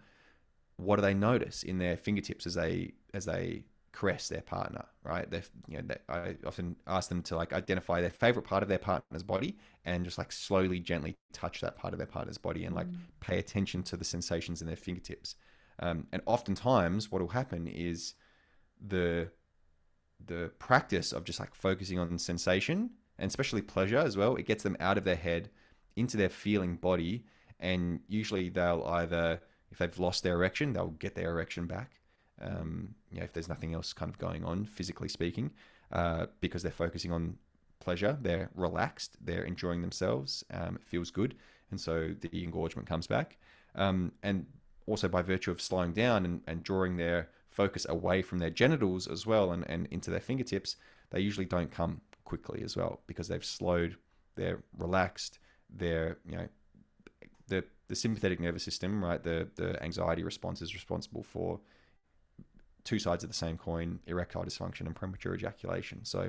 what 0.76 0.96
do 0.96 1.02
they 1.02 1.14
notice 1.14 1.62
in 1.62 1.78
their 1.78 1.96
fingertips 1.96 2.46
as 2.46 2.54
they 2.54 2.94
as 3.14 3.24
they 3.24 3.64
caress 3.92 4.28
their 4.28 4.42
partner, 4.42 4.84
right? 5.02 5.30
They, 5.30 5.42
you 5.66 5.78
know, 5.78 5.84
they, 5.88 5.96
I 6.08 6.36
often 6.46 6.76
ask 6.86 7.08
them 7.08 7.22
to 7.24 7.36
like 7.36 7.52
identify 7.52 8.00
their 8.00 8.10
favorite 8.10 8.44
part 8.44 8.62
of 8.62 8.68
their 8.68 8.78
partner's 8.78 9.22
body 9.22 9.56
and 9.84 10.04
just 10.04 10.18
like 10.18 10.32
slowly, 10.32 10.80
gently 10.80 11.16
touch 11.32 11.60
that 11.60 11.76
part 11.76 11.94
of 11.94 11.98
their 11.98 12.06
partner's 12.06 12.38
body 12.38 12.64
and 12.64 12.74
like 12.74 12.86
mm. 12.86 12.98
pay 13.20 13.38
attention 13.38 13.82
to 13.84 13.96
the 13.96 14.04
sensations 14.04 14.60
in 14.60 14.66
their 14.66 14.76
fingertips. 14.76 15.36
Um, 15.80 16.06
and 16.12 16.22
oftentimes, 16.26 17.10
what 17.10 17.22
will 17.22 17.28
happen 17.28 17.66
is 17.66 18.14
the 18.86 19.30
the 20.26 20.50
practice 20.58 21.12
of 21.12 21.24
just 21.24 21.38
like 21.38 21.54
focusing 21.54 21.98
on 21.98 22.18
sensation 22.18 22.90
and 23.18 23.28
especially 23.28 23.62
pleasure 23.62 23.98
as 23.98 24.16
well. 24.16 24.34
It 24.34 24.46
gets 24.46 24.64
them 24.64 24.76
out 24.80 24.98
of 24.98 25.04
their 25.04 25.16
head 25.16 25.50
into 25.96 26.16
their 26.16 26.28
feeling 26.28 26.76
body, 26.76 27.24
and 27.60 28.00
usually 28.08 28.48
they'll 28.48 28.84
either 28.86 29.40
if 29.70 29.78
they've 29.78 29.98
lost 29.98 30.22
their 30.22 30.34
erection, 30.34 30.72
they'll 30.72 30.88
get 30.88 31.14
their 31.14 31.30
erection 31.30 31.66
back 31.66 31.98
um, 32.40 32.94
you 33.12 33.18
know, 33.18 33.24
if 33.24 33.32
there's 33.32 33.48
nothing 33.48 33.74
else 33.74 33.92
kind 33.92 34.10
of 34.10 34.18
going 34.18 34.44
on, 34.44 34.64
physically 34.64 35.08
speaking, 35.08 35.50
uh, 35.92 36.26
because 36.40 36.62
they're 36.62 36.72
focusing 36.72 37.12
on 37.12 37.36
pleasure, 37.80 38.18
they're 38.20 38.50
relaxed, 38.54 39.16
they're 39.20 39.44
enjoying 39.44 39.80
themselves, 39.80 40.44
um, 40.52 40.76
it 40.76 40.84
feels 40.84 41.10
good, 41.10 41.34
and 41.70 41.80
so 41.80 42.14
the 42.20 42.42
engorgement 42.44 42.88
comes 42.88 43.06
back. 43.06 43.38
Um, 43.74 44.12
and 44.22 44.46
also 44.86 45.08
by 45.08 45.22
virtue 45.22 45.50
of 45.50 45.60
slowing 45.60 45.92
down 45.92 46.24
and, 46.24 46.40
and 46.46 46.62
drawing 46.62 46.96
their 46.96 47.28
focus 47.50 47.86
away 47.88 48.22
from 48.22 48.38
their 48.38 48.50
genitals 48.50 49.06
as 49.06 49.26
well 49.26 49.52
and, 49.52 49.68
and 49.68 49.86
into 49.90 50.10
their 50.10 50.20
fingertips, 50.20 50.76
they 51.10 51.20
usually 51.20 51.46
don't 51.46 51.70
come 51.70 52.00
quickly 52.24 52.62
as 52.62 52.76
well 52.76 53.00
because 53.06 53.28
they've 53.28 53.44
slowed, 53.44 53.96
they're 54.36 54.62
relaxed, 54.78 55.38
they're, 55.74 56.18
you 56.28 56.36
know, 56.36 56.48
the, 57.48 57.64
the 57.88 57.96
sympathetic 57.96 58.40
nervous 58.40 58.62
system, 58.62 59.02
right, 59.04 59.22
the, 59.22 59.48
the 59.56 59.82
anxiety 59.82 60.22
response 60.22 60.62
is 60.62 60.74
responsible 60.74 61.22
for 61.22 61.60
two 62.88 62.98
sides 62.98 63.22
of 63.22 63.28
the 63.28 63.36
same 63.36 63.58
coin 63.58 63.98
erectile 64.06 64.42
dysfunction 64.42 64.86
and 64.86 64.96
premature 64.96 65.34
ejaculation. 65.34 66.02
So, 66.06 66.22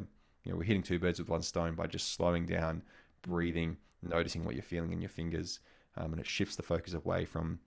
you 0.43 0.51
know, 0.51 0.57
we're 0.57 0.65
hitting 0.65 0.83
two 0.83 0.99
birds 0.99 1.17
with 1.17 1.29
one 1.29 1.41
stone 1.41 1.73
by 1.73 1.87
just 1.87 2.13
slowing 2.13 2.45
down, 2.45 2.81
breathing, 3.21 3.77
noticing 4.03 4.43
what 4.43 4.55
you're 4.55 4.61
feeling 4.61 4.91
in 4.91 4.99
your 4.99 5.09
fingers, 5.09 5.61
um, 5.95 6.11
and 6.11 6.19
it 6.19 6.27
shifts 6.27 6.57
the 6.57 6.63
focus 6.63 6.93
away 6.93 7.23
from 7.23 7.59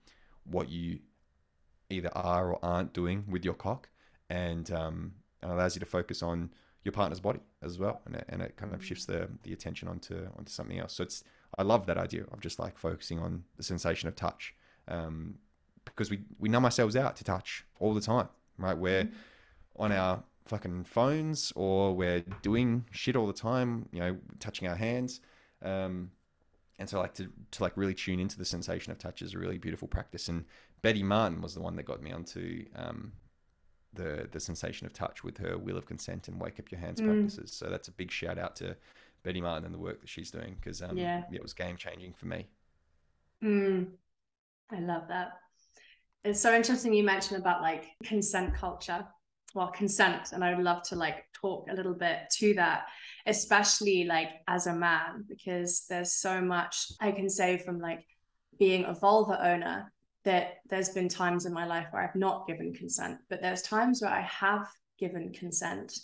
what 0.43 0.69
you 0.69 0.99
either 1.89 2.11
are 2.15 2.51
or 2.51 2.59
aren't 2.63 2.93
doing 2.93 3.25
with 3.27 3.43
your 3.43 3.55
cock 3.55 3.89
and, 4.29 4.69
um, 4.71 5.13
and 5.41 5.51
allows 5.51 5.75
you 5.75 5.79
to 5.79 5.87
focus 5.87 6.21
on 6.21 6.51
your 6.83 6.91
partner's 6.91 7.19
body 7.19 7.39
as 7.63 7.79
well. 7.79 7.99
And 8.05 8.17
it, 8.17 8.25
and 8.29 8.43
it 8.43 8.57
kind 8.57 8.75
of 8.75 8.79
mm. 8.79 8.83
shifts 8.83 9.05
the, 9.05 9.27
the 9.41 9.53
attention 9.53 9.87
onto, 9.87 10.27
onto 10.37 10.51
something 10.51 10.77
else. 10.77 10.93
So 10.93 11.01
it's, 11.01 11.23
I 11.57 11.63
love 11.63 11.87
that 11.87 11.97
idea 11.97 12.25
of 12.31 12.41
just 12.41 12.59
like 12.59 12.77
focusing 12.77 13.17
on 13.17 13.43
the 13.57 13.63
sensation 13.63 14.07
of 14.07 14.15
touch. 14.15 14.53
Um, 14.87 15.39
because 15.83 16.11
we, 16.11 16.19
we 16.37 16.47
numb 16.47 16.63
ourselves 16.63 16.95
out 16.95 17.15
to 17.15 17.23
touch 17.23 17.65
all 17.79 17.95
the 17.95 18.01
time 18.01 18.29
right? 18.57 18.77
We're 18.77 19.03
mm-hmm. 19.03 19.81
on 19.81 19.91
our 19.91 20.23
fucking 20.45 20.83
phones 20.83 21.53
or 21.55 21.95
we're 21.95 22.21
doing 22.41 22.85
shit 22.91 23.15
all 23.15 23.27
the 23.27 23.33
time, 23.33 23.87
you 23.91 23.99
know, 23.99 24.17
touching 24.39 24.67
our 24.67 24.75
hands. 24.75 25.21
Um, 25.61 26.11
and 26.79 26.89
so 26.89 26.99
like 26.99 27.13
to, 27.15 27.29
to 27.51 27.63
like 27.63 27.77
really 27.77 27.93
tune 27.93 28.19
into 28.19 28.37
the 28.37 28.45
sensation 28.45 28.91
of 28.91 28.97
touch 28.97 29.21
is 29.21 29.35
a 29.35 29.37
really 29.37 29.57
beautiful 29.57 29.87
practice. 29.87 30.27
And 30.27 30.45
Betty 30.81 31.03
Martin 31.03 31.41
was 31.41 31.53
the 31.53 31.61
one 31.61 31.75
that 31.77 31.83
got 31.83 32.01
me 32.01 32.11
onto 32.11 32.65
um, 32.75 33.13
the 33.93 34.27
the 34.31 34.39
sensation 34.39 34.85
of 34.85 34.93
touch 34.93 35.23
with 35.23 35.37
her 35.37 35.57
wheel 35.57 35.77
of 35.77 35.85
consent 35.85 36.27
and 36.27 36.41
wake 36.41 36.59
up 36.59 36.71
your 36.71 36.79
hands 36.79 36.99
mm. 36.99 37.05
practices. 37.05 37.51
So 37.51 37.69
that's 37.69 37.87
a 37.87 37.91
big 37.91 38.11
shout 38.11 38.37
out 38.37 38.55
to 38.57 38.75
Betty 39.23 39.39
Martin 39.39 39.65
and 39.65 39.73
the 39.73 39.79
work 39.79 40.01
that 40.01 40.09
she's 40.09 40.31
doing 40.31 40.55
because 40.59 40.81
um, 40.81 40.97
yeah. 40.97 41.23
it 41.31 41.41
was 41.41 41.53
game 41.53 41.77
changing 41.77 42.13
for 42.13 42.25
me. 42.25 42.47
Mm. 43.43 43.87
I 44.71 44.79
love 44.79 45.03
that 45.07 45.42
it's 46.23 46.39
so 46.39 46.55
interesting 46.55 46.93
you 46.93 47.03
mentioned 47.03 47.39
about 47.39 47.61
like 47.61 47.87
consent 48.03 48.53
culture. 48.55 49.05
Well 49.55 49.67
consent 49.67 50.31
and 50.31 50.43
i 50.43 50.51
would 50.55 50.63
love 50.63 50.81
to 50.89 50.95
like 50.95 51.25
talk 51.31 51.67
a 51.69 51.75
little 51.75 51.93
bit 51.93 52.21
to 52.37 52.55
that 52.55 52.85
especially 53.27 54.03
like 54.03 54.29
as 54.47 54.65
a 54.65 54.73
man 54.73 55.25
because 55.29 55.85
there's 55.87 56.13
so 56.13 56.41
much 56.41 56.91
i 56.99 57.11
can 57.11 57.29
say 57.29 57.59
from 57.59 57.79
like 57.79 58.03
being 58.57 58.83
a 58.85 58.95
vulva 58.95 59.37
owner 59.47 59.93
that 60.23 60.55
there's 60.71 60.89
been 60.89 61.07
times 61.07 61.45
in 61.45 61.53
my 61.53 61.67
life 61.67 61.85
where 61.91 62.01
i've 62.01 62.15
not 62.15 62.47
given 62.47 62.73
consent 62.73 63.19
but 63.29 63.41
there's 63.43 63.61
times 63.61 64.01
where 64.01 64.09
i 64.09 64.21
have 64.21 64.67
given 64.97 65.31
consent 65.31 65.99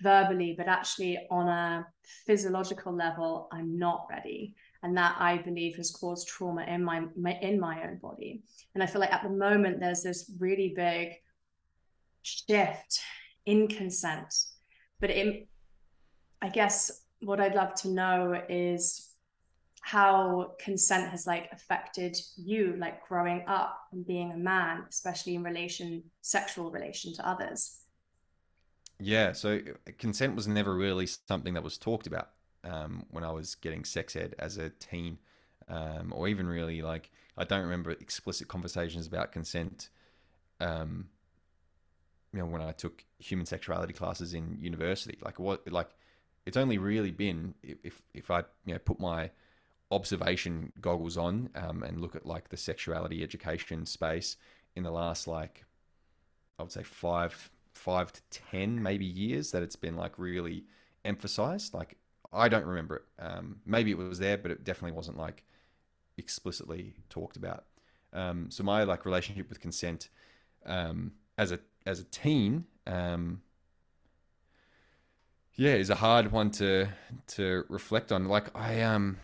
verbally 0.00 0.52
but 0.58 0.66
actually 0.66 1.16
on 1.30 1.46
a 1.46 1.86
physiological 2.26 2.92
level 2.92 3.46
i'm 3.52 3.78
not 3.78 4.04
ready 4.10 4.56
and 4.82 4.96
that 4.96 5.16
I 5.18 5.38
believe 5.38 5.76
has 5.76 5.90
caused 5.90 6.28
trauma 6.28 6.62
in 6.64 6.82
my, 6.82 7.04
my 7.16 7.38
in 7.40 7.60
my 7.60 7.82
own 7.84 7.98
body. 7.98 8.42
And 8.74 8.82
I 8.82 8.86
feel 8.86 9.00
like 9.00 9.12
at 9.12 9.22
the 9.22 9.30
moment 9.30 9.80
there's 9.80 10.02
this 10.02 10.30
really 10.38 10.72
big 10.74 11.14
shift 12.22 13.00
in 13.46 13.68
consent, 13.68 14.34
but 15.00 15.10
it, 15.10 15.48
I 16.40 16.48
guess 16.48 17.02
what 17.20 17.40
I'd 17.40 17.54
love 17.54 17.74
to 17.82 17.88
know 17.88 18.40
is 18.48 19.08
how 19.82 20.52
consent 20.60 21.10
has 21.10 21.26
like 21.26 21.48
affected 21.52 22.16
you 22.36 22.76
like 22.78 23.06
growing 23.06 23.44
up 23.48 23.76
and 23.92 24.06
being 24.06 24.30
a 24.30 24.36
man 24.36 24.84
especially 24.88 25.34
in 25.34 25.42
relation 25.42 26.04
sexual 26.20 26.70
relation 26.70 27.12
to 27.14 27.28
others. 27.28 27.80
Yeah 29.00 29.32
so 29.32 29.56
uh, 29.56 29.90
consent 29.98 30.36
was 30.36 30.46
never 30.46 30.76
really 30.76 31.06
something 31.06 31.54
that 31.54 31.64
was 31.64 31.78
talked 31.78 32.06
about 32.06 32.30
um, 32.64 33.04
when 33.10 33.24
I 33.24 33.30
was 33.30 33.54
getting 33.56 33.84
sex 33.84 34.16
ed 34.16 34.34
as 34.38 34.58
a 34.58 34.70
teen, 34.70 35.18
um, 35.68 36.12
or 36.14 36.28
even 36.28 36.46
really 36.46 36.82
like 36.82 37.10
I 37.36 37.44
don't 37.44 37.62
remember 37.62 37.90
explicit 37.92 38.48
conversations 38.48 39.06
about 39.06 39.32
consent. 39.32 39.88
Um, 40.60 41.08
you 42.32 42.38
know, 42.38 42.46
when 42.46 42.62
I 42.62 42.72
took 42.72 43.04
human 43.18 43.46
sexuality 43.46 43.92
classes 43.92 44.32
in 44.32 44.58
university, 44.60 45.18
like 45.22 45.38
what, 45.38 45.70
like 45.70 45.90
it's 46.46 46.56
only 46.56 46.78
really 46.78 47.10
been 47.10 47.54
if 47.62 48.02
if 48.14 48.30
I 48.30 48.40
you 48.64 48.74
know 48.74 48.78
put 48.78 49.00
my 49.00 49.30
observation 49.90 50.72
goggles 50.80 51.16
on 51.16 51.50
um, 51.54 51.82
and 51.82 52.00
look 52.00 52.16
at 52.16 52.26
like 52.26 52.48
the 52.48 52.56
sexuality 52.56 53.22
education 53.22 53.84
space 53.84 54.36
in 54.74 54.82
the 54.82 54.90
last 54.90 55.26
like 55.26 55.64
I 56.58 56.62
would 56.62 56.72
say 56.72 56.82
five 56.82 57.50
five 57.74 58.12
to 58.12 58.20
ten 58.30 58.82
maybe 58.82 59.04
years 59.04 59.50
that 59.52 59.62
it's 59.62 59.76
been 59.76 59.96
like 59.96 60.18
really 60.18 60.64
emphasized 61.04 61.74
like 61.74 61.96
I 62.32 62.48
don't 62.48 62.64
remember 62.64 62.96
it. 62.96 63.02
Um, 63.18 63.60
maybe 63.66 63.90
it 63.90 63.98
was 63.98 64.18
there, 64.18 64.38
but 64.38 64.50
it 64.50 64.64
definitely 64.64 64.96
wasn't 64.96 65.18
like 65.18 65.44
explicitly 66.16 66.94
talked 67.10 67.36
about. 67.36 67.64
Um, 68.12 68.50
so 68.50 68.62
my 68.62 68.84
like 68.84 69.04
relationship 69.04 69.48
with 69.48 69.60
consent 69.60 70.08
um, 70.66 71.12
as 71.38 71.52
a 71.52 71.58
as 71.86 72.00
a 72.00 72.04
teen, 72.04 72.64
um, 72.86 73.42
yeah, 75.54 75.74
is 75.74 75.90
a 75.90 75.94
hard 75.94 76.32
one 76.32 76.50
to 76.52 76.88
to 77.28 77.64
reflect 77.68 78.12
on. 78.12 78.26
Like 78.28 78.56
I 78.56 78.82
um, 78.82 79.18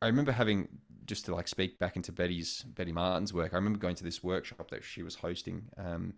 I 0.00 0.06
remember 0.06 0.32
having 0.32 0.68
just 1.06 1.24
to 1.26 1.34
like 1.34 1.48
speak 1.48 1.78
back 1.78 1.96
into 1.96 2.12
Betty's 2.12 2.62
Betty 2.62 2.92
Martin's 2.92 3.32
work. 3.32 3.52
I 3.52 3.56
remember 3.56 3.78
going 3.78 3.96
to 3.96 4.04
this 4.04 4.22
workshop 4.22 4.70
that 4.70 4.84
she 4.84 5.02
was 5.02 5.16
hosting, 5.16 5.64
um, 5.76 6.14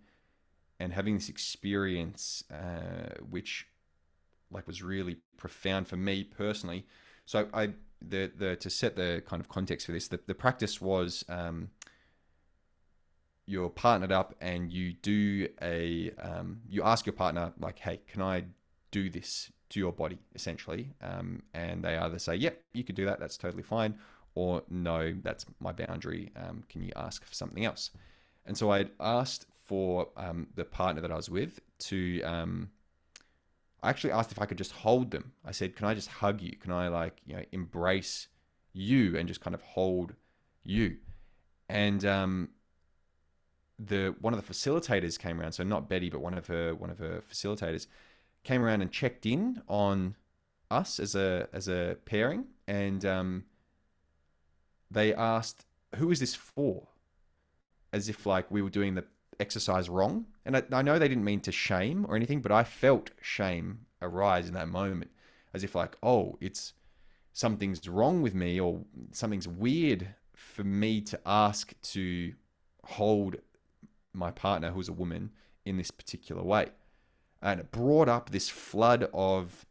and 0.78 0.92
having 0.92 1.14
this 1.14 1.28
experience, 1.28 2.44
uh, 2.50 3.18
which 3.28 3.66
like 4.54 4.66
was 4.66 4.82
really 4.82 5.16
profound 5.36 5.88
for 5.88 5.96
me 5.96 6.24
personally. 6.24 6.86
So 7.26 7.48
I 7.52 7.70
the 8.00 8.30
the 8.36 8.56
to 8.56 8.70
set 8.70 8.96
the 8.96 9.22
kind 9.26 9.40
of 9.40 9.48
context 9.48 9.86
for 9.86 9.92
this, 9.92 10.08
the, 10.08 10.20
the 10.26 10.34
practice 10.34 10.80
was 10.80 11.24
um, 11.28 11.70
you're 13.46 13.68
partnered 13.68 14.12
up 14.12 14.34
and 14.40 14.72
you 14.72 14.94
do 14.94 15.48
a 15.60 16.12
um, 16.22 16.60
you 16.68 16.82
ask 16.82 17.06
your 17.06 17.12
partner 17.12 17.52
like, 17.58 17.78
hey, 17.78 18.00
can 18.06 18.22
I 18.22 18.44
do 18.90 19.10
this 19.10 19.50
to 19.70 19.80
your 19.80 19.92
body 19.92 20.18
essentially? 20.34 20.94
Um, 21.02 21.42
and 21.52 21.84
they 21.84 21.96
either 21.96 22.18
say, 22.18 22.36
yep, 22.36 22.62
you 22.72 22.84
could 22.84 22.94
do 22.94 23.04
that, 23.06 23.20
that's 23.20 23.36
totally 23.36 23.62
fine, 23.62 23.96
or 24.34 24.62
no, 24.70 25.14
that's 25.22 25.46
my 25.60 25.72
boundary. 25.72 26.30
Um, 26.36 26.64
can 26.68 26.82
you 26.82 26.92
ask 26.96 27.24
for 27.24 27.34
something 27.34 27.64
else? 27.64 27.90
And 28.46 28.56
so 28.56 28.72
I 28.72 28.86
asked 29.00 29.46
for 29.64 30.08
um, 30.16 30.48
the 30.54 30.64
partner 30.64 31.00
that 31.00 31.10
I 31.10 31.16
was 31.16 31.30
with 31.30 31.60
to 31.80 32.22
um, 32.22 32.70
I 33.84 33.90
actually 33.90 34.12
asked 34.12 34.32
if 34.32 34.40
I 34.40 34.46
could 34.46 34.56
just 34.56 34.72
hold 34.72 35.10
them. 35.10 35.32
I 35.44 35.52
said, 35.52 35.76
"Can 35.76 35.86
I 35.86 35.94
just 35.94 36.08
hug 36.08 36.40
you? 36.40 36.56
Can 36.56 36.72
I 36.72 36.88
like 36.88 37.20
you 37.26 37.36
know 37.36 37.44
embrace 37.52 38.28
you 38.72 39.16
and 39.16 39.28
just 39.28 39.42
kind 39.42 39.54
of 39.54 39.60
hold 39.60 40.14
you?" 40.62 40.96
And 41.68 42.02
um, 42.04 42.48
the 43.78 44.14
one 44.22 44.32
of 44.32 44.44
the 44.44 44.52
facilitators 44.52 45.18
came 45.18 45.38
around, 45.38 45.52
so 45.52 45.64
not 45.64 45.88
Betty, 45.88 46.08
but 46.08 46.20
one 46.20 46.32
of 46.32 46.46
her 46.46 46.74
one 46.74 46.88
of 46.88 46.98
her 46.98 47.22
facilitators 47.30 47.86
came 48.42 48.62
around 48.62 48.80
and 48.80 48.90
checked 48.90 49.26
in 49.26 49.62
on 49.68 50.16
us 50.70 50.98
as 50.98 51.14
a 51.14 51.48
as 51.52 51.68
a 51.68 51.98
pairing, 52.06 52.46
and 52.66 53.04
um, 53.04 53.44
they 54.90 55.14
asked, 55.14 55.66
"Who 55.96 56.10
is 56.10 56.20
this 56.20 56.34
for?" 56.34 56.88
As 57.92 58.08
if 58.08 58.24
like 58.24 58.50
we 58.50 58.62
were 58.62 58.70
doing 58.70 58.94
the 58.94 59.04
exercise 59.40 59.88
wrong. 59.88 60.26
And 60.44 60.56
I, 60.56 60.62
I 60.72 60.82
know 60.82 60.98
they 60.98 61.08
didn't 61.08 61.24
mean 61.24 61.40
to 61.40 61.52
shame 61.52 62.06
or 62.08 62.16
anything, 62.16 62.40
but 62.40 62.52
I 62.52 62.64
felt 62.64 63.10
shame 63.20 63.80
arise 64.02 64.48
in 64.48 64.54
that 64.54 64.68
moment 64.68 65.10
as 65.52 65.64
if 65.64 65.74
like, 65.74 65.96
oh, 66.02 66.36
it's 66.40 66.74
something's 67.32 67.88
wrong 67.88 68.22
with 68.22 68.34
me 68.34 68.60
or 68.60 68.80
something's 69.12 69.48
weird 69.48 70.14
for 70.34 70.64
me 70.64 71.00
to 71.00 71.20
ask 71.26 71.74
to 71.82 72.34
hold 72.84 73.36
my 74.12 74.30
partner 74.30 74.70
who's 74.70 74.88
a 74.88 74.92
woman 74.92 75.30
in 75.64 75.76
this 75.76 75.90
particular 75.90 76.42
way. 76.42 76.68
And 77.42 77.60
it 77.60 77.70
brought 77.70 78.08
up 78.08 78.30
this 78.30 78.48
flood 78.48 79.08
of 79.12 79.66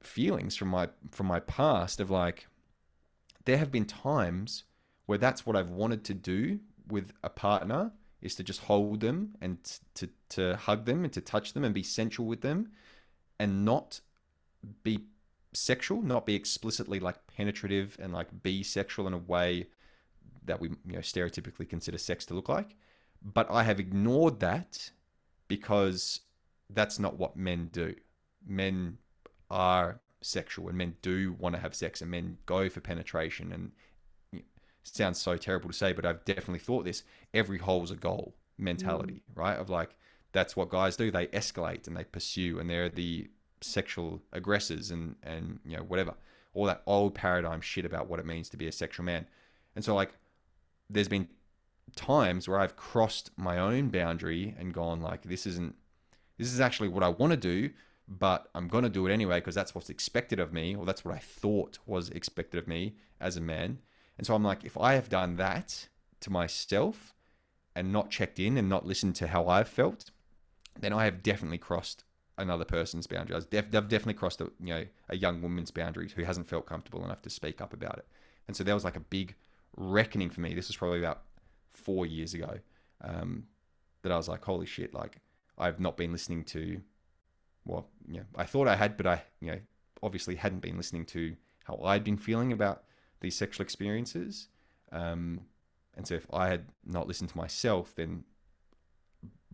feelings 0.00 0.56
from 0.56 0.68
my 0.68 0.88
from 1.12 1.26
my 1.26 1.38
past 1.38 2.00
of 2.00 2.10
like 2.10 2.48
there 3.44 3.56
have 3.56 3.70
been 3.70 3.84
times 3.84 4.64
where 5.06 5.18
that's 5.18 5.46
what 5.46 5.54
I've 5.56 5.70
wanted 5.70 6.04
to 6.04 6.14
do 6.14 6.58
with 6.88 7.12
a 7.22 7.30
partner 7.30 7.92
is 8.22 8.34
to 8.36 8.42
just 8.42 8.60
hold 8.62 9.00
them 9.00 9.34
and 9.40 9.58
to 9.94 10.08
to 10.30 10.56
hug 10.56 10.86
them 10.86 11.04
and 11.04 11.12
to 11.12 11.20
touch 11.20 11.52
them 11.52 11.64
and 11.64 11.74
be 11.74 11.82
sensual 11.82 12.26
with 12.26 12.40
them 12.40 12.70
and 13.38 13.64
not 13.64 14.00
be 14.84 15.00
sexual, 15.52 16.00
not 16.02 16.24
be 16.24 16.34
explicitly 16.34 17.00
like 17.00 17.26
penetrative 17.26 17.96
and 18.00 18.12
like 18.12 18.42
be 18.42 18.62
sexual 18.62 19.06
in 19.06 19.12
a 19.12 19.18
way 19.18 19.66
that 20.44 20.60
we 20.60 20.68
you 20.68 20.94
know 20.94 21.00
stereotypically 21.00 21.68
consider 21.68 21.98
sex 21.98 22.24
to 22.26 22.34
look 22.34 22.48
like. 22.48 22.76
But 23.22 23.50
I 23.50 23.64
have 23.64 23.78
ignored 23.78 24.40
that 24.40 24.90
because 25.48 26.20
that's 26.70 26.98
not 26.98 27.18
what 27.18 27.36
men 27.36 27.68
do. 27.72 27.94
Men 28.46 28.98
are 29.50 30.00
sexual 30.22 30.68
and 30.68 30.78
men 30.78 30.96
do 31.02 31.36
want 31.38 31.54
to 31.54 31.60
have 31.60 31.74
sex 31.74 32.00
and 32.00 32.10
men 32.10 32.38
go 32.46 32.68
for 32.68 32.80
penetration 32.80 33.52
and 33.52 33.72
sounds 34.82 35.20
so 35.20 35.36
terrible 35.36 35.68
to 35.68 35.76
say 35.76 35.92
but 35.92 36.04
I've 36.04 36.24
definitely 36.24 36.58
thought 36.58 36.84
this. 36.84 37.02
Every 37.34 37.58
hole's 37.58 37.90
a 37.90 37.96
goal 37.96 38.34
mentality 38.58 39.22
mm. 39.32 39.36
right? 39.38 39.58
Of 39.58 39.70
like 39.70 39.96
that's 40.32 40.56
what 40.56 40.70
guys 40.70 40.96
do. 40.96 41.10
They 41.10 41.26
escalate 41.28 41.86
and 41.86 41.96
they 41.96 42.04
pursue 42.04 42.58
and 42.58 42.68
they're 42.68 42.88
the 42.88 43.28
sexual 43.60 44.22
aggressors 44.32 44.90
and 44.90 45.16
and 45.22 45.60
you 45.64 45.76
know 45.76 45.82
whatever. 45.82 46.14
All 46.54 46.66
that 46.66 46.82
old 46.86 47.14
paradigm 47.14 47.60
shit 47.60 47.84
about 47.84 48.08
what 48.08 48.20
it 48.20 48.26
means 48.26 48.48
to 48.50 48.56
be 48.56 48.66
a 48.66 48.72
sexual 48.72 49.04
man. 49.04 49.26
And 49.74 49.84
so 49.84 49.94
like 49.94 50.10
there's 50.90 51.08
been 51.08 51.28
times 51.96 52.48
where 52.48 52.58
I've 52.58 52.76
crossed 52.76 53.30
my 53.36 53.58
own 53.58 53.88
boundary 53.88 54.54
and 54.58 54.72
gone 54.72 55.00
like 55.00 55.22
this 55.22 55.46
isn't 55.46 55.74
this 56.38 56.52
is 56.52 56.60
actually 56.60 56.88
what 56.88 57.02
I 57.02 57.08
want 57.08 57.32
to 57.32 57.36
do 57.36 57.70
but 58.08 58.48
I'm 58.54 58.68
going 58.68 58.84
to 58.84 58.90
do 58.90 59.06
it 59.06 59.12
anyway 59.12 59.38
because 59.40 59.54
that's 59.54 59.74
what's 59.74 59.90
expected 59.90 60.38
of 60.40 60.52
me, 60.52 60.74
or 60.74 60.84
that's 60.84 61.04
what 61.04 61.14
I 61.14 61.18
thought 61.18 61.78
was 61.86 62.10
expected 62.10 62.58
of 62.58 62.68
me 62.68 62.96
as 63.20 63.36
a 63.36 63.40
man. 63.40 63.78
And 64.22 64.26
so 64.28 64.36
I'm 64.36 64.44
like, 64.44 64.62
if 64.62 64.78
I 64.78 64.94
have 64.94 65.08
done 65.08 65.34
that 65.38 65.88
to 66.20 66.30
myself 66.30 67.12
and 67.74 67.92
not 67.92 68.08
checked 68.08 68.38
in 68.38 68.56
and 68.56 68.68
not 68.68 68.86
listened 68.86 69.16
to 69.16 69.26
how 69.26 69.48
I've 69.48 69.66
felt, 69.66 70.12
then 70.78 70.92
I 70.92 71.06
have 71.06 71.24
definitely 71.24 71.58
crossed 71.58 72.04
another 72.38 72.64
person's 72.64 73.08
boundary. 73.08 73.34
I've, 73.34 73.50
def- 73.50 73.72
definitely 73.72 74.14
crossed 74.14 74.40
a, 74.40 74.44
you 74.60 74.74
know 74.74 74.84
a 75.08 75.16
young 75.16 75.42
woman's 75.42 75.72
boundaries 75.72 76.12
who 76.12 76.22
hasn't 76.22 76.46
felt 76.46 76.66
comfortable 76.66 77.04
enough 77.04 77.20
to 77.22 77.30
speak 77.30 77.60
up 77.60 77.72
about 77.72 77.98
it. 77.98 78.06
And 78.46 78.56
so 78.56 78.62
there 78.62 78.76
was 78.76 78.84
like 78.84 78.94
a 78.94 79.00
big 79.00 79.34
reckoning 79.76 80.30
for 80.30 80.40
me. 80.40 80.54
This 80.54 80.68
was 80.68 80.76
probably 80.76 81.00
about 81.00 81.22
four 81.70 82.06
years 82.06 82.32
ago 82.32 82.60
um, 83.00 83.48
that 84.02 84.12
I 84.12 84.16
was 84.16 84.28
like, 84.28 84.44
holy 84.44 84.66
shit, 84.66 84.94
like 84.94 85.16
I've 85.58 85.80
not 85.80 85.96
been 85.96 86.12
listening 86.12 86.44
to 86.44 86.80
well, 87.64 87.88
you 88.06 88.18
know, 88.18 88.26
I 88.36 88.44
thought 88.44 88.68
I 88.68 88.76
had, 88.76 88.96
but 88.96 89.08
I, 89.08 89.24
you 89.40 89.50
know, 89.50 89.58
obviously 90.00 90.36
hadn't 90.36 90.60
been 90.60 90.76
listening 90.76 91.06
to 91.06 91.34
how 91.64 91.80
I'd 91.82 92.04
been 92.04 92.18
feeling 92.18 92.52
about 92.52 92.84
these 93.22 93.36
sexual 93.36 93.64
experiences. 93.64 94.48
Um, 94.92 95.40
and 95.96 96.06
so 96.06 96.14
if 96.14 96.26
I 96.32 96.48
had 96.48 96.66
not 96.84 97.06
listened 97.06 97.30
to 97.30 97.36
myself, 97.36 97.94
then 97.94 98.24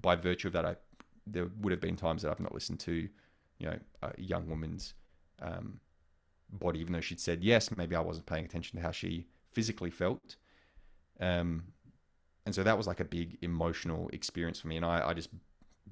by 0.01 0.17
virtue 0.17 0.49
of 0.49 0.53
that, 0.55 0.65
I 0.65 0.77
there 1.27 1.49
would 1.61 1.73
have 1.73 1.81
been 1.81 1.97
times 1.97 2.23
that 2.23 2.31
I've 2.31 2.41
not 2.41 2.55
listened 2.55 2.81
to, 2.81 2.93
you 3.59 3.67
know, 3.67 3.79
a 4.03 4.13
young 4.19 4.49
woman's 4.49 4.95
um, 5.43 5.79
body, 6.51 6.81
even 6.81 6.93
though 6.93 7.01
she'd 7.01 7.21
said 7.21 7.45
yes. 7.45 7.71
Maybe 7.77 7.95
I 7.95 8.01
wasn't 8.01 8.27
paying 8.27 8.45
attention 8.45 8.79
to 8.79 8.83
how 8.83 8.93
she 8.93 9.27
physically 9.53 9.91
felt. 9.91 10.37
Um, 11.21 11.65
and 12.47 12.55
so 12.55 12.63
that 12.63 12.79
was 12.79 12.87
like 12.87 13.01
a 13.01 13.05
big 13.05 13.37
emotional 13.43 14.09
experience 14.13 14.61
for 14.61 14.69
me, 14.69 14.77
and 14.77 14.87
I, 14.87 15.09
I 15.09 15.15
just 15.15 15.29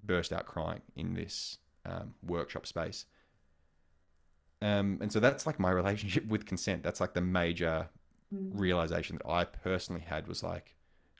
burst 0.05 0.33
out 0.33 0.47
crying 0.47 0.81
in 0.95 1.13
this 1.13 1.59
um, 1.85 2.15
workshop 2.27 2.67
space. 2.67 3.05
Um, 4.63 4.99
and 5.01 5.13
so 5.13 5.21
that's 5.21 5.47
like 5.47 5.59
my 5.59 5.71
relationship 5.71 6.27
with 6.27 6.47
consent. 6.47 6.83
That's 6.83 7.01
like 7.01 7.15
the 7.15 7.21
major 7.21 7.89
mm. 8.35 8.51
realization 8.55 9.19
that 9.19 9.31
I 9.31 9.45
personally 9.45 10.03
had 10.03 10.29
was 10.29 10.43
like 10.43 10.75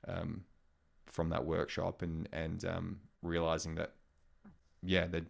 um, 0.07 0.43
from 1.05 1.29
that 1.29 1.45
workshop 1.45 2.01
and 2.01 2.27
and 2.31 2.63
um, 2.65 2.99
realizing 3.21 3.75
that 3.75 3.93
yeah, 4.83 5.07
that 5.07 5.25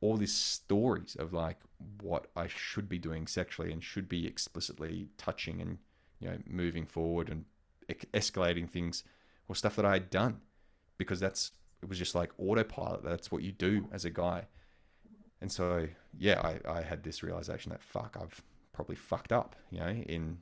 all 0.00 0.16
these 0.16 0.34
stories 0.34 1.16
of 1.18 1.32
like 1.32 1.58
what 2.00 2.26
I 2.36 2.48
should 2.48 2.88
be 2.88 2.98
doing 2.98 3.26
sexually 3.26 3.72
and 3.72 3.82
should 3.82 4.08
be 4.08 4.26
explicitly 4.26 5.08
touching 5.16 5.60
and 5.60 5.78
you 6.20 6.28
know 6.28 6.38
moving 6.46 6.86
forward 6.86 7.28
and 7.28 7.44
escalating 8.14 8.68
things 8.68 9.04
or 9.48 9.54
stuff 9.54 9.76
that 9.76 9.84
I 9.84 9.94
had 9.94 10.10
done 10.10 10.40
because 10.98 11.20
that's 11.20 11.52
it 11.82 11.88
was 11.88 11.98
just 11.98 12.14
like 12.14 12.30
autopilot. 12.38 13.02
That's 13.02 13.30
what 13.32 13.42
you 13.42 13.52
do 13.52 13.88
as 13.92 14.04
a 14.04 14.10
guy. 14.10 14.46
And 15.42 15.50
so, 15.50 15.88
yeah, 16.16 16.40
I, 16.40 16.78
I 16.78 16.82
had 16.82 17.02
this 17.02 17.24
realization 17.24 17.70
that 17.72 17.82
fuck, 17.82 18.16
I've 18.18 18.40
probably 18.72 18.94
fucked 18.94 19.32
up, 19.32 19.56
you 19.70 19.80
know, 19.80 19.88
in, 19.88 20.38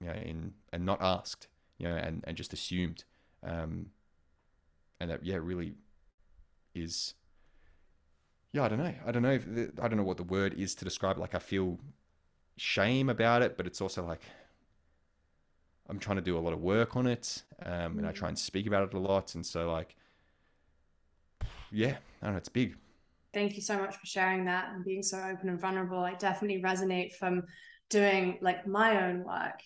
you 0.00 0.06
know, 0.06 0.12
in, 0.12 0.54
and 0.72 0.86
not 0.86 1.02
asked, 1.02 1.48
you 1.78 1.88
know, 1.88 1.96
and, 1.96 2.22
and 2.28 2.36
just 2.36 2.52
assumed. 2.52 3.02
Um, 3.42 3.86
and 5.00 5.10
that, 5.10 5.26
yeah, 5.26 5.38
really 5.42 5.74
is, 6.76 7.14
yeah, 8.52 8.62
I 8.62 8.68
don't 8.68 8.78
know. 8.78 8.94
I 9.04 9.10
don't 9.10 9.22
know. 9.22 9.32
If 9.32 9.52
the, 9.52 9.72
I 9.82 9.88
don't 9.88 9.96
know 9.96 10.04
what 10.04 10.16
the 10.16 10.22
word 10.22 10.54
is 10.54 10.76
to 10.76 10.84
describe 10.84 11.16
it. 11.16 11.20
Like, 11.20 11.34
I 11.34 11.40
feel 11.40 11.80
shame 12.56 13.08
about 13.08 13.42
it, 13.42 13.56
but 13.56 13.66
it's 13.66 13.80
also 13.80 14.06
like, 14.06 14.22
I'm 15.88 15.98
trying 15.98 16.18
to 16.18 16.22
do 16.22 16.38
a 16.38 16.40
lot 16.40 16.52
of 16.52 16.60
work 16.60 16.94
on 16.94 17.08
it. 17.08 17.42
Um, 17.64 17.98
and 17.98 18.06
I 18.06 18.12
try 18.12 18.28
and 18.28 18.38
speak 18.38 18.68
about 18.68 18.84
it 18.84 18.94
a 18.94 18.98
lot. 19.00 19.34
And 19.34 19.44
so, 19.44 19.72
like, 19.72 19.96
yeah, 21.72 21.96
I 22.22 22.26
don't 22.26 22.34
know, 22.34 22.38
it's 22.38 22.48
big. 22.48 22.76
Thank 23.36 23.54
you 23.54 23.60
so 23.60 23.76
much 23.76 23.94
for 23.94 24.06
sharing 24.06 24.46
that 24.46 24.70
and 24.72 24.82
being 24.82 25.02
so 25.02 25.18
open 25.18 25.50
and 25.50 25.60
vulnerable. 25.60 25.98
I 25.98 26.14
definitely 26.14 26.62
resonate 26.62 27.12
from 27.16 27.42
doing 27.90 28.38
like 28.40 28.66
my 28.66 29.04
own 29.04 29.24
work 29.24 29.60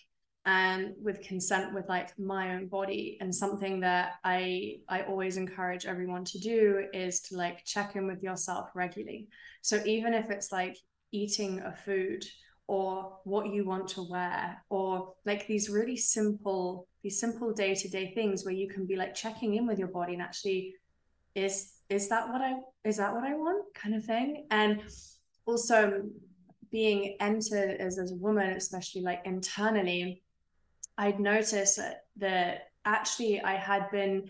and 0.45 0.93
with 1.01 1.21
consent 1.21 1.73
with 1.73 1.87
like 1.87 2.09
my 2.19 2.53
own 2.53 2.67
body 2.67 3.17
and 3.21 3.33
something 3.33 3.79
that 3.79 4.13
i 4.23 4.73
i 4.89 5.03
always 5.03 5.37
encourage 5.37 5.85
everyone 5.85 6.25
to 6.25 6.39
do 6.39 6.83
is 6.93 7.21
to 7.21 7.37
like 7.37 7.63
check 7.63 7.95
in 7.95 8.07
with 8.07 8.23
yourself 8.23 8.69
regularly 8.73 9.27
so 9.61 9.79
even 9.85 10.15
if 10.15 10.31
it's 10.31 10.51
like 10.51 10.75
eating 11.11 11.59
a 11.59 11.71
food 11.71 12.25
or 12.65 13.19
what 13.23 13.53
you 13.53 13.63
want 13.63 13.87
to 13.87 14.03
wear 14.09 14.57
or 14.69 15.13
like 15.27 15.45
these 15.45 15.69
really 15.69 15.95
simple 15.95 16.87
these 17.03 17.19
simple 17.19 17.53
day-to-day 17.53 18.11
things 18.15 18.43
where 18.43 18.53
you 18.53 18.67
can 18.67 18.87
be 18.87 18.95
like 18.95 19.13
checking 19.13 19.53
in 19.53 19.67
with 19.67 19.77
your 19.77 19.89
body 19.89 20.13
and 20.13 20.23
actually 20.23 20.73
is 21.35 21.73
is 21.91 22.07
that 22.09 22.29
what 22.29 22.41
I 22.41 22.53
is 22.85 22.97
that 22.97 23.13
what 23.13 23.23
I 23.23 23.35
want 23.35 23.73
kind 23.75 23.95
of 23.95 24.03
thing 24.05 24.47
and 24.49 24.81
also 25.45 26.03
being 26.71 27.17
entered 27.19 27.81
as, 27.81 27.99
as 27.99 28.11
a 28.11 28.15
woman 28.15 28.51
especially 28.51 29.01
like 29.01 29.21
internally 29.25 30.23
I'd 30.97 31.19
noticed 31.19 31.77
that, 31.77 32.05
that 32.17 32.69
actually 32.85 33.41
I 33.41 33.55
had 33.55 33.89
been 33.91 34.29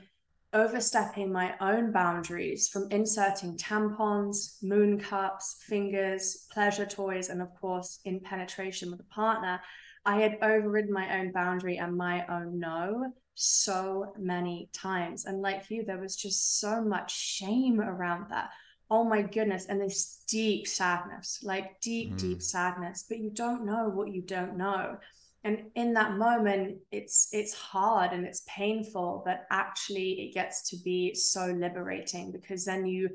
overstepping 0.54 1.32
my 1.32 1.54
own 1.62 1.92
boundaries 1.92 2.68
from 2.68 2.92
inserting 2.92 3.58
tampons, 3.58 4.62
moon 4.62 5.00
cups, 5.00 5.64
fingers, 5.68 6.48
pleasure 6.52 6.86
toys, 6.86 7.30
and 7.30 7.42
of 7.42 7.50
course, 7.60 8.00
in 8.06 8.20
penetration 8.20 8.92
with 8.92 9.00
a 9.00 9.14
partner. 9.14 9.62
I 10.06 10.20
had 10.20 10.38
overridden 10.42 10.92
my 10.92 11.20
own 11.20 11.32
boundary 11.32 11.78
and 11.78 11.96
my 11.96 12.26
own 12.28 12.60
no 12.60 13.14
so 13.36 14.14
many 14.18 14.70
times. 14.74 15.26
And 15.26 15.42
like 15.42 15.70
you, 15.70 15.84
there 15.84 15.98
was 15.98 16.16
just 16.16 16.60
so 16.60 16.82
much 16.82 17.16
shame 17.16 17.80
around 17.80 18.30
that. 18.30 18.50
Oh 18.90 19.04
my 19.04 19.22
goodness. 19.22 19.66
And 19.68 19.80
this 19.80 20.24
deep 20.28 20.68
sadness, 20.68 21.40
like 21.44 21.80
deep, 21.82 22.14
mm. 22.14 22.20
deep 22.20 22.42
sadness, 22.42 23.06
but 23.08 23.20
you 23.20 23.30
don't 23.30 23.66
know 23.66 23.90
what 23.90 24.14
you 24.14 24.22
don't 24.22 24.58
know. 24.58 24.98
And 25.44 25.64
in 25.76 25.94
that 25.94 26.18
moment, 26.18 26.78
it's 26.92 27.30
it's 27.32 27.54
hard 27.54 28.12
and 28.12 28.26
it's 28.26 28.44
painful, 28.48 29.24
but 29.26 29.48
actually 29.50 30.22
it 30.22 30.34
gets 30.36 30.70
to 30.70 30.78
be 30.84 31.16
so 31.16 31.48
liberating 31.48 32.32
because 32.32 32.64
then 32.64 32.86
you 32.86 33.10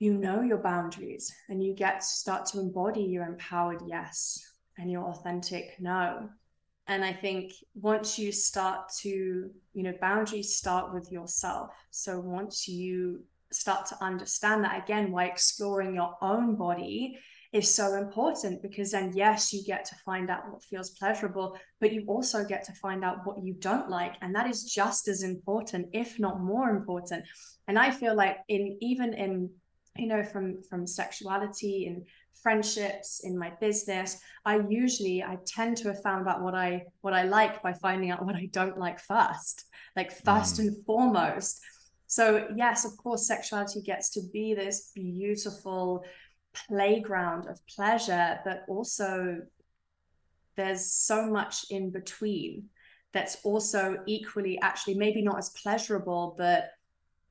you 0.00 0.12
know 0.12 0.40
your 0.40 0.58
boundaries 0.58 1.32
and 1.48 1.62
you 1.62 1.72
get 1.72 2.00
to 2.00 2.06
start 2.06 2.46
to 2.46 2.58
embody 2.58 3.02
your 3.02 3.24
empowered 3.24 3.80
yes 3.86 4.42
and 4.76 4.90
your 4.90 5.04
authentic 5.04 5.76
no 5.78 6.28
and 6.86 7.04
i 7.04 7.12
think 7.12 7.52
once 7.74 8.18
you 8.18 8.30
start 8.30 8.88
to 9.00 9.50
you 9.74 9.82
know 9.82 9.92
boundaries 10.00 10.56
start 10.56 10.94
with 10.94 11.10
yourself. 11.12 11.70
So 11.90 12.20
once 12.20 12.66
you 12.68 13.24
start 13.52 13.86
to 13.86 14.02
understand 14.02 14.64
that 14.64 14.82
again 14.82 15.12
why 15.12 15.26
exploring 15.26 15.94
your 15.94 16.16
own 16.22 16.56
body 16.56 17.18
is 17.52 17.72
so 17.72 17.94
important 17.94 18.62
because 18.62 18.90
then 18.90 19.12
yes 19.14 19.52
you 19.52 19.62
get 19.64 19.84
to 19.84 19.94
find 20.04 20.28
out 20.28 20.50
what 20.50 20.64
feels 20.64 20.90
pleasurable 20.90 21.56
but 21.80 21.92
you 21.92 22.04
also 22.08 22.44
get 22.44 22.64
to 22.64 22.72
find 22.72 23.04
out 23.04 23.18
what 23.24 23.44
you 23.44 23.54
don't 23.54 23.88
like. 23.88 24.14
And 24.22 24.34
that 24.34 24.48
is 24.48 24.64
just 24.64 25.06
as 25.06 25.22
important 25.22 25.88
if 25.92 26.18
not 26.18 26.40
more 26.40 26.70
important. 26.70 27.24
And 27.68 27.78
i 27.78 27.90
feel 27.90 28.14
like 28.14 28.38
in 28.48 28.78
even 28.80 29.12
in 29.14 29.50
you 29.96 30.06
know 30.06 30.22
from 30.22 30.62
from 30.62 30.86
sexuality 30.86 31.86
and 31.86 32.04
friendships 32.42 33.20
in 33.24 33.38
my 33.38 33.50
business 33.60 34.18
i 34.44 34.58
usually 34.68 35.22
i 35.22 35.38
tend 35.46 35.76
to 35.76 35.88
have 35.88 36.02
found 36.02 36.28
out 36.28 36.42
what 36.42 36.54
i 36.54 36.84
what 37.00 37.14
i 37.14 37.22
like 37.22 37.62
by 37.62 37.72
finding 37.72 38.10
out 38.10 38.24
what 38.24 38.34
i 38.34 38.46
don't 38.52 38.78
like 38.78 38.98
first 39.00 39.64
like 39.96 40.12
first 40.24 40.56
mm. 40.56 40.60
and 40.60 40.84
foremost 40.84 41.60
so 42.06 42.46
yes 42.56 42.84
of 42.84 42.96
course 42.96 43.26
sexuality 43.26 43.80
gets 43.82 44.10
to 44.10 44.20
be 44.32 44.52
this 44.52 44.90
beautiful 44.94 46.04
playground 46.68 47.46
of 47.46 47.58
pleasure 47.66 48.38
but 48.44 48.64
also 48.68 49.38
there's 50.56 50.86
so 50.86 51.26
much 51.26 51.66
in 51.70 51.90
between 51.90 52.64
that's 53.12 53.38
also 53.44 53.98
equally 54.06 54.58
actually 54.60 54.94
maybe 54.94 55.22
not 55.22 55.38
as 55.38 55.50
pleasurable 55.50 56.34
but 56.36 56.70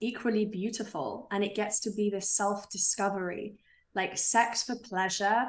equally 0.03 0.45
beautiful 0.45 1.27
and 1.31 1.43
it 1.43 1.55
gets 1.55 1.79
to 1.79 1.91
be 1.91 2.09
this 2.09 2.29
self 2.29 2.69
discovery 2.69 3.55
like 3.95 4.17
sex 4.17 4.63
for 4.63 4.75
pleasure 4.75 5.45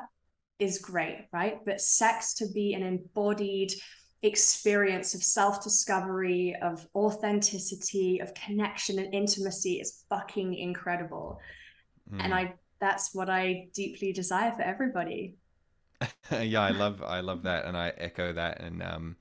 is 0.59 0.79
great 0.79 1.27
right? 1.33 1.59
But 1.65 1.81
sex 1.81 2.35
to 2.35 2.47
be 2.55 2.75
an 2.75 2.83
embodied 2.83 3.73
experience 4.23 5.15
of 5.15 5.23
self 5.23 5.63
discovery 5.63 6.57
of 6.63 6.87
authenticity 6.95 8.21
of 8.21 8.33
connection 8.35 8.99
and 8.99 9.13
intimacy 9.13 9.81
is 9.81 10.05
fucking 10.09 10.55
incredible. 10.55 11.41
Mm. 12.13 12.25
and 12.25 12.35
i 12.35 12.55
that's 12.81 13.15
what 13.15 13.31
i 13.31 13.69
deeply 13.75 14.13
desire 14.13 14.53
for 14.53 14.63
everybody. 14.63 15.37
Yeah 16.31 16.61
i 16.61 16.71
love 16.71 17.03
i 17.03 17.21
love 17.21 17.43
that 17.45 17.65
and 17.65 17.77
i 17.77 17.93
echo 17.97 18.33
that 18.33 18.61
and 18.61 18.83
um 18.83 19.17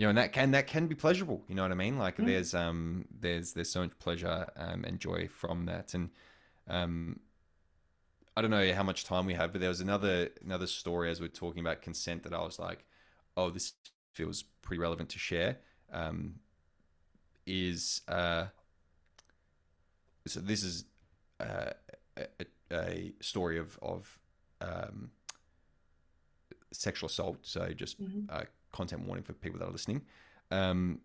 you 0.00 0.06
know, 0.06 0.08
and 0.08 0.16
that 0.16 0.32
can 0.32 0.52
that 0.52 0.66
can 0.66 0.86
be 0.86 0.94
pleasurable. 0.94 1.42
You 1.46 1.54
know 1.54 1.60
what 1.60 1.72
I 1.72 1.74
mean? 1.74 1.98
Like 1.98 2.16
mm. 2.16 2.24
there's 2.24 2.54
um 2.54 3.04
there's 3.20 3.52
there's 3.52 3.70
so 3.70 3.82
much 3.82 3.98
pleasure 3.98 4.48
um, 4.56 4.82
and 4.84 4.98
joy 4.98 5.28
from 5.28 5.66
that, 5.66 5.92
and 5.92 6.08
um 6.68 7.20
I 8.34 8.40
don't 8.40 8.50
know 8.50 8.72
how 8.72 8.82
much 8.82 9.04
time 9.04 9.26
we 9.26 9.34
have, 9.34 9.52
but 9.52 9.60
there 9.60 9.68
was 9.68 9.82
another 9.82 10.30
another 10.42 10.66
story 10.66 11.10
as 11.10 11.20
we 11.20 11.26
are 11.26 11.28
talking 11.28 11.60
about 11.60 11.82
consent 11.82 12.22
that 12.22 12.32
I 12.32 12.42
was 12.42 12.58
like, 12.58 12.86
oh, 13.36 13.50
this 13.50 13.74
feels 14.14 14.42
pretty 14.62 14.80
relevant 14.80 15.10
to 15.10 15.18
share. 15.18 15.58
Um, 15.92 16.36
is 17.46 18.00
uh, 18.08 18.46
so 20.26 20.40
this 20.40 20.64
is 20.64 20.84
uh, 21.40 21.72
a, 22.16 22.46
a 22.72 23.12
story 23.20 23.58
of 23.58 23.78
of 23.82 24.18
um, 24.62 25.10
sexual 26.72 27.08
assault. 27.08 27.40
So 27.42 27.70
just 27.74 28.00
mm-hmm. 28.02 28.34
uh, 28.34 28.44
content 28.72 29.06
warning 29.06 29.24
for 29.24 29.32
people 29.32 29.58
that 29.60 29.66
are 29.66 29.72
listening. 29.72 30.02
Um, 30.50 31.00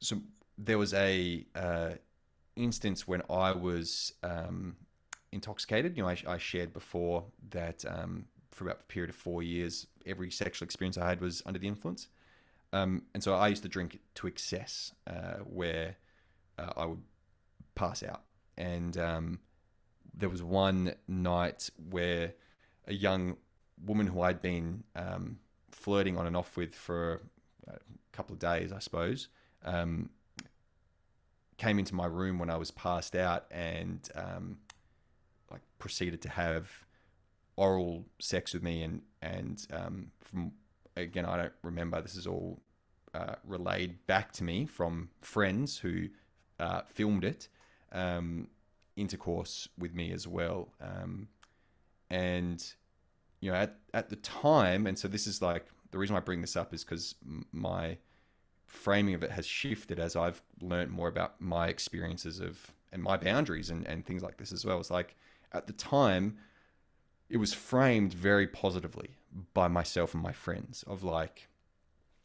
so 0.00 0.20
there 0.58 0.78
was 0.78 0.94
a 0.94 1.46
uh, 1.54 1.90
instance 2.56 3.06
when 3.06 3.22
I 3.30 3.52
was 3.52 4.12
um, 4.22 4.76
intoxicated. 5.32 5.96
You 5.96 6.02
know, 6.02 6.08
I, 6.08 6.16
I 6.26 6.38
shared 6.38 6.72
before 6.72 7.24
that 7.50 7.84
um, 7.86 8.26
for 8.50 8.64
about 8.64 8.80
a 8.80 8.84
period 8.84 9.10
of 9.10 9.16
four 9.16 9.42
years, 9.42 9.86
every 10.06 10.30
sexual 10.30 10.66
experience 10.66 10.98
I 10.98 11.08
had 11.08 11.20
was 11.20 11.42
under 11.46 11.58
the 11.58 11.68
influence. 11.68 12.08
Um, 12.72 13.02
and 13.14 13.22
so 13.22 13.34
I 13.34 13.48
used 13.48 13.62
to 13.62 13.68
drink 13.68 13.98
to 14.16 14.26
excess, 14.26 14.92
uh, 15.06 15.38
where 15.44 15.96
uh, 16.58 16.72
I 16.76 16.86
would 16.86 17.02
pass 17.74 18.02
out. 18.02 18.22
And 18.56 18.96
um, 18.96 19.40
there 20.14 20.28
was 20.28 20.42
one 20.42 20.94
night 21.08 21.70
where 21.90 22.34
a 22.86 22.92
young 22.92 23.36
woman 23.84 24.06
who 24.06 24.20
I'd 24.20 24.42
been 24.42 24.84
um, 24.94 25.38
flirting 25.70 26.16
on 26.16 26.26
and 26.26 26.36
off 26.36 26.56
with 26.56 26.74
for 26.74 27.20
a 27.68 27.78
couple 28.12 28.34
of 28.34 28.38
days, 28.38 28.72
I 28.72 28.78
suppose, 28.78 29.28
um, 29.64 30.10
came 31.58 31.78
into 31.78 31.94
my 31.94 32.06
room 32.06 32.38
when 32.38 32.50
I 32.50 32.56
was 32.56 32.70
passed 32.70 33.14
out 33.14 33.44
and 33.50 34.08
um, 34.14 34.58
like 35.50 35.60
proceeded 35.78 36.22
to 36.22 36.30
have 36.30 36.70
oral 37.56 38.06
sex 38.18 38.54
with 38.54 38.62
me 38.62 38.82
and 38.82 39.02
and 39.20 39.66
um, 39.70 40.10
from 40.20 40.52
again 40.96 41.26
I 41.26 41.36
don't 41.36 41.52
remember 41.62 42.00
this 42.00 42.16
is 42.16 42.26
all 42.26 42.62
uh, 43.12 43.34
relayed 43.44 44.06
back 44.06 44.32
to 44.32 44.44
me 44.44 44.64
from 44.64 45.10
friends 45.20 45.78
who 45.78 46.08
uh, 46.58 46.80
filmed 46.86 47.24
it 47.24 47.48
um, 47.92 48.48
intercourse 48.96 49.68
with 49.76 49.94
me 49.94 50.12
as 50.12 50.26
well 50.26 50.72
um, 50.80 51.28
and 52.08 52.74
you 53.40 53.50
know, 53.50 53.56
at, 53.56 53.76
at 53.94 54.08
the 54.10 54.16
time, 54.16 54.86
and 54.86 54.98
so 54.98 55.08
this 55.08 55.26
is 55.26 55.42
like 55.42 55.66
the 55.90 55.98
reason 55.98 56.16
I 56.16 56.20
bring 56.20 56.40
this 56.40 56.56
up 56.56 56.72
is 56.72 56.84
because 56.84 57.14
my 57.52 57.98
framing 58.66 59.14
of 59.14 59.24
it 59.24 59.30
has 59.32 59.46
shifted 59.46 59.98
as 59.98 60.14
I've 60.14 60.40
learned 60.60 60.90
more 60.90 61.08
about 61.08 61.40
my 61.40 61.68
experiences 61.68 62.38
of 62.38 62.72
and 62.92 63.02
my 63.02 63.16
boundaries 63.16 63.70
and, 63.70 63.86
and 63.86 64.04
things 64.04 64.22
like 64.22 64.36
this 64.36 64.52
as 64.52 64.64
well. 64.64 64.78
It's 64.78 64.90
like 64.90 65.16
at 65.52 65.66
the 65.66 65.72
time, 65.72 66.38
it 67.28 67.36
was 67.36 67.52
framed 67.52 68.12
very 68.14 68.46
positively 68.46 69.10
by 69.54 69.68
myself 69.68 70.14
and 70.14 70.22
my 70.22 70.32
friends 70.32 70.82
of 70.86 71.04
like 71.04 71.48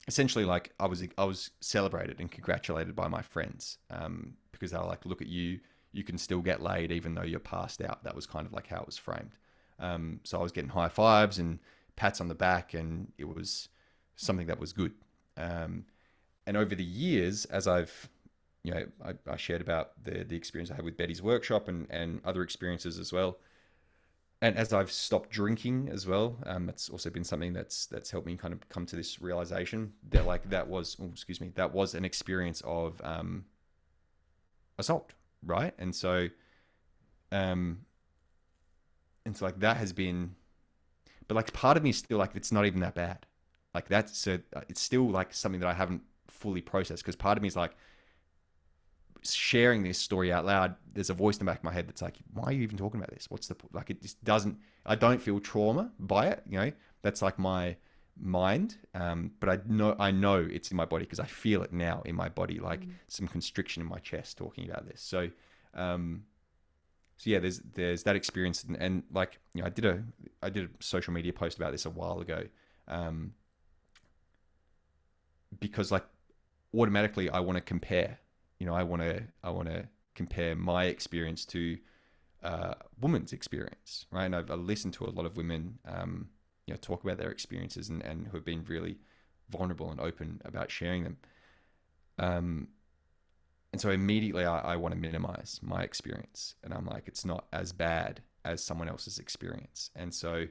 essentially 0.08 0.46
like 0.46 0.74
I 0.80 0.88
was 0.88 1.04
I 1.18 1.24
was 1.24 1.52
celebrated 1.62 2.20
and 2.20 2.32
congratulated 2.32 2.96
by 2.96 3.08
my 3.08 3.22
friends 3.22 3.78
um, 3.90 4.34
because 4.52 4.72
they 4.72 4.78
were 4.78 4.86
like, 4.86 5.06
look 5.06 5.22
at 5.22 5.28
you, 5.28 5.60
you 5.92 6.04
can 6.04 6.18
still 6.18 6.42
get 6.42 6.62
laid 6.62 6.92
even 6.92 7.16
though 7.16 7.24
you're 7.24 7.40
passed 7.40 7.82
out. 7.82 8.04
That 8.04 8.16
was 8.16 8.26
kind 8.26 8.46
of 8.46 8.54
like 8.54 8.68
how 8.68 8.82
it 8.82 8.86
was 8.86 8.98
framed. 8.98 9.32
Um, 9.80 10.20
so 10.24 10.40
I 10.40 10.44
was 10.44 10.52
getting 10.52 10.70
high 10.70 10.90
fives 10.90 11.40
and 11.40 11.60
pats 11.96 12.22
on 12.22 12.28
the 12.28 12.36
back, 12.36 12.74
and 12.74 13.12
it 13.18 13.26
was 13.26 13.70
something 14.16 14.48
that 14.48 14.60
was 14.60 14.74
good. 14.74 14.94
Um, 15.38 15.86
and 16.48 16.56
over 16.56 16.76
the 16.76 16.84
years, 16.84 17.46
as 17.46 17.68
I've 17.68 18.10
you 18.66 18.72
know, 18.72 18.86
I, 19.06 19.14
I, 19.32 19.38
shared 19.38 19.62
about 19.62 19.92
the 20.04 20.24
the 20.24 20.36
experience 20.36 20.72
I 20.72 20.76
had 20.76 20.86
with 20.86 20.98
Betty's 20.98 21.22
workshop 21.22 21.68
and 21.68 21.86
and 21.92 22.20
other 22.26 22.42
experiences 22.42 22.98
as 22.98 23.14
well. 23.14 23.38
And 24.42 24.58
as 24.58 24.74
I've 24.74 24.92
stopped 24.92 25.30
drinking 25.30 25.90
as 25.92 26.08
well, 26.08 26.38
um, 26.46 26.66
that's 26.66 26.90
also 26.90 27.12
been 27.12 27.24
something 27.24 27.54
that's 27.54 27.86
that's 27.86 28.10
helped 28.10 28.26
me 28.26 28.36
kind 28.36 28.54
of 28.54 28.68
come 28.70 28.88
to 28.88 28.96
this 28.96 29.22
realization 29.22 29.94
that 30.10 30.26
like 30.26 30.50
that 30.50 30.68
was, 30.68 30.98
oh, 31.00 31.10
excuse 31.12 31.40
me, 31.40 31.52
that 31.56 31.74
was 31.74 31.94
an 31.94 32.04
experience 32.04 32.62
of 32.66 33.00
um, 33.04 33.46
assault, 34.80 35.14
right? 35.44 35.74
And 35.78 35.96
so, 35.96 36.30
um, 37.32 37.85
and 39.26 39.36
so 39.36 39.46
like 39.46 39.60
that 39.60 39.78
has 39.78 39.92
been 39.94 40.36
but 41.28 41.36
like 41.36 41.52
part 41.54 41.78
of 41.78 41.84
me 41.84 41.90
is 41.90 41.98
still 41.98 42.18
like 42.18 42.36
it's 42.36 42.52
not 42.52 42.66
even 42.66 42.82
that 42.82 42.96
bad. 42.96 43.26
Like 43.74 43.88
that's 43.88 44.18
so 44.18 44.40
uh, 44.56 44.62
it's 44.70 44.82
still 44.82 45.10
like 45.10 45.34
something 45.34 45.60
that 45.60 45.68
i 45.68 45.74
haven't 45.74 46.02
fully 46.30 46.62
processed 46.62 47.04
because 47.04 47.16
part 47.16 47.38
of 47.38 47.42
me 47.42 47.48
is 47.48 47.56
like 47.56 47.76
sharing 49.22 49.84
this 49.84 49.98
story 49.98 50.32
out 50.32 50.46
loud 50.46 50.76
there's 50.94 51.10
a 51.10 51.14
voice 51.14 51.36
in 51.36 51.40
the 51.40 51.46
back 51.46 51.58
of 51.58 51.64
my 51.64 51.74
head 51.74 51.88
that's 51.88 52.02
like 52.02 52.16
why 52.34 52.46
are 52.46 52.52
you 52.52 52.62
even 52.62 52.78
talking 52.78 53.00
about 53.00 53.10
this? 53.10 53.30
What's 53.30 53.48
the 53.48 53.56
like 53.74 53.90
it 53.90 54.02
just 54.02 54.24
doesn't 54.24 54.58
i 54.86 54.96
don't 54.96 55.22
feel 55.22 55.40
trauma 55.40 55.92
by 56.00 56.28
it 56.28 56.44
you 56.48 56.60
know? 56.60 56.72
That's 57.02 57.22
like 57.22 57.38
my 57.38 57.76
mind 58.18 58.78
um, 58.94 59.32
but 59.42 59.50
i 59.50 59.60
know 59.68 59.94
i 60.00 60.10
know 60.10 60.48
it's 60.50 60.72
in 60.72 60.78
my 60.78 60.86
body 60.86 61.04
because 61.04 61.20
i 61.20 61.26
feel 61.26 61.62
it 61.64 61.74
now 61.74 62.02
in 62.06 62.16
my 62.16 62.30
body 62.30 62.60
like 62.60 62.80
mm. 62.80 62.92
some 63.10 63.28
constriction 63.28 63.82
in 63.82 63.90
my 63.90 64.00
chest 64.00 64.38
talking 64.38 64.70
about 64.70 64.88
this. 64.88 65.02
So 65.02 65.30
um, 65.74 66.24
so 67.18 67.30
yeah, 67.30 67.40
there's 67.40 67.62
there's 67.74 68.04
that 68.04 68.16
experience, 68.16 68.64
and, 68.64 68.76
and, 68.78 69.04
like 69.12 69.40
you 69.54 69.62
know, 69.62 69.68
I 69.68 69.70
did 69.70 69.86
a 69.86 70.04
I 70.42 70.50
did 70.50 70.66
a 70.66 70.84
social 70.84 71.14
media 71.14 71.32
post 71.34 71.58
about 71.58 71.72
this 71.72 71.86
a 71.86 71.90
while 71.90 72.20
ago, 72.20 72.44
um, 72.88 73.34
because 75.60 75.92
like 75.92 76.06
automatically 76.76 77.30
I 77.30 77.40
want 77.40 77.58
to 77.58 77.62
compare. 77.62 78.20
You 78.60 78.66
know, 78.66 78.74
I 78.74 78.84
want 78.84 79.02
to 79.02 79.24
I 79.44 79.50
want 79.50 79.70
to 79.70 79.88
compare 80.14 80.56
my 80.56 80.86
experience 80.86 81.46
to 81.46 81.78
uh, 82.44 82.74
woman's 83.00 83.34
experience, 83.34 84.06
right? 84.12 84.26
And 84.26 84.36
I've, 84.36 84.52
I've, 84.52 84.60
listened 84.60 84.94
to 84.96 85.06
a 85.06 85.10
lot 85.10 85.26
of 85.26 85.36
women, 85.36 85.80
um, 85.86 86.30
you 86.68 86.74
know, 86.74 86.78
talk 86.80 87.04
about 87.04 87.18
their 87.18 87.32
experiences 87.32 87.90
and, 87.90 88.04
and 88.04 88.28
who 88.28 88.38
have 88.38 88.46
been 88.46 88.64
really 88.68 88.98
vulnerable 89.50 89.90
and 89.90 90.00
open 90.00 90.42
about 90.46 90.70
sharing 90.70 91.04
them. 91.04 91.18
Um, 92.20 92.68
and 93.76 93.82
so 93.82 93.90
immediately 93.90 94.46
I, 94.46 94.60
I 94.60 94.76
want 94.78 94.94
to 94.94 94.98
minimize 94.98 95.60
my 95.62 95.84
experience. 95.84 96.56
And 96.64 96.74
I'm 96.74 96.86
like, 96.86 97.10
it's 97.10 97.26
not 97.26 97.44
as 97.52 97.74
bad 97.74 98.22
as 98.46 98.64
someone 98.64 98.88
else's 98.88 99.20
experience. 99.20 99.92
And 99.98 100.14
so, 100.14 100.48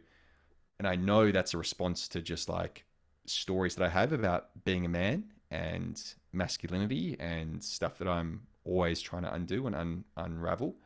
and 0.78 0.86
I 0.86 0.96
know 0.96 1.32
that's 1.32 1.54
a 1.54 1.56
response 1.56 2.06
to 2.08 2.20
just 2.20 2.50
like 2.50 2.84
stories 3.24 3.76
that 3.76 3.84
I 3.86 3.88
have 3.88 4.12
about 4.12 4.62
being 4.66 4.84
a 4.84 4.90
man 4.90 5.24
and 5.50 5.98
masculinity 6.34 7.16
and 7.18 7.64
stuff 7.64 7.96
that 7.96 8.08
I'm 8.08 8.42
always 8.66 9.00
trying 9.00 9.22
to 9.22 9.32
undo 9.32 9.66
and 9.66 9.74
un- 9.74 10.04
unravel. 10.18 10.76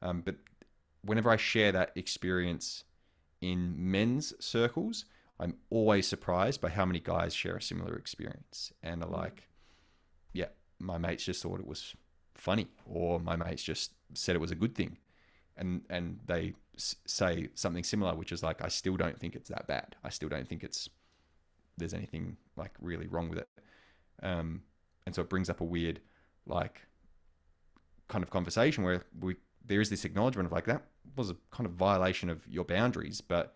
Um, 0.00 0.20
but 0.24 0.36
whenever 1.02 1.30
I 1.30 1.36
share 1.36 1.72
that 1.72 1.90
experience 1.96 2.84
in 3.40 3.74
men's 3.76 4.34
circles, 4.38 5.04
I'm 5.40 5.56
always 5.68 6.06
surprised 6.06 6.60
by 6.60 6.68
how 6.68 6.86
many 6.86 7.00
guys 7.00 7.34
share 7.34 7.56
a 7.56 7.60
similar 7.60 7.96
experience 7.96 8.72
and 8.84 9.02
are 9.02 9.10
like, 9.10 9.47
my 10.78 10.98
mates 10.98 11.24
just 11.24 11.42
thought 11.42 11.60
it 11.60 11.66
was 11.66 11.94
funny, 12.34 12.68
or 12.86 13.18
my 13.20 13.36
mates 13.36 13.62
just 13.62 13.92
said 14.14 14.36
it 14.36 14.40
was 14.40 14.50
a 14.50 14.56
good 14.56 14.74
thing, 14.74 14.98
and 15.56 15.82
and 15.90 16.18
they 16.26 16.54
s- 16.76 16.96
say 17.06 17.48
something 17.54 17.84
similar, 17.84 18.14
which 18.14 18.32
is 18.32 18.42
like, 18.42 18.62
I 18.62 18.68
still 18.68 18.96
don't 18.96 19.18
think 19.18 19.34
it's 19.34 19.48
that 19.48 19.66
bad. 19.66 19.96
I 20.04 20.10
still 20.10 20.28
don't 20.28 20.48
think 20.48 20.62
it's 20.64 20.88
there's 21.76 21.94
anything 21.94 22.36
like 22.56 22.72
really 22.80 23.06
wrong 23.06 23.28
with 23.28 23.38
it. 23.38 23.48
Um, 24.22 24.62
and 25.06 25.14
so 25.14 25.22
it 25.22 25.28
brings 25.28 25.48
up 25.48 25.60
a 25.60 25.64
weird 25.64 26.00
like 26.46 26.86
kind 28.08 28.24
of 28.24 28.30
conversation 28.30 28.84
where 28.84 29.04
we 29.20 29.36
there 29.64 29.80
is 29.80 29.90
this 29.90 30.04
acknowledgement 30.04 30.46
of 30.46 30.52
like 30.52 30.64
that 30.64 30.82
was 31.16 31.30
a 31.30 31.36
kind 31.50 31.66
of 31.66 31.72
violation 31.72 32.30
of 32.30 32.46
your 32.48 32.64
boundaries, 32.64 33.20
but 33.20 33.54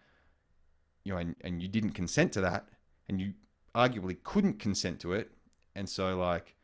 you 1.05 1.13
know, 1.13 1.19
and, 1.19 1.35
and 1.41 1.63
you 1.63 1.69
didn't 1.69 1.91
consent 1.91 2.33
to 2.33 2.41
that, 2.41 2.69
and 3.09 3.21
you 3.21 3.33
arguably 3.75 4.17
couldn't 4.23 4.59
consent 4.59 5.01
to 5.01 5.13
it, 5.13 5.31
and 5.75 5.89
so 5.89 6.17
like, 6.19 6.55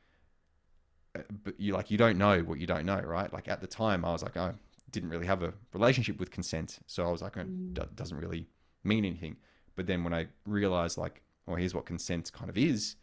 but 1.45 1.59
you 1.61 1.73
like 1.75 1.91
you 1.91 1.99
don't 1.99 2.19
know 2.19 2.41
what 2.41 2.59
you 2.59 2.67
don't 2.67 2.87
know, 2.87 3.01
right? 3.01 3.33
Like 3.33 3.49
at 3.49 3.61
the 3.61 3.67
time, 3.67 4.05
I 4.05 4.13
was 4.13 4.23
like, 4.23 4.37
I 4.37 4.53
didn't 4.91 5.11
really 5.11 5.27
have 5.27 5.43
a 5.43 5.53
relationship 5.73 6.19
with 6.19 6.31
consent, 6.31 6.79
so 6.87 7.07
I 7.07 7.11
was 7.11 7.23
like, 7.23 7.37
it 7.37 7.47
Mm. 7.47 7.95
doesn't 7.97 8.17
really 8.17 8.49
mean 8.85 9.05
anything. 9.05 9.37
But 9.77 9.87
then 9.87 10.03
when 10.05 10.15
I 10.15 10.29
realized 10.47 10.99
like, 10.99 11.23
well, 11.47 11.57
here's 11.57 11.75
what 11.75 11.87
consent 11.87 12.33
kind 12.33 12.51
of 12.51 12.57
is, 12.59 12.97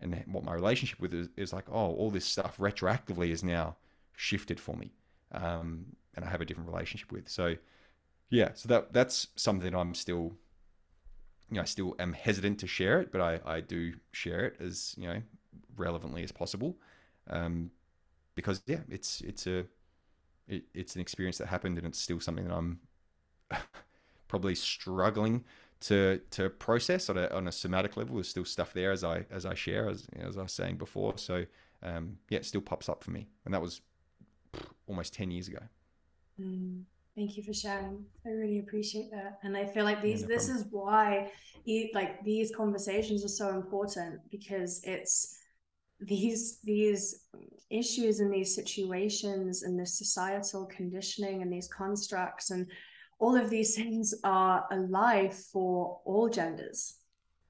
and 0.00 0.22
what 0.26 0.44
my 0.44 0.54
relationship 0.54 1.00
with 1.00 1.14
it 1.14 1.20
is, 1.20 1.28
is 1.36 1.52
like, 1.52 1.64
oh, 1.70 1.94
all 1.94 2.10
this 2.10 2.24
stuff 2.24 2.56
retroactively 2.58 3.30
is 3.30 3.42
now 3.42 3.76
shifted 4.16 4.60
for 4.60 4.76
me, 4.76 4.92
um, 5.32 5.86
and 6.14 6.24
I 6.24 6.28
have 6.30 6.40
a 6.40 6.44
different 6.44 6.68
relationship 6.70 7.12
with. 7.12 7.28
So, 7.28 7.56
yeah, 8.30 8.50
so 8.54 8.68
that 8.68 8.92
that's 8.92 9.28
something 9.36 9.74
I'm 9.74 9.94
still, 9.94 10.32
you 11.50 11.56
know, 11.56 11.62
I 11.62 11.64
still 11.64 11.94
am 11.98 12.12
hesitant 12.12 12.58
to 12.60 12.66
share 12.66 13.00
it, 13.00 13.10
but 13.12 13.20
I 13.20 13.40
I 13.46 13.60
do 13.60 13.94
share 14.12 14.44
it 14.46 14.56
as 14.60 14.94
you 14.98 15.08
know 15.08 15.22
relevantly 15.76 16.22
as 16.24 16.32
possible, 16.32 16.76
um, 17.30 17.70
because 18.34 18.62
yeah, 18.66 18.80
it's 18.90 19.20
it's 19.22 19.46
a 19.46 19.66
it, 20.48 20.64
it's 20.74 20.94
an 20.96 21.00
experience 21.02 21.38
that 21.38 21.48
happened, 21.48 21.78
and 21.78 21.86
it's 21.86 22.00
still 22.00 22.20
something 22.20 22.46
that 22.48 22.54
I'm 22.54 22.80
probably 24.28 24.54
struggling 24.54 25.44
to 25.80 26.20
to 26.32 26.50
process 26.50 27.08
on 27.08 27.18
a 27.18 27.28
on 27.28 27.48
a 27.48 27.52
somatic 27.52 27.96
level. 27.96 28.16
There's 28.16 28.28
still 28.28 28.44
stuff 28.44 28.72
there 28.72 28.92
as 28.92 29.04
I 29.04 29.24
as 29.30 29.46
I 29.46 29.54
share, 29.54 29.88
as 29.88 30.06
as 30.20 30.36
I 30.38 30.42
was 30.42 30.52
saying 30.52 30.76
before. 30.76 31.16
So 31.18 31.44
um, 31.82 32.18
yeah, 32.30 32.38
it 32.38 32.46
still 32.46 32.60
pops 32.60 32.88
up 32.88 33.04
for 33.04 33.10
me, 33.10 33.28
and 33.44 33.54
that 33.54 33.62
was 33.62 33.80
almost 34.86 35.14
ten 35.14 35.30
years 35.30 35.48
ago. 35.48 35.60
Mm, 36.40 36.84
Thank 37.16 37.36
you 37.36 37.42
for 37.42 37.52
sharing. 37.52 38.04
I 38.24 38.28
really 38.30 38.60
appreciate 38.60 39.10
that. 39.10 39.40
And 39.42 39.56
I 39.56 39.66
feel 39.66 39.84
like 39.84 40.00
these 40.02 40.22
no 40.22 40.28
this 40.28 40.48
problem. 40.48 40.48
is 40.48 40.66
why 40.70 41.32
e- 41.66 41.90
like 41.92 42.22
these 42.24 42.54
conversations 42.54 43.24
are 43.24 43.28
so 43.42 43.48
important 43.48 44.20
because 44.30 44.80
it's 44.84 45.37
these 46.00 46.60
these 46.62 47.26
issues 47.70 48.20
and 48.20 48.32
these 48.32 48.54
situations 48.54 49.62
and 49.62 49.78
this 49.78 49.98
societal 49.98 50.66
conditioning 50.66 51.42
and 51.42 51.52
these 51.52 51.68
constructs 51.68 52.50
and 52.50 52.66
all 53.18 53.36
of 53.36 53.50
these 53.50 53.74
things 53.76 54.14
are 54.24 54.66
alive 54.70 55.34
for 55.34 56.00
all 56.04 56.28
genders. 56.28 56.94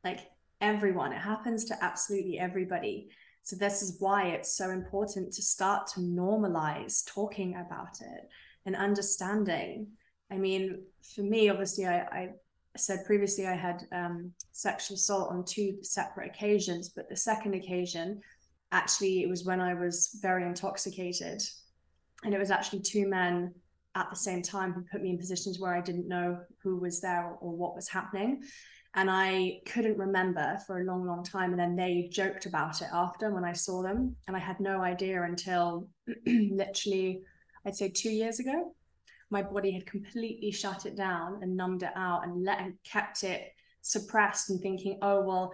Like 0.05 0.21
everyone. 0.61 1.13
It 1.13 1.19
happens 1.19 1.65
to 1.67 1.85
absolutely 1.85 2.39
everybody. 2.39 3.09
So 3.43 3.57
this 3.57 3.83
is 3.83 3.97
why 4.01 4.29
it's 4.29 4.57
so 4.57 4.71
important 4.71 5.33
to 5.33 5.43
start 5.43 5.87
to 5.89 6.01
normalize 6.01 7.07
talking 7.07 7.55
about 7.55 8.01
it 8.01 8.29
and 8.67 8.77
understanding. 8.77 9.87
I 10.31 10.37
mean, 10.37 10.83
for 11.15 11.23
me, 11.23 11.49
obviously, 11.49 11.87
I, 11.87 12.01
I 12.01 12.29
said 12.77 13.07
previously 13.07 13.47
I 13.47 13.55
had 13.55 13.87
um, 13.93 14.33
sexual 14.53 14.97
assault 14.97 15.31
on 15.31 15.45
two 15.45 15.79
separate 15.83 16.31
occasions, 16.31 16.91
but 16.91 17.09
the 17.09 17.17
second 17.17 17.55
occasion, 17.55 18.21
actually, 18.73 19.23
it 19.23 19.29
was 19.29 19.45
when 19.45 19.61
I 19.61 19.75
was 19.75 20.19
very 20.21 20.45
intoxicated. 20.45 21.43
And 22.25 22.35
it 22.35 22.39
was 22.39 22.51
actually 22.51 22.81
two 22.81 23.09
men 23.09 23.55
at 23.95 24.11
the 24.11 24.17
same 24.17 24.43
time 24.43 24.73
who 24.73 24.83
put 24.83 25.03
me 25.03 25.11
in 25.11 25.19
positions 25.19 25.59
where 25.59 25.75
I 25.75 25.81
didn't 25.81 26.09
know 26.09 26.39
who 26.63 26.77
was 26.77 27.01
there 27.01 27.37
or 27.41 27.57
what 27.57 27.75
was 27.75 27.89
happening. 27.89 28.43
And 28.95 29.11
I 29.11 29.61
couldn't 29.67 29.99
remember 29.99 30.59
for 30.67 30.81
a 30.81 30.85
long, 30.85 31.07
long 31.07 31.23
time. 31.23 31.51
And 31.51 31.61
then 31.61 31.77
they 31.77 32.09
joked 32.11 32.47
about 32.47 32.81
it 32.83 32.89
after 32.93 33.33
when 33.33 33.45
I 33.45 33.53
saw 33.53 33.83
them. 33.83 34.17
And 34.27 34.37
I 34.37 34.41
had 34.41 34.61
no 34.61 34.81
idea 34.83 35.23
until 35.23 35.89
literally 36.27 37.23
I'd 37.69 37.77
say 37.77 37.91
two 37.91 38.11
years 38.11 38.41
ago, 38.41 38.75
my 39.31 39.43
body 39.43 39.71
had 39.71 39.85
completely 39.85 40.51
shut 40.51 40.87
it 40.87 40.97
down 40.97 41.41
and 41.43 41.55
numbed 41.55 41.83
it 41.83 41.93
out 41.95 42.25
and 42.25 42.43
let 42.45 42.61
kept 42.83 43.25
it 43.25 43.53
suppressed 43.83 44.49
and 44.49 44.61
thinking, 44.61 44.99
oh 45.03 45.21
well, 45.21 45.53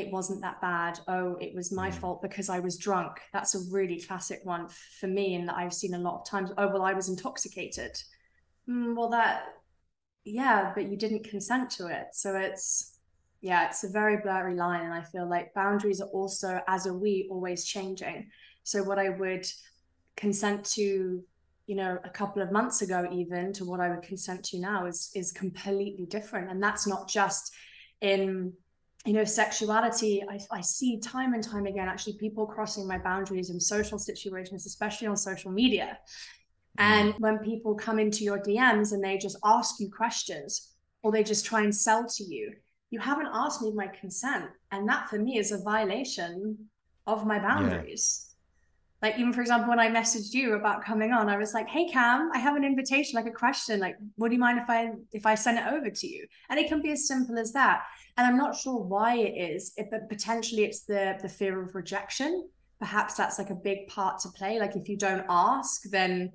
it 0.00 0.12
wasn't 0.12 0.42
that 0.42 0.60
bad. 0.60 1.00
Oh, 1.08 1.36
it 1.40 1.54
was 1.54 1.72
my 1.72 1.90
Mm. 1.90 1.94
fault 1.94 2.22
because 2.22 2.48
I 2.48 2.60
was 2.60 2.76
drunk. 2.78 3.20
That's 3.32 3.54
a 3.54 3.70
really 3.70 4.00
classic 4.00 4.40
one 4.44 4.68
for 5.00 5.06
me, 5.06 5.34
and 5.34 5.48
that 5.48 5.56
I've 5.56 5.74
seen 5.74 5.94
a 5.94 5.98
lot 5.98 6.20
of 6.20 6.26
times. 6.26 6.50
Oh 6.58 6.68
well, 6.68 6.82
I 6.82 6.94
was 6.94 7.08
intoxicated. 7.08 7.96
Mm, 8.68 8.96
well, 8.96 9.10
that 9.10 9.44
yeah, 10.24 10.72
but 10.74 10.88
you 10.90 10.96
didn't 10.96 11.24
consent 11.24 11.70
to 11.72 11.86
it, 11.86 12.08
so 12.12 12.36
it's 12.36 12.98
yeah, 13.40 13.66
it's 13.68 13.84
a 13.84 13.88
very 13.88 14.18
blurry 14.18 14.54
line, 14.54 14.82
and 14.84 14.92
I 14.94 15.02
feel 15.02 15.28
like 15.28 15.54
boundaries 15.54 16.00
are 16.02 16.08
also, 16.08 16.60
as 16.68 16.86
a 16.86 16.92
we, 16.92 17.26
always 17.30 17.64
changing. 17.64 18.30
So 18.64 18.82
what 18.82 18.98
I 18.98 19.08
would 19.08 19.46
consent 20.16 20.64
to 20.66 21.24
you 21.66 21.76
know 21.76 21.98
a 22.04 22.10
couple 22.10 22.42
of 22.42 22.52
months 22.52 22.82
ago 22.82 23.08
even 23.12 23.52
to 23.52 23.64
what 23.64 23.80
i 23.80 23.88
would 23.88 24.02
consent 24.02 24.44
to 24.44 24.58
now 24.58 24.86
is 24.86 25.10
is 25.14 25.30
completely 25.32 26.04
different 26.06 26.50
and 26.50 26.62
that's 26.62 26.86
not 26.86 27.08
just 27.08 27.54
in 28.00 28.52
you 29.06 29.12
know 29.12 29.24
sexuality 29.24 30.22
I, 30.28 30.38
I 30.50 30.60
see 30.60 30.98
time 30.98 31.32
and 31.32 31.42
time 31.42 31.66
again 31.66 31.88
actually 31.88 32.18
people 32.18 32.46
crossing 32.46 32.86
my 32.86 32.98
boundaries 32.98 33.50
in 33.50 33.58
social 33.58 33.98
situations 33.98 34.66
especially 34.66 35.06
on 35.06 35.16
social 35.16 35.50
media. 35.50 35.98
Mm. 36.78 36.84
And 36.84 37.14
when 37.18 37.38
people 37.38 37.74
come 37.74 37.98
into 37.98 38.24
your 38.24 38.38
dms 38.38 38.92
and 38.92 39.02
they 39.02 39.16
just 39.18 39.38
ask 39.44 39.80
you 39.80 39.90
questions 39.90 40.74
or 41.02 41.12
they 41.12 41.24
just 41.24 41.46
try 41.46 41.62
and 41.62 41.74
sell 41.74 42.06
to 42.06 42.24
you 42.24 42.52
you 42.90 42.98
haven't 42.98 43.28
asked 43.32 43.62
me 43.62 43.72
my 43.72 43.86
consent. 43.86 44.46
And 44.72 44.88
that 44.88 45.08
for 45.08 45.18
me 45.18 45.38
is 45.38 45.52
a 45.52 45.62
violation 45.62 46.58
of 47.06 47.26
my 47.26 47.38
boundaries 47.38 48.29
like 49.02 49.18
even 49.18 49.32
for 49.32 49.40
example 49.40 49.68
when 49.68 49.78
i 49.78 49.88
messaged 49.88 50.32
you 50.32 50.54
about 50.54 50.84
coming 50.84 51.12
on 51.12 51.28
i 51.28 51.36
was 51.36 51.54
like 51.54 51.68
hey 51.68 51.88
cam 51.88 52.30
i 52.34 52.38
have 52.38 52.56
an 52.56 52.64
invitation 52.64 53.16
like 53.16 53.26
a 53.26 53.30
question 53.30 53.80
like 53.80 53.96
would 54.16 54.32
you 54.32 54.38
mind 54.38 54.58
if 54.58 54.68
i 54.68 54.90
if 55.12 55.26
i 55.26 55.34
send 55.34 55.58
it 55.58 55.66
over 55.66 55.90
to 55.90 56.06
you? 56.06 56.26
And 56.48 56.58
it 56.58 56.68
can 56.68 56.82
be 56.82 56.92
as 56.92 57.06
simple 57.06 57.38
as 57.38 57.52
that. 57.52 57.82
And 58.16 58.26
i'm 58.26 58.36
not 58.36 58.56
sure 58.56 58.78
why 58.78 59.16
it 59.16 59.52
is 59.52 59.72
it, 59.76 59.88
but 59.90 60.08
potentially 60.08 60.64
it's 60.64 60.82
the 60.82 61.18
the 61.22 61.28
fear 61.28 61.62
of 61.62 61.74
rejection. 61.74 62.48
Perhaps 62.78 63.14
that's 63.14 63.38
like 63.38 63.50
a 63.50 63.54
big 63.54 63.88
part 63.88 64.20
to 64.20 64.28
play. 64.30 64.58
Like 64.58 64.76
if 64.76 64.88
you 64.88 64.96
don't 64.96 65.26
ask 65.28 65.82
then 65.90 66.32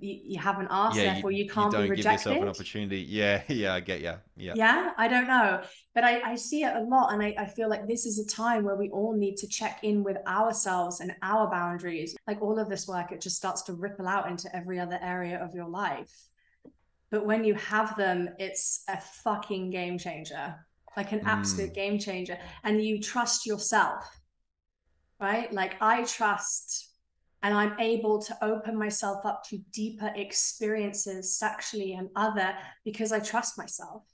you, 0.00 0.20
you 0.24 0.38
haven't 0.38 0.68
asked 0.70 0.96
yeah, 0.96 1.12
therefore 1.14 1.30
you, 1.30 1.48
can't 1.48 1.72
don't 1.72 1.88
be 1.88 1.96
give 1.96 2.04
yourself 2.04 2.36
an 2.36 2.48
opportunity. 2.48 3.00
Yeah, 3.00 3.42
yeah, 3.48 3.74
I 3.74 3.80
get 3.80 4.00
you. 4.00 4.14
yeah. 4.36 4.52
yeah 4.56 4.92
i 4.96 5.06
don't 5.08 5.26
know 5.26 5.62
but 5.94 6.04
i, 6.04 6.20
I 6.32 6.34
see 6.36 6.62
it 6.62 6.74
a 6.74 6.80
lot 6.80 7.12
and 7.12 7.22
I, 7.22 7.34
I 7.38 7.46
feel 7.46 7.68
like 7.68 7.86
this 7.86 8.06
is 8.06 8.18
a 8.18 8.26
time 8.26 8.64
where 8.64 8.76
we 8.76 8.88
all 8.90 9.14
need 9.16 9.36
to 9.38 9.46
check 9.46 9.80
in 9.82 10.02
with 10.02 10.16
ourselves 10.26 11.00
and 11.00 11.14
our 11.22 11.50
boundaries 11.50 12.16
like 12.26 12.40
all 12.40 12.58
of 12.58 12.68
this 12.68 12.86
work 12.88 13.12
it 13.12 13.20
just 13.20 13.36
starts 13.36 13.62
to 13.62 13.74
ripple 13.74 14.06
out 14.08 14.28
into 14.28 14.54
every 14.54 14.78
other 14.78 14.98
area 15.02 15.42
of 15.42 15.54
your 15.54 15.68
life 15.68 16.12
but 17.10 17.26
when 17.26 17.44
you 17.44 17.54
have 17.54 17.96
them 17.96 18.28
it's 18.38 18.84
a 18.88 18.98
fucking 19.00 19.70
game 19.70 19.98
changer 19.98 20.54
like 20.96 21.12
an 21.12 21.20
absolute 21.24 21.70
Mm. 21.70 21.74
game 21.74 21.98
changer 21.98 22.38
and 22.64 22.82
you 22.84 23.00
trust 23.00 23.46
yourself 23.46 24.04
right 25.20 25.52
like 25.52 25.76
i 25.80 26.02
trust 26.04 26.91
and 27.42 27.54
I'm 27.54 27.78
able 27.80 28.22
to 28.22 28.36
open 28.42 28.78
myself 28.78 29.26
up 29.26 29.44
to 29.48 29.58
deeper 29.72 30.12
experiences 30.14 31.36
sexually 31.36 31.94
and 31.94 32.08
other 32.14 32.54
because 32.84 33.12
I 33.12 33.18
trust 33.18 33.58
myself, 33.58 34.04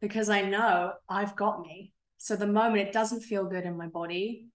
because 0.00 0.30
I 0.30 0.42
know 0.42 0.92
I've 1.08 1.36
got 1.36 1.60
me. 1.60 1.92
So 2.18 2.34
the 2.34 2.46
moment 2.46 2.86
it 2.86 2.92
doesn't 2.92 3.20
feel 3.20 3.44
good 3.44 3.64
in 3.64 3.76
my 3.76 3.88
body, 3.88 4.46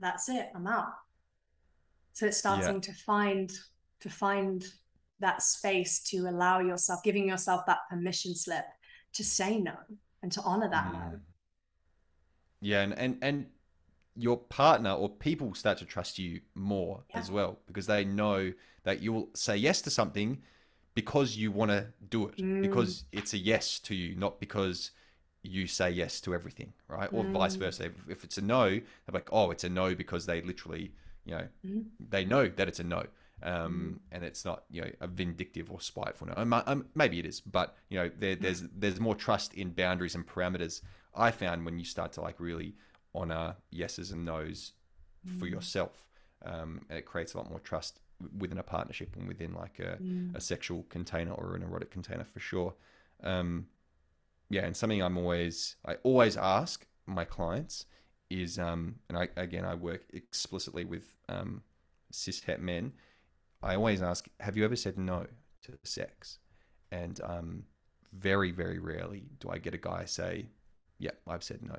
that's 0.00 0.28
it, 0.28 0.48
I'm 0.54 0.66
out. 0.66 0.94
So 2.12 2.26
it's 2.26 2.38
starting 2.38 2.80
to 2.80 2.92
find 2.92 3.52
to 4.00 4.10
find 4.10 4.64
that 5.20 5.42
space 5.42 6.00
to 6.02 6.28
allow 6.28 6.60
yourself, 6.60 7.02
giving 7.02 7.28
yourself 7.28 7.64
that 7.66 7.78
permission 7.88 8.34
slip 8.34 8.66
to 9.14 9.24
say 9.24 9.58
no 9.58 9.74
and 10.22 10.30
to 10.32 10.40
honor 10.42 10.68
that 10.70 10.92
no. 10.92 10.98
Mm. 10.98 11.20
Yeah, 12.60 12.80
and, 12.82 12.94
and 12.98 13.18
and 13.22 13.46
your 14.16 14.36
partner 14.36 14.90
or 14.92 15.08
people 15.08 15.54
start 15.54 15.78
to 15.78 15.84
trust 15.84 16.18
you 16.18 16.40
more 16.54 17.02
Yeah. 17.10 17.18
as 17.20 17.30
well 17.30 17.58
because 17.66 17.86
they 17.86 18.04
know 18.04 18.52
that 18.84 19.00
you'll 19.02 19.28
say 19.34 19.56
yes 19.56 19.82
to 19.82 19.90
something 19.90 20.40
because 20.94 21.36
you 21.36 21.50
want 21.50 21.70
to 21.70 21.88
do 22.08 22.28
it 22.28 22.36
Mm. 22.42 22.60
because 22.62 23.04
it's 23.12 23.34
a 23.34 23.38
yes 23.38 23.80
to 23.80 23.94
you 23.94 24.14
not 24.14 24.38
because 24.38 24.92
you 25.42 25.66
say 25.66 25.90
yes 25.90 26.20
to 26.20 26.34
everything 26.34 26.72
right 26.88 27.10
or 27.12 27.24
vice 27.24 27.56
Mm. 27.56 27.60
versa 27.60 27.84
if, 28.08 28.24
it's 28.24 28.38
a 28.38 28.42
no 28.42 28.70
they're 28.70 29.12
like 29.12 29.28
oh 29.32 29.50
it's 29.50 29.64
a 29.64 29.68
no 29.68 29.94
because 29.94 30.26
they 30.26 30.40
literally 30.42 30.92
you 31.24 31.34
know 31.34 31.48
Mhm. 31.66 31.84
they 31.98 32.24
know 32.24 32.48
that 32.48 32.68
it's 32.68 32.80
a 32.80 32.84
no 32.84 33.04
Mm. 33.42 33.50
um, 33.66 34.00
and 34.12 34.22
it's 34.24 34.44
not 34.44 34.64
you 34.70 34.80
know 34.80 34.90
a 35.00 35.08
vindictive 35.08 35.70
or 35.70 35.80
spiteful 35.80 36.28
no 36.28 36.34
um, 36.36 36.52
um, 36.66 36.86
maybe 36.94 37.18
it 37.18 37.26
is 37.26 37.40
but 37.40 37.76
you 37.88 37.98
know 37.98 38.08
there, 38.16 38.36
there's 38.36 38.62
there's 38.76 39.00
more 39.00 39.16
trust 39.16 39.54
in 39.54 39.70
boundaries 39.72 40.14
and 40.14 40.24
parameters 40.26 40.82
i 41.16 41.30
found 41.32 41.64
when 41.64 41.78
you 41.78 41.84
start 41.84 42.12
to 42.12 42.20
like 42.20 42.38
really 42.38 42.74
honor 43.14 43.56
yeses 43.70 44.10
and 44.10 44.24
nos 44.24 44.72
for 45.38 45.46
Mm. 45.46 45.52
yourself 45.52 46.04
um, 46.44 46.84
and 46.88 46.98
it 46.98 47.06
creates 47.06 47.32
a 47.34 47.38
lot 47.38 47.48
more 47.48 47.60
trust 47.60 48.00
within 48.38 48.58
a 48.58 48.62
partnership 48.62 49.16
and 49.16 49.26
within 49.26 49.54
like 49.54 49.78
a, 49.78 49.98
Mm. 50.02 50.34
a 50.34 50.40
sexual 50.40 50.84
container 50.90 51.32
or 51.32 51.54
an 51.56 51.62
erotic 51.62 51.90
container 51.90 52.24
for 52.24 52.40
sure. 52.40 52.74
Um, 53.22 53.66
yeah, 54.50 54.64
and 54.66 54.76
something 54.76 55.02
I'm 55.02 55.16
always 55.16 55.76
I 55.86 55.94
always 56.02 56.36
ask 56.36 56.86
my 57.06 57.24
clients 57.24 57.86
is 58.30 58.58
um, 58.58 58.96
and 59.08 59.16
I 59.18 59.28
again 59.36 59.64
I 59.64 59.74
work 59.74 60.02
explicitly 60.12 60.84
with 60.84 61.16
um, 61.28 61.62
cis 62.10 62.40
het 62.44 62.60
men. 62.60 62.92
I 63.62 63.74
always 63.76 64.02
ask, 64.02 64.28
have 64.40 64.56
you 64.58 64.64
ever 64.64 64.76
said 64.76 64.98
no 64.98 65.26
to 65.62 65.78
sex? 65.82 66.38
And 66.92 67.20
um, 67.22 67.64
very 68.12 68.50
very 68.52 68.78
rarely 68.78 69.24
do 69.40 69.48
I 69.50 69.58
get 69.58 69.74
a 69.74 69.78
guy 69.78 70.04
say, 70.04 70.46
yeah, 70.98 71.12
I've 71.26 71.42
said 71.42 71.62
no. 71.62 71.76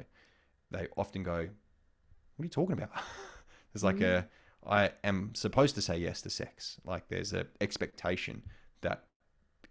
They 0.71 0.87
often 0.97 1.23
go, 1.23 1.37
what 1.37 2.43
are 2.43 2.45
you 2.45 2.49
talking 2.49 2.73
about? 2.73 2.91
there's 3.73 3.83
like 3.83 4.01
a 4.01 4.27
I 4.67 4.91
am 5.03 5.35
supposed 5.35 5.75
to 5.75 5.81
say 5.81 5.97
yes 5.97 6.21
to 6.23 6.29
sex. 6.29 6.77
Like 6.85 7.07
there's 7.07 7.33
a 7.33 7.45
expectation 7.61 8.43
that 8.81 9.03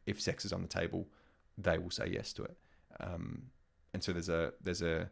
if 0.07 0.21
sex 0.21 0.45
is 0.45 0.53
on 0.53 0.63
the 0.63 0.69
table, 0.69 1.09
they 1.59 1.79
will 1.79 1.91
say 1.91 2.09
yes 2.13 2.33
to 2.35 2.45
it. 2.45 2.57
Um, 3.01 3.45
and 3.93 4.03
so 4.03 4.13
there's 4.13 4.29
a 4.29 4.53
there's 4.63 4.83
a 4.83 5.11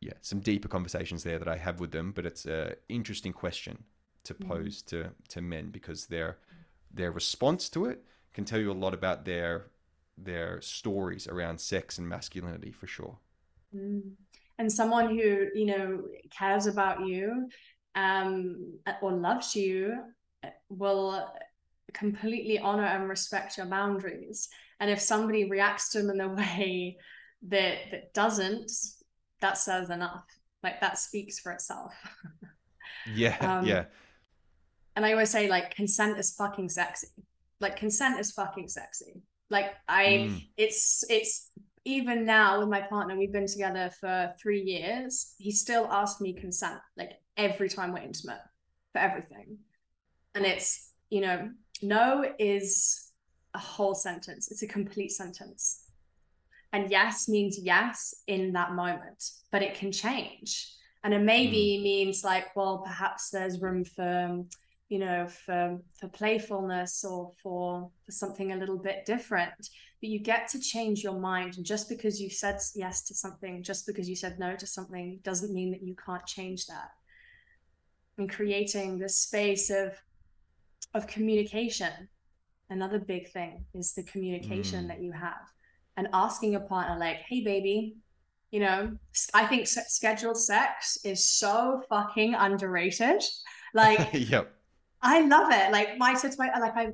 yeah 0.00 0.12
some 0.20 0.40
deeper 0.40 0.68
conversations 0.68 1.22
there 1.22 1.38
that 1.38 1.48
I 1.48 1.56
have 1.56 1.80
with 1.80 1.92
them, 1.92 2.12
but 2.12 2.26
it's 2.26 2.46
a 2.46 2.76
interesting 2.88 3.32
question 3.32 3.84
to 4.24 4.34
Mhm. 4.38 4.48
pose 4.48 4.82
to 4.82 5.10
to 5.28 5.40
men 5.40 5.70
because 5.70 6.06
their 6.06 6.38
their 6.90 7.10
response 7.12 7.68
to 7.70 7.86
it 7.86 8.04
can 8.32 8.44
tell 8.44 8.60
you 8.60 8.70
a 8.70 8.74
lot 8.74 8.94
about 8.94 9.24
their 9.24 9.70
their 10.16 10.60
stories 10.60 11.26
around 11.26 11.60
sex 11.60 11.98
and 11.98 12.08
masculinity 12.08 12.72
for 12.72 12.86
sure. 12.86 13.18
Mm. 13.74 14.16
And 14.58 14.72
someone 14.72 15.08
who, 15.10 15.48
you 15.54 15.66
know, 15.66 16.02
cares 16.30 16.66
about 16.66 17.06
you 17.06 17.48
um, 17.94 18.78
or 19.02 19.12
loves 19.12 19.54
you 19.56 19.98
will 20.68 21.28
completely 21.92 22.58
honor 22.58 22.84
and 22.86 23.08
respect 23.08 23.56
your 23.56 23.66
boundaries. 23.66 24.48
And 24.80 24.90
if 24.90 25.00
somebody 25.00 25.48
reacts 25.50 25.90
to 25.92 26.02
them 26.02 26.10
in 26.10 26.20
a 26.20 26.28
way 26.34 26.98
that 27.48 27.76
that 27.90 28.14
doesn't, 28.14 28.70
that 29.40 29.58
says 29.58 29.90
enough. 29.90 30.24
Like 30.62 30.80
that 30.80 30.98
speaks 30.98 31.38
for 31.40 31.52
itself. 31.52 31.92
Yeah, 33.06 33.36
Um, 33.40 33.66
yeah, 33.66 33.84
and 34.96 35.04
I 35.04 35.12
always 35.12 35.30
say 35.30 35.48
like 35.48 35.74
consent 35.74 36.18
is 36.18 36.34
fucking 36.34 36.68
sexy. 36.68 37.08
Like 37.60 37.76
consent 37.76 38.18
is 38.20 38.32
fucking 38.32 38.68
sexy. 38.68 39.22
Like 39.50 39.74
I 39.88 40.04
Mm. 40.06 40.48
it's 40.56 41.04
it's 41.10 41.50
even 41.84 42.24
now 42.24 42.60
with 42.60 42.68
my 42.68 42.80
partner, 42.80 43.16
we've 43.16 43.32
been 43.32 43.46
together 43.46 43.90
for 44.00 44.32
three 44.40 44.62
years. 44.62 45.34
He 45.38 45.50
still 45.50 45.86
asks 45.90 46.20
me 46.20 46.32
consent, 46.32 46.80
like 46.96 47.12
every 47.36 47.68
time 47.68 47.92
we're 47.92 48.00
intimate 48.00 48.40
for 48.92 48.98
everything. 48.98 49.58
And 50.34 50.46
it's, 50.46 50.92
you 51.10 51.20
know, 51.20 51.50
no 51.82 52.24
is 52.38 53.10
a 53.52 53.58
whole 53.58 53.94
sentence, 53.94 54.50
it's 54.50 54.62
a 54.62 54.66
complete 54.66 55.12
sentence. 55.12 55.82
And 56.72 56.90
yes 56.90 57.28
means 57.28 57.58
yes 57.62 58.14
in 58.26 58.52
that 58.54 58.72
moment, 58.72 59.30
but 59.52 59.62
it 59.62 59.74
can 59.74 59.92
change. 59.92 60.72
And 61.04 61.14
a 61.14 61.18
maybe 61.20 61.76
hmm. 61.76 61.84
means 61.84 62.24
like, 62.24 62.56
well, 62.56 62.78
perhaps 62.78 63.30
there's 63.30 63.60
room 63.60 63.84
for, 63.84 64.42
you 64.88 64.98
know, 64.98 65.26
for 65.26 65.78
for 65.98 66.08
playfulness 66.08 67.04
or 67.04 67.32
for 67.42 67.90
for 68.04 68.12
something 68.12 68.52
a 68.52 68.56
little 68.56 68.78
bit 68.78 69.04
different 69.06 69.52
but 70.00 70.10
you 70.10 70.18
get 70.18 70.48
to 70.48 70.60
change 70.60 71.02
your 71.02 71.18
mind. 71.18 71.56
And 71.56 71.64
just 71.64 71.88
because 71.88 72.20
you 72.20 72.28
said 72.28 72.58
yes 72.74 73.02
to 73.04 73.14
something 73.14 73.62
just 73.62 73.86
because 73.86 74.06
you 74.06 74.14
said 74.16 74.38
no 74.38 74.54
to 74.56 74.66
something 74.66 75.18
doesn't 75.22 75.54
mean 75.54 75.70
that 75.70 75.82
you 75.82 75.96
can't 76.04 76.26
change 76.26 76.66
that. 76.66 76.90
And 78.18 78.30
creating 78.30 78.98
this 78.98 79.16
space 79.18 79.70
of 79.70 79.94
of 80.92 81.06
communication. 81.06 82.08
Another 82.70 82.98
big 82.98 83.30
thing 83.30 83.64
is 83.74 83.94
the 83.94 84.02
communication 84.04 84.84
Mm. 84.84 84.88
that 84.88 85.00
you 85.02 85.12
have. 85.12 85.50
And 85.96 86.08
asking 86.12 86.54
a 86.54 86.60
partner 86.60 86.98
like 86.98 87.18
hey 87.28 87.42
baby 87.42 87.96
you 88.50 88.60
know 88.60 88.96
i 89.32 89.46
think 89.46 89.66
scheduled 89.66 90.36
sex 90.36 90.98
is 91.04 91.30
so 91.30 91.82
fucking 91.88 92.34
underrated. 92.34 93.22
Like 93.74 94.10
yep. 94.12 94.52
I 95.04 95.20
love 95.20 95.52
it. 95.52 95.70
Like 95.70 95.98
my 95.98 96.14
to 96.14 96.32
my 96.38 96.50
like 96.58 96.76
I 96.76 96.88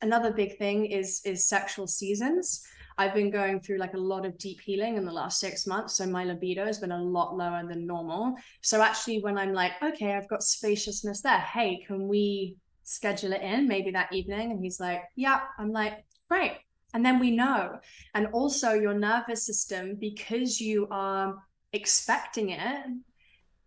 another 0.00 0.32
big 0.32 0.58
thing 0.58 0.86
is 0.86 1.20
is 1.24 1.48
sexual 1.48 1.86
seasons. 1.86 2.66
I've 2.98 3.14
been 3.14 3.30
going 3.30 3.60
through 3.60 3.78
like 3.78 3.94
a 3.94 3.98
lot 3.98 4.26
of 4.26 4.36
deep 4.38 4.60
healing 4.60 4.96
in 4.96 5.04
the 5.04 5.12
last 5.12 5.38
six 5.38 5.66
months. 5.66 5.94
So 5.94 6.06
my 6.06 6.24
libido 6.24 6.66
has 6.66 6.78
been 6.78 6.92
a 6.92 7.02
lot 7.02 7.36
lower 7.36 7.62
than 7.66 7.86
normal. 7.86 8.34
So 8.62 8.82
actually 8.82 9.22
when 9.22 9.38
I'm 9.38 9.52
like, 9.52 9.72
okay, 9.82 10.14
I've 10.14 10.28
got 10.28 10.42
spaciousness 10.42 11.22
there. 11.22 11.40
Hey, 11.40 11.84
can 11.86 12.08
we 12.08 12.56
schedule 12.84 13.32
it 13.32 13.42
in 13.42 13.68
maybe 13.68 13.90
that 13.92 14.12
evening? 14.12 14.50
And 14.50 14.62
he's 14.62 14.80
like, 14.80 15.02
Yeah. 15.16 15.40
I'm 15.58 15.72
like, 15.72 16.04
great. 16.28 16.58
And 16.94 17.04
then 17.04 17.18
we 17.18 17.30
know. 17.30 17.78
And 18.14 18.26
also 18.28 18.72
your 18.72 18.94
nervous 18.94 19.46
system, 19.46 19.96
because 19.98 20.60
you 20.60 20.88
are 20.90 21.36
expecting 21.72 22.50
it, 22.50 22.86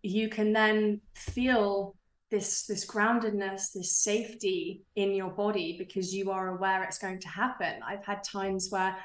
you 0.02 0.28
can 0.28 0.52
then 0.52 1.00
feel 1.14 1.95
this 2.30 2.66
this 2.66 2.84
groundedness 2.84 3.72
this 3.72 3.96
safety 3.96 4.82
in 4.96 5.12
your 5.12 5.30
body 5.30 5.76
because 5.78 6.12
you 6.12 6.30
are 6.30 6.56
aware 6.56 6.82
it's 6.82 6.98
going 6.98 7.20
to 7.20 7.28
happen. 7.28 7.74
I've 7.86 8.04
had 8.04 8.24
times 8.24 8.68
where 8.70 8.96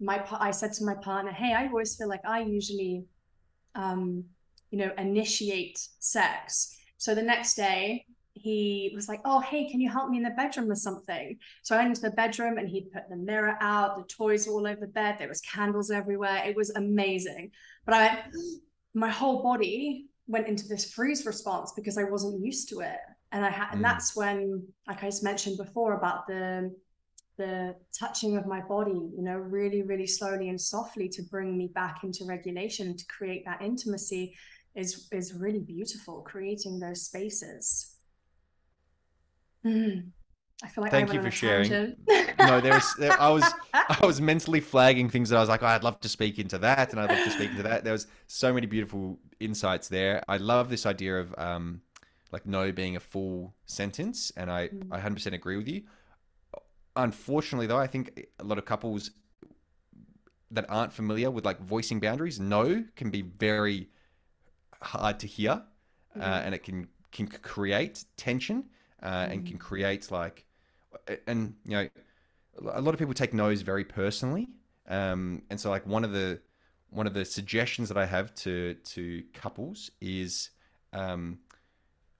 my 0.00 0.24
i 0.38 0.50
said 0.50 0.72
to 0.72 0.84
my 0.84 0.94
partner 0.94 1.32
hey 1.32 1.52
i 1.52 1.66
always 1.66 1.96
feel 1.96 2.08
like 2.08 2.24
i 2.24 2.40
usually 2.40 3.04
um 3.74 4.24
you 4.70 4.78
know 4.78 4.90
initiate 4.98 5.78
sex. 5.98 6.76
So 6.98 7.14
the 7.14 7.22
next 7.22 7.54
day 7.54 8.04
he 8.34 8.92
was 8.94 9.08
like 9.08 9.20
oh 9.24 9.40
hey 9.40 9.68
can 9.70 9.80
you 9.80 9.90
help 9.90 10.10
me 10.10 10.18
in 10.18 10.22
the 10.22 10.30
bedroom 10.30 10.68
with 10.68 10.78
something? 10.78 11.38
So 11.62 11.74
i 11.74 11.78
went 11.78 11.88
into 11.88 12.02
the 12.02 12.10
bedroom 12.10 12.58
and 12.58 12.68
he'd 12.68 12.92
put 12.92 13.08
the 13.08 13.16
mirror 13.16 13.56
out 13.60 13.96
the 13.96 14.04
toys 14.04 14.46
were 14.46 14.52
all 14.52 14.66
over 14.66 14.80
the 14.80 14.86
bed 14.88 15.16
there 15.18 15.28
was 15.28 15.40
candles 15.40 15.90
everywhere. 15.90 16.42
It 16.44 16.54
was 16.54 16.70
amazing. 16.70 17.52
But 17.86 17.94
i 17.94 18.24
my 18.94 19.08
whole 19.08 19.42
body 19.42 20.06
went 20.28 20.46
into 20.46 20.68
this 20.68 20.92
freeze 20.92 21.26
response 21.26 21.72
because 21.74 21.98
I 21.98 22.04
wasn't 22.04 22.44
used 22.44 22.68
to 22.70 22.80
it. 22.80 23.00
And 23.32 23.44
I 23.44 23.50
had, 23.50 23.72
and 23.72 23.80
Mm. 23.80 23.88
that's 23.88 24.14
when, 24.14 24.66
like 24.86 25.02
I 25.02 25.06
just 25.06 25.24
mentioned 25.24 25.56
before 25.58 25.94
about 25.94 26.26
the 26.26 26.74
the 27.36 27.76
touching 27.96 28.36
of 28.36 28.46
my 28.46 28.60
body, 28.60 28.90
you 29.16 29.22
know, 29.22 29.36
really, 29.36 29.82
really 29.82 30.08
slowly 30.08 30.48
and 30.48 30.60
softly 30.60 31.08
to 31.08 31.22
bring 31.22 31.56
me 31.56 31.68
back 31.68 32.02
into 32.02 32.24
regulation 32.24 32.96
to 32.96 33.04
create 33.06 33.44
that 33.44 33.62
intimacy 33.62 34.36
is 34.74 35.08
is 35.12 35.34
really 35.34 35.60
beautiful. 35.60 36.22
Creating 36.22 36.80
those 36.80 37.02
spaces. 37.02 37.96
Mm. 39.64 40.12
I 40.62 40.68
feel 40.68 40.82
like 40.82 40.90
Thank 40.90 41.12
you 41.12 41.20
for 41.20 41.30
sharing. 41.30 41.70
No, 42.40 42.60
there 42.60 42.74
was 42.74 42.94
there, 42.94 43.20
I 43.20 43.28
was 43.30 43.44
I 43.74 44.04
was 44.06 44.20
mentally 44.20 44.60
flagging 44.60 45.08
things 45.08 45.28
that 45.30 45.36
I 45.36 45.40
was 45.40 45.48
like, 45.48 45.62
oh, 45.62 45.66
I'd 45.66 45.82
love 45.84 46.00
to 46.00 46.08
speak 46.08 46.38
into 46.38 46.58
that, 46.58 46.92
and 46.92 47.00
I'd 47.00 47.10
love 47.10 47.22
to 47.24 47.30
speak 47.30 47.50
into 47.50 47.62
that. 47.64 47.84
There 47.84 47.92
was 47.92 48.06
so 48.26 48.52
many 48.52 48.66
beautiful 48.66 49.18
insights 49.40 49.88
there. 49.88 50.22
I 50.28 50.36
love 50.36 50.68
this 50.70 50.86
idea 50.86 51.18
of 51.18 51.34
um, 51.38 51.82
like 52.32 52.46
no 52.46 52.72
being 52.72 52.96
a 52.96 53.00
full 53.00 53.54
sentence, 53.66 54.32
and 54.36 54.50
I 54.50 54.68
Mm. 54.68 54.88
I 54.92 54.96
100% 54.96 55.34
agree 55.34 55.56
with 55.56 55.68
you. 55.68 55.82
Unfortunately, 56.96 57.66
though, 57.66 57.78
I 57.78 57.86
think 57.86 58.28
a 58.40 58.44
lot 58.44 58.58
of 58.58 58.64
couples 58.64 59.12
that 60.50 60.64
aren't 60.68 60.92
familiar 60.92 61.30
with 61.30 61.44
like 61.44 61.60
voicing 61.60 62.00
boundaries, 62.00 62.40
no 62.40 62.84
can 62.96 63.10
be 63.10 63.22
very 63.22 63.88
hard 64.82 65.20
to 65.20 65.28
hear, 65.28 65.62
uh, 66.20 66.24
Mhm. 66.24 66.46
and 66.46 66.54
it 66.54 66.62
can 66.64 66.88
can 67.12 67.28
create 67.28 68.04
tension 68.16 68.70
uh, 69.02 69.28
and 69.30 69.46
can 69.46 69.58
create 69.58 70.10
like, 70.10 70.44
and 71.26 71.54
you 71.64 71.72
know, 71.72 71.88
a 72.72 72.80
lot 72.80 72.94
of 72.94 72.98
people 72.98 73.14
take 73.14 73.32
no's 73.34 73.62
very 73.62 73.84
personally, 73.84 74.48
um, 74.88 75.42
and 75.50 75.60
so 75.60 75.70
like 75.70 75.86
one 75.86 76.04
of 76.04 76.12
the 76.12 76.40
one 76.90 77.06
of 77.06 77.14
the 77.14 77.24
suggestions 77.24 77.88
that 77.88 77.98
I 77.98 78.06
have 78.06 78.34
to 78.36 78.74
to 78.74 79.22
couples 79.34 79.90
is 80.00 80.50
um, 80.92 81.38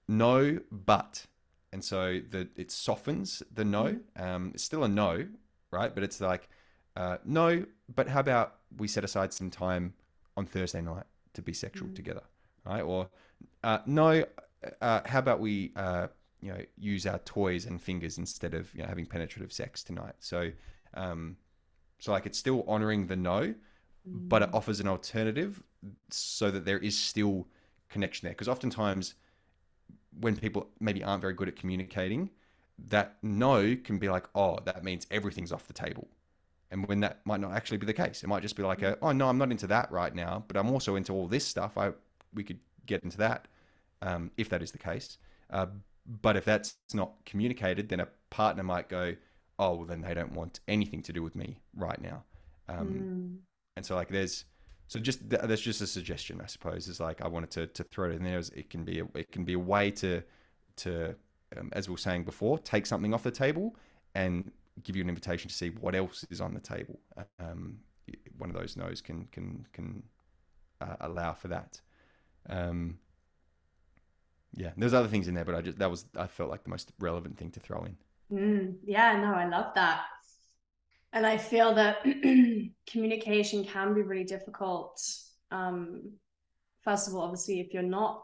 no 0.07 0.59
but, 0.71 1.25
and 1.71 1.83
so 1.83 2.19
the 2.29 2.49
it 2.55 2.71
softens 2.71 3.43
the 3.53 3.65
no. 3.65 3.99
Um, 4.15 4.51
it's 4.53 4.63
still 4.63 4.83
a 4.83 4.87
no, 4.87 5.27
right? 5.71 5.93
But 5.93 6.03
it's 6.03 6.21
like 6.21 6.49
uh, 6.95 7.17
no, 7.25 7.65
but 7.93 8.07
how 8.07 8.19
about 8.19 8.55
we 8.77 8.87
set 8.87 9.03
aside 9.03 9.33
some 9.33 9.49
time 9.49 9.93
on 10.37 10.45
Thursday 10.45 10.81
night 10.81 11.05
to 11.33 11.41
be 11.41 11.53
sexual 11.53 11.89
Mm. 11.89 11.95
together, 11.95 12.23
right? 12.65 12.81
Or 12.81 13.09
uh, 13.63 13.79
no, 13.85 14.25
uh, 14.81 15.01
how 15.05 15.19
about 15.19 15.39
we 15.39 15.71
uh, 15.75 16.07
you 16.41 16.51
know 16.51 16.61
use 16.77 17.05
our 17.05 17.19
toys 17.19 17.65
and 17.65 17.81
fingers 17.81 18.17
instead 18.17 18.53
of 18.53 18.73
you 18.73 18.81
know 18.81 18.87
having 18.87 19.05
penetrative 19.05 19.51
sex 19.51 19.83
tonight? 19.83 20.15
So 20.19 20.51
um, 20.93 21.37
so 21.99 22.11
like 22.11 22.25
it's 22.25 22.37
still 22.37 22.63
honoring 22.67 23.07
the 23.07 23.15
no, 23.15 23.53
but 24.05 24.41
it 24.41 24.49
offers 24.53 24.79
an 24.79 24.87
alternative 24.87 25.61
so 26.09 26.51
that 26.51 26.65
there 26.65 26.79
is 26.79 26.97
still 26.97 27.47
connection 27.89 28.25
there. 28.25 28.33
Because 28.33 28.47
oftentimes, 28.47 29.15
when 30.19 30.35
people 30.35 30.69
maybe 30.79 31.03
aren't 31.03 31.21
very 31.21 31.33
good 31.33 31.47
at 31.47 31.55
communicating, 31.55 32.29
that 32.87 33.17
no 33.21 33.75
can 33.83 33.97
be 33.97 34.09
like, 34.09 34.25
oh, 34.35 34.57
that 34.65 34.83
means 34.83 35.05
everything's 35.11 35.51
off 35.51 35.67
the 35.67 35.73
table. 35.73 36.07
And 36.71 36.87
when 36.87 36.99
that 37.01 37.19
might 37.25 37.39
not 37.39 37.53
actually 37.53 37.77
be 37.77 37.87
the 37.87 37.93
case, 37.93 38.23
it 38.23 38.27
might 38.27 38.43
just 38.43 38.55
be 38.55 38.63
like, 38.63 38.81
a, 38.81 38.97
oh 39.01 39.11
no, 39.11 39.27
I'm 39.27 39.37
not 39.37 39.51
into 39.51 39.67
that 39.67 39.91
right 39.91 40.13
now, 40.13 40.43
but 40.47 40.55
I'm 40.55 40.71
also 40.71 40.95
into 40.95 41.13
all 41.13 41.27
this 41.27 41.45
stuff. 41.45 41.77
I 41.77 41.91
we 42.33 42.43
could 42.43 42.59
get 42.85 43.03
into 43.03 43.17
that 43.17 43.47
um, 44.01 44.31
if 44.37 44.49
that 44.49 44.61
is 44.61 44.71
the 44.71 44.77
case. 44.77 45.17
Uh, 45.49 45.65
but 46.21 46.35
if 46.37 46.45
that's 46.45 46.75
not 46.93 47.13
communicated, 47.25 47.89
then 47.89 47.99
a 48.01 48.07
partner 48.29 48.63
might 48.63 48.89
go, 48.89 49.15
"Oh, 49.59 49.75
well, 49.75 49.85
then 49.85 50.01
they 50.01 50.13
don't 50.13 50.33
want 50.33 50.59
anything 50.67 51.01
to 51.03 51.13
do 51.13 51.23
with 51.23 51.35
me 51.35 51.59
right 51.75 52.01
now." 52.01 52.23
Um, 52.67 52.87
Mm. 52.87 53.37
and 53.77 53.85
so 53.85 53.95
like 53.95 54.09
there's 54.09 54.45
so 54.87 54.99
just 54.99 55.29
th- 55.29 55.43
there's 55.43 55.61
just 55.61 55.81
a 55.81 55.87
suggestion 55.87 56.41
i 56.41 56.45
suppose 56.47 56.87
is 56.87 56.99
like 56.99 57.21
i 57.21 57.27
wanted 57.27 57.49
to, 57.51 57.67
to 57.67 57.83
throw 57.83 58.09
it 58.09 58.15
in 58.15 58.23
there 58.23 58.37
as 58.37 58.49
it 58.49 58.69
can 58.69 58.83
be 58.83 58.99
a, 58.99 59.05
it 59.15 59.31
can 59.31 59.43
be 59.45 59.53
a 59.53 59.59
way 59.59 59.89
to 59.91 60.21
to 60.75 61.15
um, 61.57 61.69
as 61.73 61.87
we 61.87 61.93
were 61.93 61.97
saying 61.97 62.23
before 62.23 62.59
take 62.59 62.85
something 62.85 63.13
off 63.13 63.23
the 63.23 63.31
table 63.31 63.75
and 64.15 64.51
give 64.83 64.95
you 64.95 65.01
an 65.03 65.09
invitation 65.09 65.47
to 65.49 65.55
see 65.55 65.69
what 65.69 65.95
else 65.95 66.25
is 66.29 66.41
on 66.41 66.53
the 66.53 66.59
table 66.59 66.99
um, 67.39 67.79
one 68.37 68.49
of 68.49 68.55
those 68.55 68.75
no's 68.77 69.01
can 69.01 69.25
can 69.31 69.65
can 69.73 70.03
uh, 70.81 70.95
allow 71.01 71.33
for 71.33 71.47
that 71.49 71.81
um, 72.49 72.97
yeah 74.55 74.71
there's 74.77 74.93
other 74.93 75.07
things 75.07 75.27
in 75.27 75.33
there 75.33 75.45
but 75.45 75.55
i 75.55 75.61
just 75.61 75.77
that 75.77 75.89
was 75.89 76.05
i 76.17 76.27
felt 76.27 76.49
like 76.49 76.63
the 76.63 76.69
most 76.69 76.91
relevant 76.99 77.37
thing 77.37 77.51
to 77.51 77.59
throw 77.59 77.83
in 77.83 77.95
Mm, 78.31 78.75
yeah, 78.85 79.17
no, 79.17 79.33
I 79.33 79.47
love 79.47 79.73
that. 79.75 80.03
And 81.13 81.25
I 81.25 81.37
feel 81.37 81.73
that 81.75 82.03
communication 82.89 83.65
can 83.65 83.93
be 83.93 84.01
really 84.03 84.23
difficult. 84.23 85.01
Um, 85.51 86.13
first 86.83 87.07
of 87.07 87.15
all, 87.15 87.21
obviously, 87.21 87.59
if 87.59 87.73
you're 87.73 87.81
not, 87.81 88.23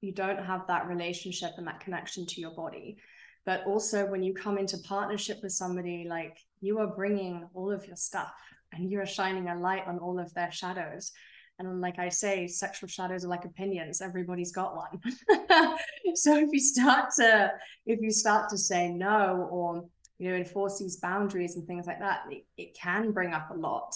you 0.00 0.12
don't 0.12 0.42
have 0.42 0.66
that 0.68 0.86
relationship 0.86 1.52
and 1.58 1.66
that 1.66 1.80
connection 1.80 2.26
to 2.26 2.40
your 2.40 2.54
body. 2.54 2.98
But 3.44 3.66
also, 3.66 4.06
when 4.06 4.22
you 4.22 4.32
come 4.34 4.58
into 4.58 4.78
partnership 4.78 5.38
with 5.42 5.52
somebody, 5.52 6.06
like 6.08 6.38
you 6.60 6.78
are 6.78 6.86
bringing 6.86 7.48
all 7.52 7.72
of 7.72 7.86
your 7.86 7.96
stuff 7.96 8.34
and 8.72 8.90
you 8.90 9.00
are 9.00 9.06
shining 9.06 9.48
a 9.48 9.58
light 9.58 9.86
on 9.88 9.98
all 9.98 10.20
of 10.20 10.32
their 10.34 10.52
shadows. 10.52 11.10
And 11.60 11.80
like 11.82 11.98
I 11.98 12.08
say, 12.08 12.46
sexual 12.46 12.88
shadows 12.88 13.24
are 13.24 13.28
like 13.28 13.44
opinions. 13.44 14.00
Everybody's 14.00 14.50
got 14.50 14.74
one. 14.74 14.98
so 16.14 16.36
if 16.36 16.48
you 16.52 16.58
start 16.58 17.10
to 17.18 17.52
if 17.86 18.00
you 18.00 18.10
start 18.10 18.48
to 18.50 18.58
say 18.58 18.88
no 18.88 19.46
or 19.50 19.84
you 20.18 20.30
know 20.30 20.36
enforce 20.36 20.78
these 20.78 20.96
boundaries 20.96 21.56
and 21.56 21.66
things 21.66 21.86
like 21.86 22.00
that, 22.00 22.22
it, 22.30 22.46
it 22.56 22.74
can 22.74 23.12
bring 23.12 23.34
up 23.34 23.50
a 23.50 23.54
lot. 23.54 23.94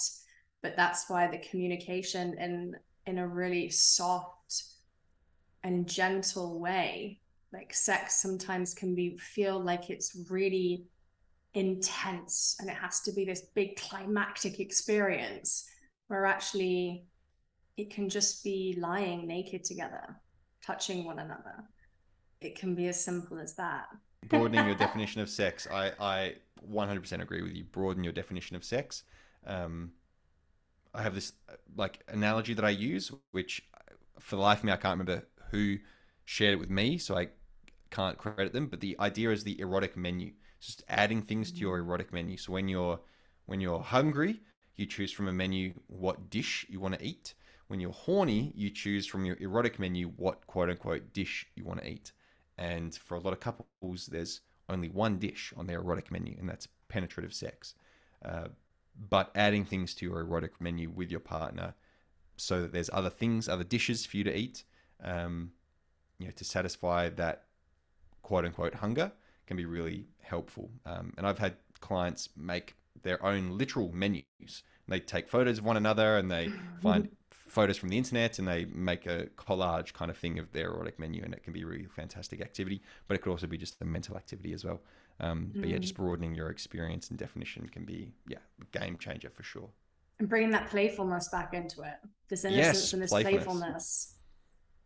But 0.61 0.75
that's 0.77 1.09
why 1.09 1.27
the 1.27 1.39
communication 1.39 2.37
in 2.39 2.75
in 3.07 3.17
a 3.17 3.27
really 3.27 3.69
soft 3.69 4.63
and 5.63 5.87
gentle 5.87 6.59
way, 6.59 7.19
like 7.51 7.73
sex 7.73 8.21
sometimes 8.21 8.75
can 8.75 8.93
be 8.93 9.17
feel 9.17 9.59
like 9.59 9.89
it's 9.89 10.15
really 10.29 10.85
intense 11.55 12.57
and 12.59 12.69
it 12.69 12.75
has 12.75 13.01
to 13.01 13.11
be 13.11 13.25
this 13.25 13.47
big 13.55 13.75
climactic 13.77 14.59
experience 14.59 15.67
where 16.07 16.25
actually 16.25 17.05
it 17.77 17.89
can 17.89 18.09
just 18.09 18.43
be 18.43 18.77
lying 18.79 19.27
naked 19.27 19.63
together, 19.63 20.15
touching 20.65 21.05
one 21.05 21.19
another. 21.19 21.63
It 22.41 22.57
can 22.57 22.75
be 22.75 22.87
as 22.87 23.03
simple 23.03 23.39
as 23.39 23.55
that. 23.55 23.87
broadening 24.27 24.65
your 24.65 24.75
definition 24.75 25.21
of 25.21 25.29
sex. 25.29 25.67
I 25.71 25.91
i 25.99 26.35
100% 26.71 27.21
agree 27.21 27.41
with 27.41 27.53
you. 27.53 27.63
Broaden 27.65 28.03
your 28.03 28.13
definition 28.13 28.55
of 28.55 28.63
sex. 28.63 29.03
Um 29.45 29.91
i 30.93 31.01
have 31.01 31.13
this 31.13 31.33
uh, 31.49 31.53
like 31.75 32.03
analogy 32.07 32.53
that 32.53 32.63
i 32.63 32.69
use 32.69 33.11
which 33.31 33.61
uh, 33.73 33.93
for 34.19 34.37
the 34.37 34.41
life 34.41 34.59
of 34.59 34.63
me 34.63 34.71
i 34.71 34.77
can't 34.77 34.97
remember 34.97 35.27
who 35.51 35.77
shared 36.23 36.53
it 36.53 36.59
with 36.59 36.69
me 36.69 36.97
so 36.97 37.17
i 37.17 37.27
can't 37.91 38.17
credit 38.17 38.53
them 38.53 38.67
but 38.67 38.79
the 38.79 38.95
idea 38.99 39.29
is 39.29 39.43
the 39.43 39.59
erotic 39.59 39.95
menu. 39.95 40.31
It's 40.57 40.67
just 40.67 40.83
adding 40.87 41.21
things 41.21 41.51
to 41.51 41.59
your 41.59 41.77
erotic 41.77 42.11
menu. 42.13 42.37
So 42.37 42.51
when 42.53 42.67
you're 42.67 42.99
when 43.45 43.59
you're 43.61 43.81
hungry 43.81 44.41
you 44.77 44.85
choose 44.85 45.11
from 45.11 45.27
a 45.27 45.33
menu 45.33 45.73
what 45.87 46.29
dish 46.29 46.65
you 46.69 46.79
want 46.79 46.97
to 46.97 47.05
eat 47.05 47.33
when 47.67 47.79
you're 47.79 47.91
horny 47.91 48.51
you 48.55 48.69
choose 48.69 49.05
from 49.05 49.25
your 49.25 49.37
erotic 49.39 49.79
menu 49.79 50.07
what 50.17 50.45
quote 50.47 50.69
unquote 50.69 51.13
dish 51.13 51.47
you 51.55 51.63
want 51.63 51.81
to 51.81 51.89
eat 51.89 52.11
and 52.57 52.95
for 52.95 53.15
a 53.15 53.19
lot 53.19 53.33
of 53.33 53.39
couples, 53.39 54.07
there's 54.07 54.41
only 54.69 54.89
one 54.89 55.17
dish 55.17 55.53
on 55.57 55.67
their 55.67 55.79
erotic 55.79 56.11
menu, 56.11 56.35
and 56.39 56.49
that's 56.49 56.67
penetrative 56.87 57.33
sex. 57.33 57.75
Uh, 58.23 58.47
but 59.09 59.29
adding 59.35 59.65
things 59.65 59.93
to 59.95 60.05
your 60.05 60.21
erotic 60.21 60.59
menu 60.61 60.89
with 60.89 61.11
your 61.11 61.19
partner 61.19 61.73
so 62.37 62.61
that 62.61 62.71
there's 62.71 62.89
other 62.93 63.09
things, 63.09 63.49
other 63.49 63.63
dishes 63.63 64.05
for 64.05 64.17
you 64.17 64.23
to 64.23 64.35
eat, 64.35 64.63
um, 65.03 65.51
you 66.17 66.25
know, 66.25 66.31
to 66.31 66.45
satisfy 66.45 67.09
that 67.09 67.43
quote 68.21 68.45
unquote 68.45 68.75
hunger 68.75 69.11
can 69.47 69.57
be 69.57 69.65
really 69.65 70.07
helpful. 70.21 70.69
Um, 70.85 71.13
and 71.17 71.27
I've 71.27 71.37
had 71.37 71.57
clients 71.81 72.29
make 72.37 72.75
their 73.03 73.23
own 73.23 73.57
literal 73.57 73.91
menus. 73.91 74.63
They 74.87 74.99
take 74.99 75.27
photos 75.27 75.57
of 75.57 75.65
one 75.65 75.77
another 75.77 76.17
and 76.17 76.31
they 76.31 76.51
find 76.81 77.09
photos 77.47 77.77
from 77.77 77.89
the 77.89 77.97
internet 77.97 78.39
and 78.39 78.47
they 78.47 78.65
make 78.65 79.05
a 79.05 79.27
collage 79.37 79.93
kind 79.93 80.09
of 80.09 80.17
thing 80.17 80.39
of 80.39 80.51
their 80.51 80.69
erotic 80.71 80.97
menu 80.99 81.21
and 81.23 81.33
it 81.33 81.43
can 81.43 81.53
be 81.53 81.61
a 81.61 81.65
really 81.65 81.85
fantastic 81.85 82.41
activity 82.41 82.81
but 83.07 83.15
it 83.15 83.21
could 83.21 83.29
also 83.31 83.47
be 83.47 83.57
just 83.57 83.79
a 83.81 83.85
mental 83.85 84.15
activity 84.17 84.51
as 84.53 84.65
well 84.65 84.81
um, 85.19 85.51
but 85.55 85.69
yeah 85.69 85.77
just 85.77 85.95
broadening 85.95 86.33
your 86.33 86.49
experience 86.49 87.09
and 87.09 87.19
definition 87.19 87.67
can 87.69 87.85
be 87.85 88.11
yeah 88.27 88.39
a 88.61 88.77
game 88.77 88.97
changer 88.97 89.29
for 89.29 89.43
sure 89.43 89.69
And 90.19 90.27
bringing 90.27 90.51
that 90.51 90.69
playfulness 90.69 91.27
back 91.29 91.53
into 91.53 91.81
it, 91.83 91.97
this 92.29 92.45
innocence 92.45 92.77
Yes, 92.83 92.93
and 92.93 93.01
this 93.01 93.11
playfulness. 93.11 93.43
playfulness. 93.45 94.15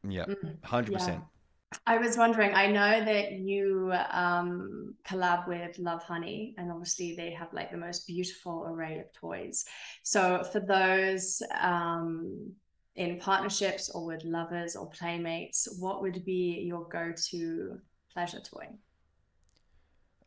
yeah 0.07 0.25
Mm. 0.25 0.59
100% 0.61 1.21
I 1.85 1.97
was 1.99 2.17
wondering, 2.17 2.53
I 2.53 2.67
know 2.67 3.05
that 3.05 3.33
you 3.33 3.93
um, 4.11 4.95
collab 5.07 5.47
with 5.47 5.77
Lovehoney, 5.77 6.55
and 6.57 6.71
obviously 6.71 7.15
they 7.15 7.31
have 7.31 7.53
like 7.53 7.69
the 7.71 7.77
most 7.77 8.07
beautiful 8.07 8.65
array 8.67 8.99
of 8.99 9.13
toys. 9.13 9.65
So, 10.03 10.43
for 10.51 10.59
those 10.59 11.43
um, 11.59 12.51
in 12.95 13.19
partnerships 13.19 13.89
or 13.89 14.05
with 14.05 14.23
lovers 14.23 14.75
or 14.75 14.89
playmates, 14.89 15.67
what 15.79 16.01
would 16.01 16.25
be 16.25 16.63
your 16.67 16.87
go 16.89 17.13
to 17.29 17.77
pleasure 18.11 18.41
toy? 18.41 18.67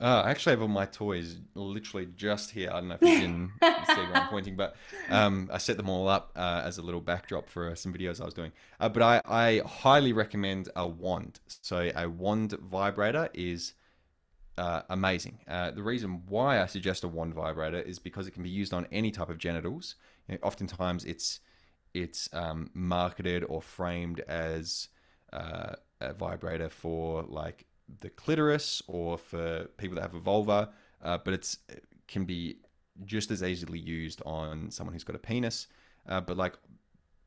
Uh, 0.02 0.22
I 0.24 0.30
actually 0.30 0.50
have 0.50 0.62
all 0.62 0.68
my 0.68 0.86
toys 0.86 1.36
literally 1.54 2.08
just 2.16 2.50
here. 2.50 2.70
I 2.70 2.80
don't 2.80 2.88
know 2.88 2.98
if 3.00 3.02
you 3.02 3.20
can 3.20 3.52
see 3.86 3.94
where 3.94 4.16
I'm 4.16 4.28
pointing, 4.28 4.56
but 4.56 4.74
um, 5.08 5.48
I 5.52 5.58
set 5.58 5.76
them 5.76 5.88
all 5.88 6.08
up 6.08 6.32
uh, 6.34 6.62
as 6.64 6.78
a 6.78 6.82
little 6.82 7.00
backdrop 7.00 7.48
for 7.48 7.70
uh, 7.70 7.74
some 7.76 7.94
videos 7.94 8.20
I 8.20 8.24
was 8.24 8.34
doing. 8.34 8.50
Uh, 8.80 8.88
but 8.88 9.02
I, 9.02 9.22
I 9.24 9.62
highly 9.64 10.12
recommend 10.12 10.70
a 10.74 10.88
wand. 10.88 11.38
So 11.46 11.92
a 11.94 12.08
wand 12.08 12.50
vibrator 12.52 13.28
is 13.32 13.74
uh, 14.58 14.82
amazing. 14.90 15.38
Uh, 15.46 15.70
the 15.70 15.84
reason 15.84 16.22
why 16.28 16.60
I 16.60 16.66
suggest 16.66 17.04
a 17.04 17.08
wand 17.08 17.34
vibrator 17.34 17.80
is 17.80 18.00
because 18.00 18.26
it 18.26 18.32
can 18.32 18.42
be 18.42 18.50
used 18.50 18.74
on 18.74 18.88
any 18.90 19.12
type 19.12 19.30
of 19.30 19.38
genitals. 19.38 19.94
You 20.26 20.34
know, 20.34 20.40
oftentimes, 20.42 21.04
it's 21.04 21.38
it's 21.94 22.28
um, 22.32 22.70
marketed 22.74 23.44
or 23.44 23.62
framed 23.62 24.20
as 24.20 24.88
uh, 25.32 25.74
a 26.00 26.12
vibrator 26.12 26.68
for 26.68 27.22
like 27.22 27.66
the 28.00 28.10
clitoris 28.10 28.82
or 28.86 29.18
for 29.18 29.64
people 29.76 29.96
that 29.96 30.02
have 30.02 30.14
a 30.14 30.20
vulva, 30.20 30.70
uh, 31.02 31.18
but 31.24 31.34
it's 31.34 31.58
it 31.68 31.84
can 32.08 32.24
be 32.24 32.56
just 33.04 33.30
as 33.30 33.42
easily 33.42 33.78
used 33.78 34.22
on 34.26 34.70
someone 34.70 34.92
who's 34.92 35.04
got 35.04 35.16
a 35.16 35.18
penis, 35.18 35.66
uh, 36.08 36.20
but 36.20 36.36
like 36.36 36.54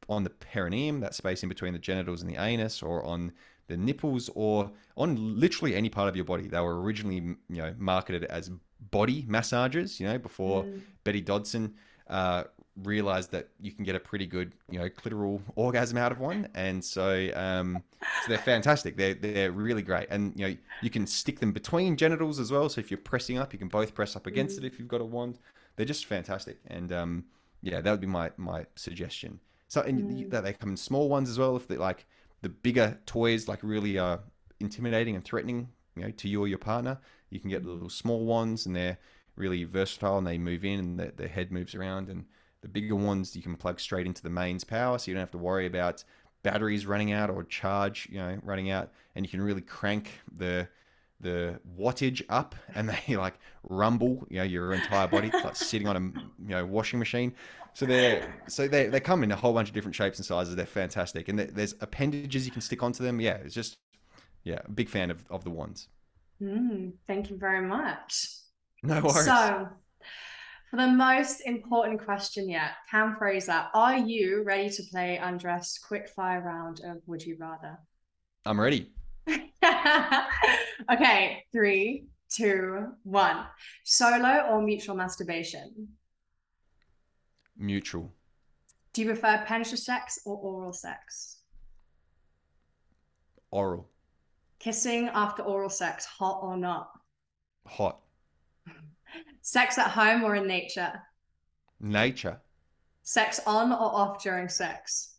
on 0.08 0.24
the 0.24 0.30
perineum, 0.30 1.00
that 1.00 1.16
space 1.16 1.42
in 1.44 1.50
between 1.50 1.74
the 1.74 1.80
genitals 1.80 2.22
and 2.22 2.30
the 2.30 2.40
anus, 2.42 2.84
or 2.84 3.04
on 3.04 3.32
the 3.68 3.78
nipples, 3.78 4.30
or 4.36 4.72
on 4.96 5.40
literally 5.40 5.76
any 5.76 5.90
part 5.90 6.08
of 6.08 6.16
your 6.16 6.26
body. 6.26 6.48
They 6.48 6.60
were 6.60 6.82
originally, 6.82 7.16
you 7.16 7.38
know, 7.50 7.74
marketed 7.78 8.24
as 8.26 8.52
body 8.92 9.26
massages. 9.28 10.00
You 10.00 10.08
know, 10.08 10.18
before 10.20 10.64
Mm. 10.64 10.82
Betty 11.04 11.22
Dodson 11.22 11.74
uh, 12.08 12.44
realized 12.84 13.32
that 13.32 13.50
you 13.60 13.72
can 13.72 13.84
get 13.86 13.96
a 13.96 14.00
pretty 14.00 14.26
good, 14.26 14.54
you 14.70 14.80
know, 14.80 14.90
clitoral 14.90 15.42
orgasm 15.56 15.98
out 15.98 16.12
of 16.12 16.20
one, 16.20 16.48
and 16.56 16.84
so 16.84 17.30
um, 17.36 17.84
so 18.20 18.30
they're 18.30 18.38
fantastic. 18.38 18.98
They're 18.98 19.14
they're 19.14 19.52
really 19.52 19.82
great, 19.82 20.08
and 20.10 20.34
you 20.36 20.48
know, 20.48 20.56
you 20.82 20.90
can 20.90 21.08
stick 21.08 21.40
them 21.40 21.52
between 21.52 21.96
genitals 21.98 22.40
as 22.40 22.52
well. 22.52 22.70
So 22.70 22.80
if 22.82 22.92
you're 22.92 22.98
pressing 22.98 23.38
up, 23.38 23.54
you 23.54 23.60
can 23.60 23.70
both 23.70 23.94
press 23.94 24.16
up 24.16 24.28
against 24.28 24.58
it 24.58 24.66
if 24.66 24.78
you've 24.80 24.88
got 24.88 25.02
a 25.02 25.06
wand. 25.06 25.40
They're 25.76 25.86
just 25.86 26.06
fantastic, 26.06 26.60
and 26.68 26.92
um, 26.92 27.26
yeah, 27.62 27.82
that 27.82 27.92
would 27.92 28.02
be 28.02 28.08
my 28.08 28.32
my 28.38 28.66
suggestion. 28.76 29.40
So 29.68 29.82
and 29.82 30.04
Mm. 30.04 30.30
that 30.30 30.44
they 30.44 30.54
come 30.54 30.72
in 30.72 30.78
small 30.78 31.10
ones 31.10 31.30
as 31.30 31.40
well. 31.40 31.56
If 31.56 31.68
they 31.68 31.78
like 31.78 32.06
the 32.42 32.50
bigger 32.50 33.00
toys, 33.06 33.48
like 33.48 33.60
really 33.64 33.98
are 33.98 34.20
intimidating 34.60 35.16
and 35.16 35.24
threatening, 35.24 35.70
you 35.96 36.04
know, 36.04 36.12
to 36.12 36.28
you 36.30 36.42
or 36.42 36.48
your 36.48 36.58
partner, 36.58 37.00
you 37.30 37.40
can 37.40 37.50
get 37.50 37.64
the 37.64 37.70
little 37.70 37.90
small 37.90 38.26
ones, 38.26 38.66
and 38.66 38.76
they're 38.76 38.98
really 39.36 39.64
versatile, 39.64 40.18
and 40.18 40.28
they 40.28 40.38
move 40.38 40.64
in, 40.66 40.80
and 40.80 41.00
the, 41.00 41.12
the 41.16 41.28
head 41.28 41.52
moves 41.52 41.76
around. 41.76 42.10
And 42.10 42.26
the 42.66 42.70
bigger 42.70 42.96
ones 42.96 43.36
you 43.36 43.44
can 43.44 43.56
plug 43.56 43.80
straight 43.80 44.08
into 44.08 44.24
the 44.24 44.30
mains 44.30 44.64
power, 44.64 44.98
so 44.98 45.12
you 45.12 45.14
don't 45.14 45.22
have 45.22 45.30
to 45.30 45.38
worry 45.38 45.68
about 45.68 46.04
batteries 46.42 46.88
running 46.88 47.12
out 47.12 47.30
or 47.30 47.44
charge, 47.44 48.08
you 48.12 48.18
know, 48.18 48.40
running 48.42 48.72
out, 48.72 48.92
and 49.14 49.24
you 49.24 49.30
can 49.30 49.40
really 49.40 49.62
crank 49.62 50.10
the 50.36 50.68
the 51.22 51.60
wattage 51.80 52.24
up 52.28 52.56
and 52.74 52.90
they 53.08 53.16
like 53.16 53.36
rumble 53.64 54.28
you 54.30 54.38
know 54.38 54.44
your 54.44 54.74
entire 54.74 55.08
body 55.08 55.32
like 55.32 55.56
sitting 55.56 55.88
on 55.88 55.96
a 55.96 56.00
you 56.42 56.50
know 56.50 56.66
washing 56.66 56.98
machine. 56.98 57.36
So 57.74 57.86
they're 57.86 58.34
so 58.48 58.68
they, 58.68 58.88
they 58.88 59.00
come 59.00 59.24
in 59.24 59.32
a 59.32 59.36
whole 59.36 59.54
bunch 59.54 59.70
of 59.70 59.76
different 59.76 59.94
shapes 59.94 60.18
and 60.18 60.26
sizes. 60.26 60.56
They're 60.56 60.66
fantastic. 60.66 61.30
And 61.30 61.38
there's 61.38 61.76
appendages 61.82 62.48
you 62.48 62.52
can 62.52 62.62
stick 62.62 62.82
onto 62.82 63.04
them. 63.04 63.22
Yeah 63.22 63.36
it's 63.36 63.54
just 63.54 63.78
yeah 64.44 64.60
a 64.66 64.72
big 64.72 64.90
fan 64.90 65.12
of, 65.12 65.24
of 65.30 65.44
the 65.44 65.52
ones. 65.52 65.88
Mm, 66.42 66.94
thank 67.06 67.30
you 67.30 67.38
very 67.38 67.62
much. 67.62 68.28
no 68.82 69.02
worries. 69.02 69.26
So, 69.26 69.70
for 70.70 70.78
the 70.78 70.88
most 70.88 71.42
important 71.42 72.04
question 72.04 72.50
yet, 72.50 72.72
Cam 72.90 73.16
Fraser, 73.18 73.66
are 73.74 73.98
you 73.98 74.44
ready 74.44 74.70
to 74.70 74.84
play 74.92 75.18
undressed 75.18 75.80
quickfire 75.90 76.44
round 76.44 76.82
of 76.84 76.98
Would 77.08 77.24
You 77.24 77.38
Rather? 77.40 77.78
i'm 78.48 78.60
ready 78.60 78.92
okay, 80.92 81.44
three, 81.52 82.06
two, 82.30 82.88
one. 83.04 83.46
Solo 83.84 84.48
or 84.50 84.62
mutual 84.62 84.96
masturbation? 84.96 85.88
Mutual. 87.58 88.12
Do 88.94 89.02
you 89.02 89.08
prefer 89.08 89.44
penetrative 89.46 89.80
sex 89.80 90.20
or 90.26 90.38
oral 90.38 90.74
sex? 90.74 91.40
Oral. 93.52 93.90
Kissing 94.60 95.10
after 95.14 95.44
oral 95.44 95.70
sex, 95.70 96.06
hot 96.06 96.40
or 96.42 96.58
not? 96.58 96.90
Hot. 97.68 98.00
Sex 99.42 99.78
at 99.78 99.92
home 99.92 100.24
or 100.24 100.36
in 100.36 100.48
nature? 100.48 101.02
Nature. 101.80 102.40
Sex 103.04 103.40
on 103.46 103.72
or 103.72 103.78
off 103.78 104.24
during 104.24 104.50
sex? 104.50 105.16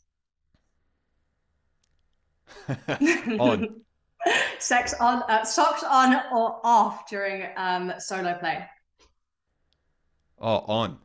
On. 2.68 3.80
Sex 4.59 4.94
on, 4.94 5.22
uh, 5.28 5.44
socks 5.44 5.84
on 5.84 6.14
or 6.32 6.61
off 6.64 7.09
during 7.09 7.47
um, 7.57 7.92
solo 7.99 8.34
play? 8.34 8.66
Oh, 10.40 10.64
on. 10.66 10.99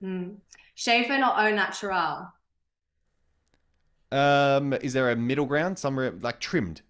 Hmm. 0.00 0.30
Shaven 0.74 1.22
or 1.22 1.38
au 1.38 1.54
natural? 1.54 2.32
Um, 4.10 4.72
is 4.72 4.92
there 4.92 5.10
a 5.10 5.16
middle 5.16 5.46
ground 5.46 5.78
somewhere 5.78 6.12
like 6.20 6.40
trimmed? 6.40 6.82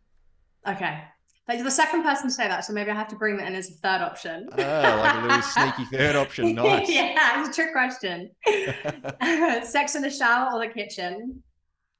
Okay. 0.66 1.02
Like 1.46 1.58
you're 1.58 1.64
the 1.64 1.70
second 1.70 2.02
person 2.02 2.28
to 2.28 2.32
say 2.32 2.48
that, 2.48 2.64
so 2.64 2.72
maybe 2.72 2.90
I 2.90 2.94
have 2.94 3.08
to 3.08 3.16
bring 3.16 3.36
that 3.36 3.46
in 3.46 3.54
as 3.54 3.68
a 3.70 3.74
third 3.74 4.00
option. 4.00 4.48
Oh, 4.52 4.56
like 4.56 5.14
a 5.14 5.20
little 5.20 5.42
sneaky 5.42 5.84
third 5.92 6.16
option. 6.16 6.54
Nice. 6.54 6.90
yeah, 6.90 7.40
it's 7.40 7.50
a 7.50 7.52
trick 7.52 7.72
question. 7.72 8.30
Sex 9.64 9.94
in 9.94 10.00
the 10.02 10.10
shower 10.10 10.52
or 10.54 10.66
the 10.66 10.72
kitchen? 10.72 11.42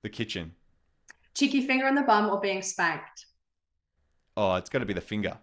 the 0.02 0.08
kitchen. 0.08 0.52
Cheeky 1.34 1.66
finger 1.66 1.86
on 1.86 1.94
the 1.94 2.02
bum 2.02 2.28
or 2.30 2.40
being 2.40 2.62
spanked? 2.62 3.26
Oh, 4.36 4.54
it's 4.56 4.68
got 4.70 4.80
to 4.80 4.86
be 4.86 4.92
the 4.92 5.00
finger. 5.00 5.36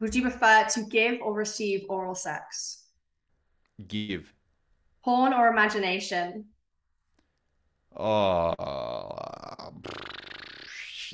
Would 0.00 0.14
you 0.14 0.22
prefer 0.22 0.64
to 0.70 0.82
give 0.84 1.20
or 1.22 1.34
receive 1.34 1.84
oral 1.88 2.14
sex? 2.14 2.84
Give. 3.86 4.32
Porn 5.04 5.32
or 5.32 5.48
imagination? 5.48 6.46
Oh, 7.96 8.52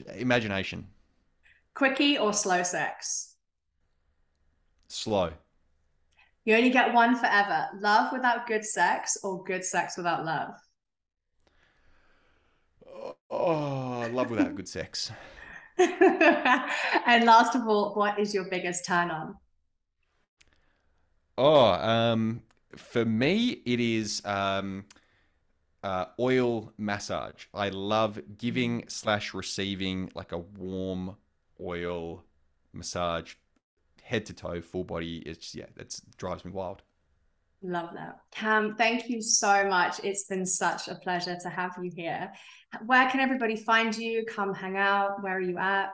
imagination. 0.16 0.86
Quickie 1.74 2.18
or 2.18 2.32
slow 2.32 2.62
sex? 2.62 3.36
Slow. 4.88 5.32
You 6.44 6.56
only 6.56 6.70
get 6.70 6.92
one 6.92 7.16
forever. 7.16 7.68
Love 7.80 8.12
without 8.12 8.46
good 8.46 8.64
sex 8.64 9.16
or 9.22 9.42
good 9.44 9.64
sex 9.64 9.96
without 9.96 10.24
love? 10.24 10.54
Oh, 13.30 14.08
love 14.12 14.30
without 14.30 14.54
good 14.54 14.68
sex. 14.68 15.10
and 15.78 17.24
last 17.24 17.54
of 17.54 17.66
all, 17.66 17.94
what 17.94 18.18
is 18.18 18.34
your 18.34 18.44
biggest 18.44 18.84
turn 18.84 19.10
on? 19.10 19.36
Oh, 21.38 21.72
um, 21.72 22.42
for 22.76 23.04
me, 23.04 23.62
it 23.64 23.80
is 23.80 24.20
um, 24.24 24.84
uh, 25.82 26.06
oil 26.20 26.72
massage. 26.76 27.46
I 27.54 27.70
love 27.70 28.20
giving 28.36 28.84
slash 28.88 29.32
receiving 29.32 30.10
like 30.14 30.32
a 30.32 30.38
warm 30.38 31.16
oil 31.64 32.24
massage, 32.72 33.34
head 34.02 34.26
to 34.26 34.32
toe, 34.32 34.60
full 34.60 34.84
body. 34.84 35.22
It's 35.26 35.54
yeah, 35.54 35.66
it 35.76 36.00
drives 36.16 36.44
me 36.44 36.50
wild. 36.50 36.82
Love 37.62 37.90
that. 37.94 38.18
Cam, 38.32 38.74
thank 38.74 39.08
you 39.08 39.22
so 39.22 39.68
much. 39.68 40.00
It's 40.02 40.24
been 40.24 40.44
such 40.44 40.88
a 40.88 40.96
pleasure 40.96 41.36
to 41.42 41.48
have 41.48 41.76
you 41.80 41.90
here. 41.94 42.32
Where 42.86 43.08
can 43.08 43.20
everybody 43.20 43.54
find 43.54 43.96
you? 43.96 44.24
Come 44.24 44.52
hang 44.52 44.76
out. 44.76 45.22
Where 45.22 45.36
are 45.36 45.40
you 45.40 45.58
at? 45.58 45.92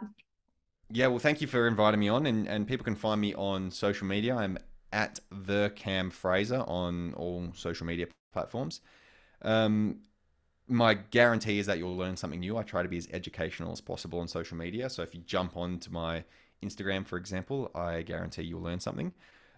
Yeah, 0.90 1.08
well, 1.08 1.18
thank 1.18 1.42
you 1.42 1.46
for 1.46 1.68
inviting 1.68 2.00
me 2.00 2.08
on, 2.08 2.24
and, 2.24 2.48
and 2.48 2.66
people 2.66 2.84
can 2.84 2.94
find 2.94 3.20
me 3.20 3.34
on 3.34 3.70
social 3.70 4.06
media. 4.06 4.34
I'm 4.34 4.56
at 4.92 5.20
the 5.30 5.70
Cam 5.76 6.08
Fraser 6.08 6.64
on 6.66 7.12
all 7.14 7.52
social 7.54 7.86
media 7.86 8.06
platforms. 8.32 8.80
Um, 9.42 10.00
my 10.68 10.94
guarantee 10.94 11.58
is 11.58 11.66
that 11.66 11.78
you'll 11.78 11.96
learn 11.96 12.16
something 12.16 12.38
new. 12.40 12.56
I 12.56 12.62
try 12.62 12.82
to 12.82 12.88
be 12.88 12.98
as 12.98 13.08
educational 13.12 13.72
as 13.72 13.80
possible 13.80 14.20
on 14.20 14.28
social 14.28 14.56
media. 14.56 14.88
So 14.90 15.02
if 15.02 15.14
you 15.14 15.22
jump 15.22 15.56
onto 15.56 15.90
my 15.90 16.24
Instagram, 16.62 17.06
for 17.06 17.16
example, 17.16 17.70
I 17.74 18.02
guarantee 18.02 18.42
you'll 18.42 18.62
learn 18.62 18.80
something. 18.80 19.12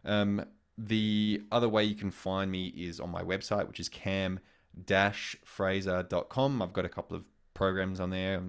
Um, 0.04 0.44
the 0.78 1.42
other 1.50 1.68
way 1.68 1.82
you 1.84 1.94
can 1.94 2.10
find 2.10 2.50
me 2.50 2.68
is 2.68 3.00
on 3.00 3.10
my 3.10 3.22
website, 3.22 3.68
which 3.68 3.80
is 3.80 3.88
cam-fraser.com. 3.88 6.62
I've 6.62 6.72
got 6.72 6.84
a 6.84 6.88
couple 6.88 7.16
of 7.16 7.24
programs 7.54 8.00
on 8.00 8.10
there, 8.10 8.42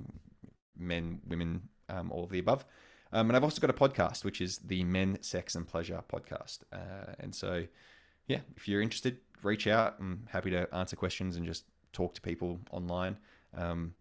men, 0.78 1.20
women, 1.28 1.70
um, 1.90 2.12
all 2.12 2.24
of 2.24 2.30
the 2.30 2.40
above. 2.40 2.66
Um, 3.12 3.30
and 3.30 3.36
I've 3.36 3.44
also 3.44 3.60
got 3.60 3.70
a 3.70 3.74
podcast, 3.74 4.24
which 4.24 4.40
is 4.40 4.60
the 4.60 4.86
Men, 4.86 5.18
Sex, 5.22 5.56
and 5.56 5.68
Pleasure 5.68 6.02
podcast. 6.12 6.60
Uh, 6.72 7.14
and 7.20 7.36
so, 7.36 7.66
yeah, 8.28 8.40
if 8.56 8.70
you're 8.70 8.82
interested, 8.82 9.18
reach 9.44 9.68
out. 9.68 9.98
I'm 10.00 10.28
happy 10.30 10.50
to 10.52 10.74
answer 10.74 10.96
questions 10.96 11.36
and 11.36 11.46
just 11.46 11.66
talk 11.94 12.14
to 12.16 12.22
people 12.22 12.60
online. 12.72 13.18
Um, 13.56 13.94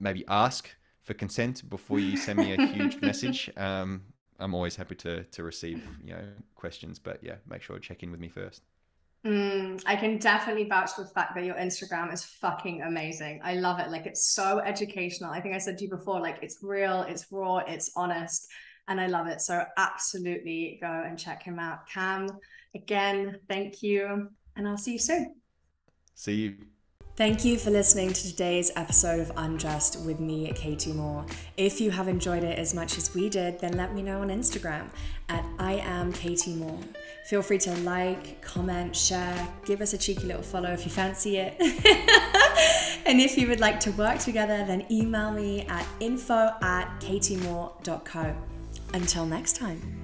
maybe 0.00 0.24
ask 0.28 0.68
for 1.02 1.14
consent 1.14 1.68
before 1.68 1.98
you 1.98 2.16
send 2.16 2.38
me 2.38 2.54
a 2.54 2.66
huge 2.66 3.00
message. 3.02 3.50
Um, 3.56 4.02
I'm 4.38 4.54
always 4.54 4.76
happy 4.76 4.96
to 4.96 5.24
to 5.24 5.42
receive 5.42 5.82
you 6.04 6.14
know 6.14 6.24
questions, 6.54 6.98
but 6.98 7.22
yeah, 7.22 7.36
make 7.48 7.62
sure 7.62 7.76
to 7.76 7.82
check 7.82 8.02
in 8.02 8.10
with 8.10 8.20
me 8.20 8.28
first. 8.28 8.62
Mm, 9.24 9.82
I 9.86 9.96
can 9.96 10.18
definitely 10.18 10.64
vouch 10.64 10.92
for 10.92 11.04
the 11.04 11.10
fact 11.10 11.34
that 11.34 11.44
your 11.44 11.54
Instagram 11.54 12.12
is 12.12 12.24
fucking 12.24 12.82
amazing. 12.82 13.40
I 13.42 13.54
love 13.54 13.80
it. 13.80 13.90
Like 13.90 14.04
it's 14.04 14.34
so 14.34 14.58
educational. 14.58 15.30
I 15.30 15.40
think 15.40 15.54
I 15.54 15.58
said 15.58 15.78
to 15.78 15.84
you 15.84 15.90
before, 15.90 16.20
like 16.20 16.38
it's 16.42 16.58
real, 16.62 17.02
it's 17.02 17.26
raw, 17.30 17.58
it's 17.58 17.90
honest, 17.96 18.48
and 18.88 19.00
I 19.00 19.06
love 19.06 19.26
it. 19.26 19.40
So 19.40 19.64
absolutely 19.78 20.78
go 20.80 21.04
and 21.06 21.18
check 21.18 21.42
him 21.42 21.58
out. 21.58 21.88
Cam, 21.88 22.28
again, 22.74 23.38
thank 23.48 23.82
you, 23.82 24.28
and 24.56 24.68
I'll 24.68 24.76
see 24.76 24.92
you 24.92 24.98
soon. 24.98 25.36
See 26.14 26.34
you. 26.34 26.56
Thank 27.16 27.44
you 27.44 27.58
for 27.58 27.70
listening 27.70 28.12
to 28.12 28.22
today's 28.24 28.72
episode 28.74 29.20
of 29.20 29.30
Undressed 29.36 30.00
with 30.04 30.18
me, 30.18 30.52
Katie 30.56 30.92
Moore. 30.92 31.24
If 31.56 31.80
you 31.80 31.92
have 31.92 32.08
enjoyed 32.08 32.42
it 32.42 32.58
as 32.58 32.74
much 32.74 32.98
as 32.98 33.14
we 33.14 33.28
did, 33.28 33.60
then 33.60 33.76
let 33.76 33.94
me 33.94 34.02
know 34.02 34.22
on 34.22 34.30
Instagram 34.30 34.88
at 35.28 35.44
I 35.60 35.74
am 35.74 36.12
Katie 36.12 36.54
Moore. 36.54 36.80
Feel 37.26 37.40
free 37.40 37.58
to 37.58 37.74
like, 37.82 38.42
comment, 38.42 38.96
share, 38.96 39.46
give 39.64 39.80
us 39.80 39.92
a 39.92 39.98
cheeky 39.98 40.26
little 40.26 40.42
follow 40.42 40.72
if 40.72 40.84
you 40.84 40.90
fancy 40.90 41.36
it. 41.36 41.54
and 43.06 43.20
if 43.20 43.38
you 43.38 43.46
would 43.46 43.60
like 43.60 43.78
to 43.80 43.92
work 43.92 44.18
together, 44.18 44.64
then 44.66 44.84
email 44.90 45.30
me 45.30 45.66
at 45.68 45.86
info 46.00 46.52
at 46.62 46.98
katiemoore.co. 46.98 48.34
Until 48.92 49.24
next 49.24 49.54
time. 49.54 50.03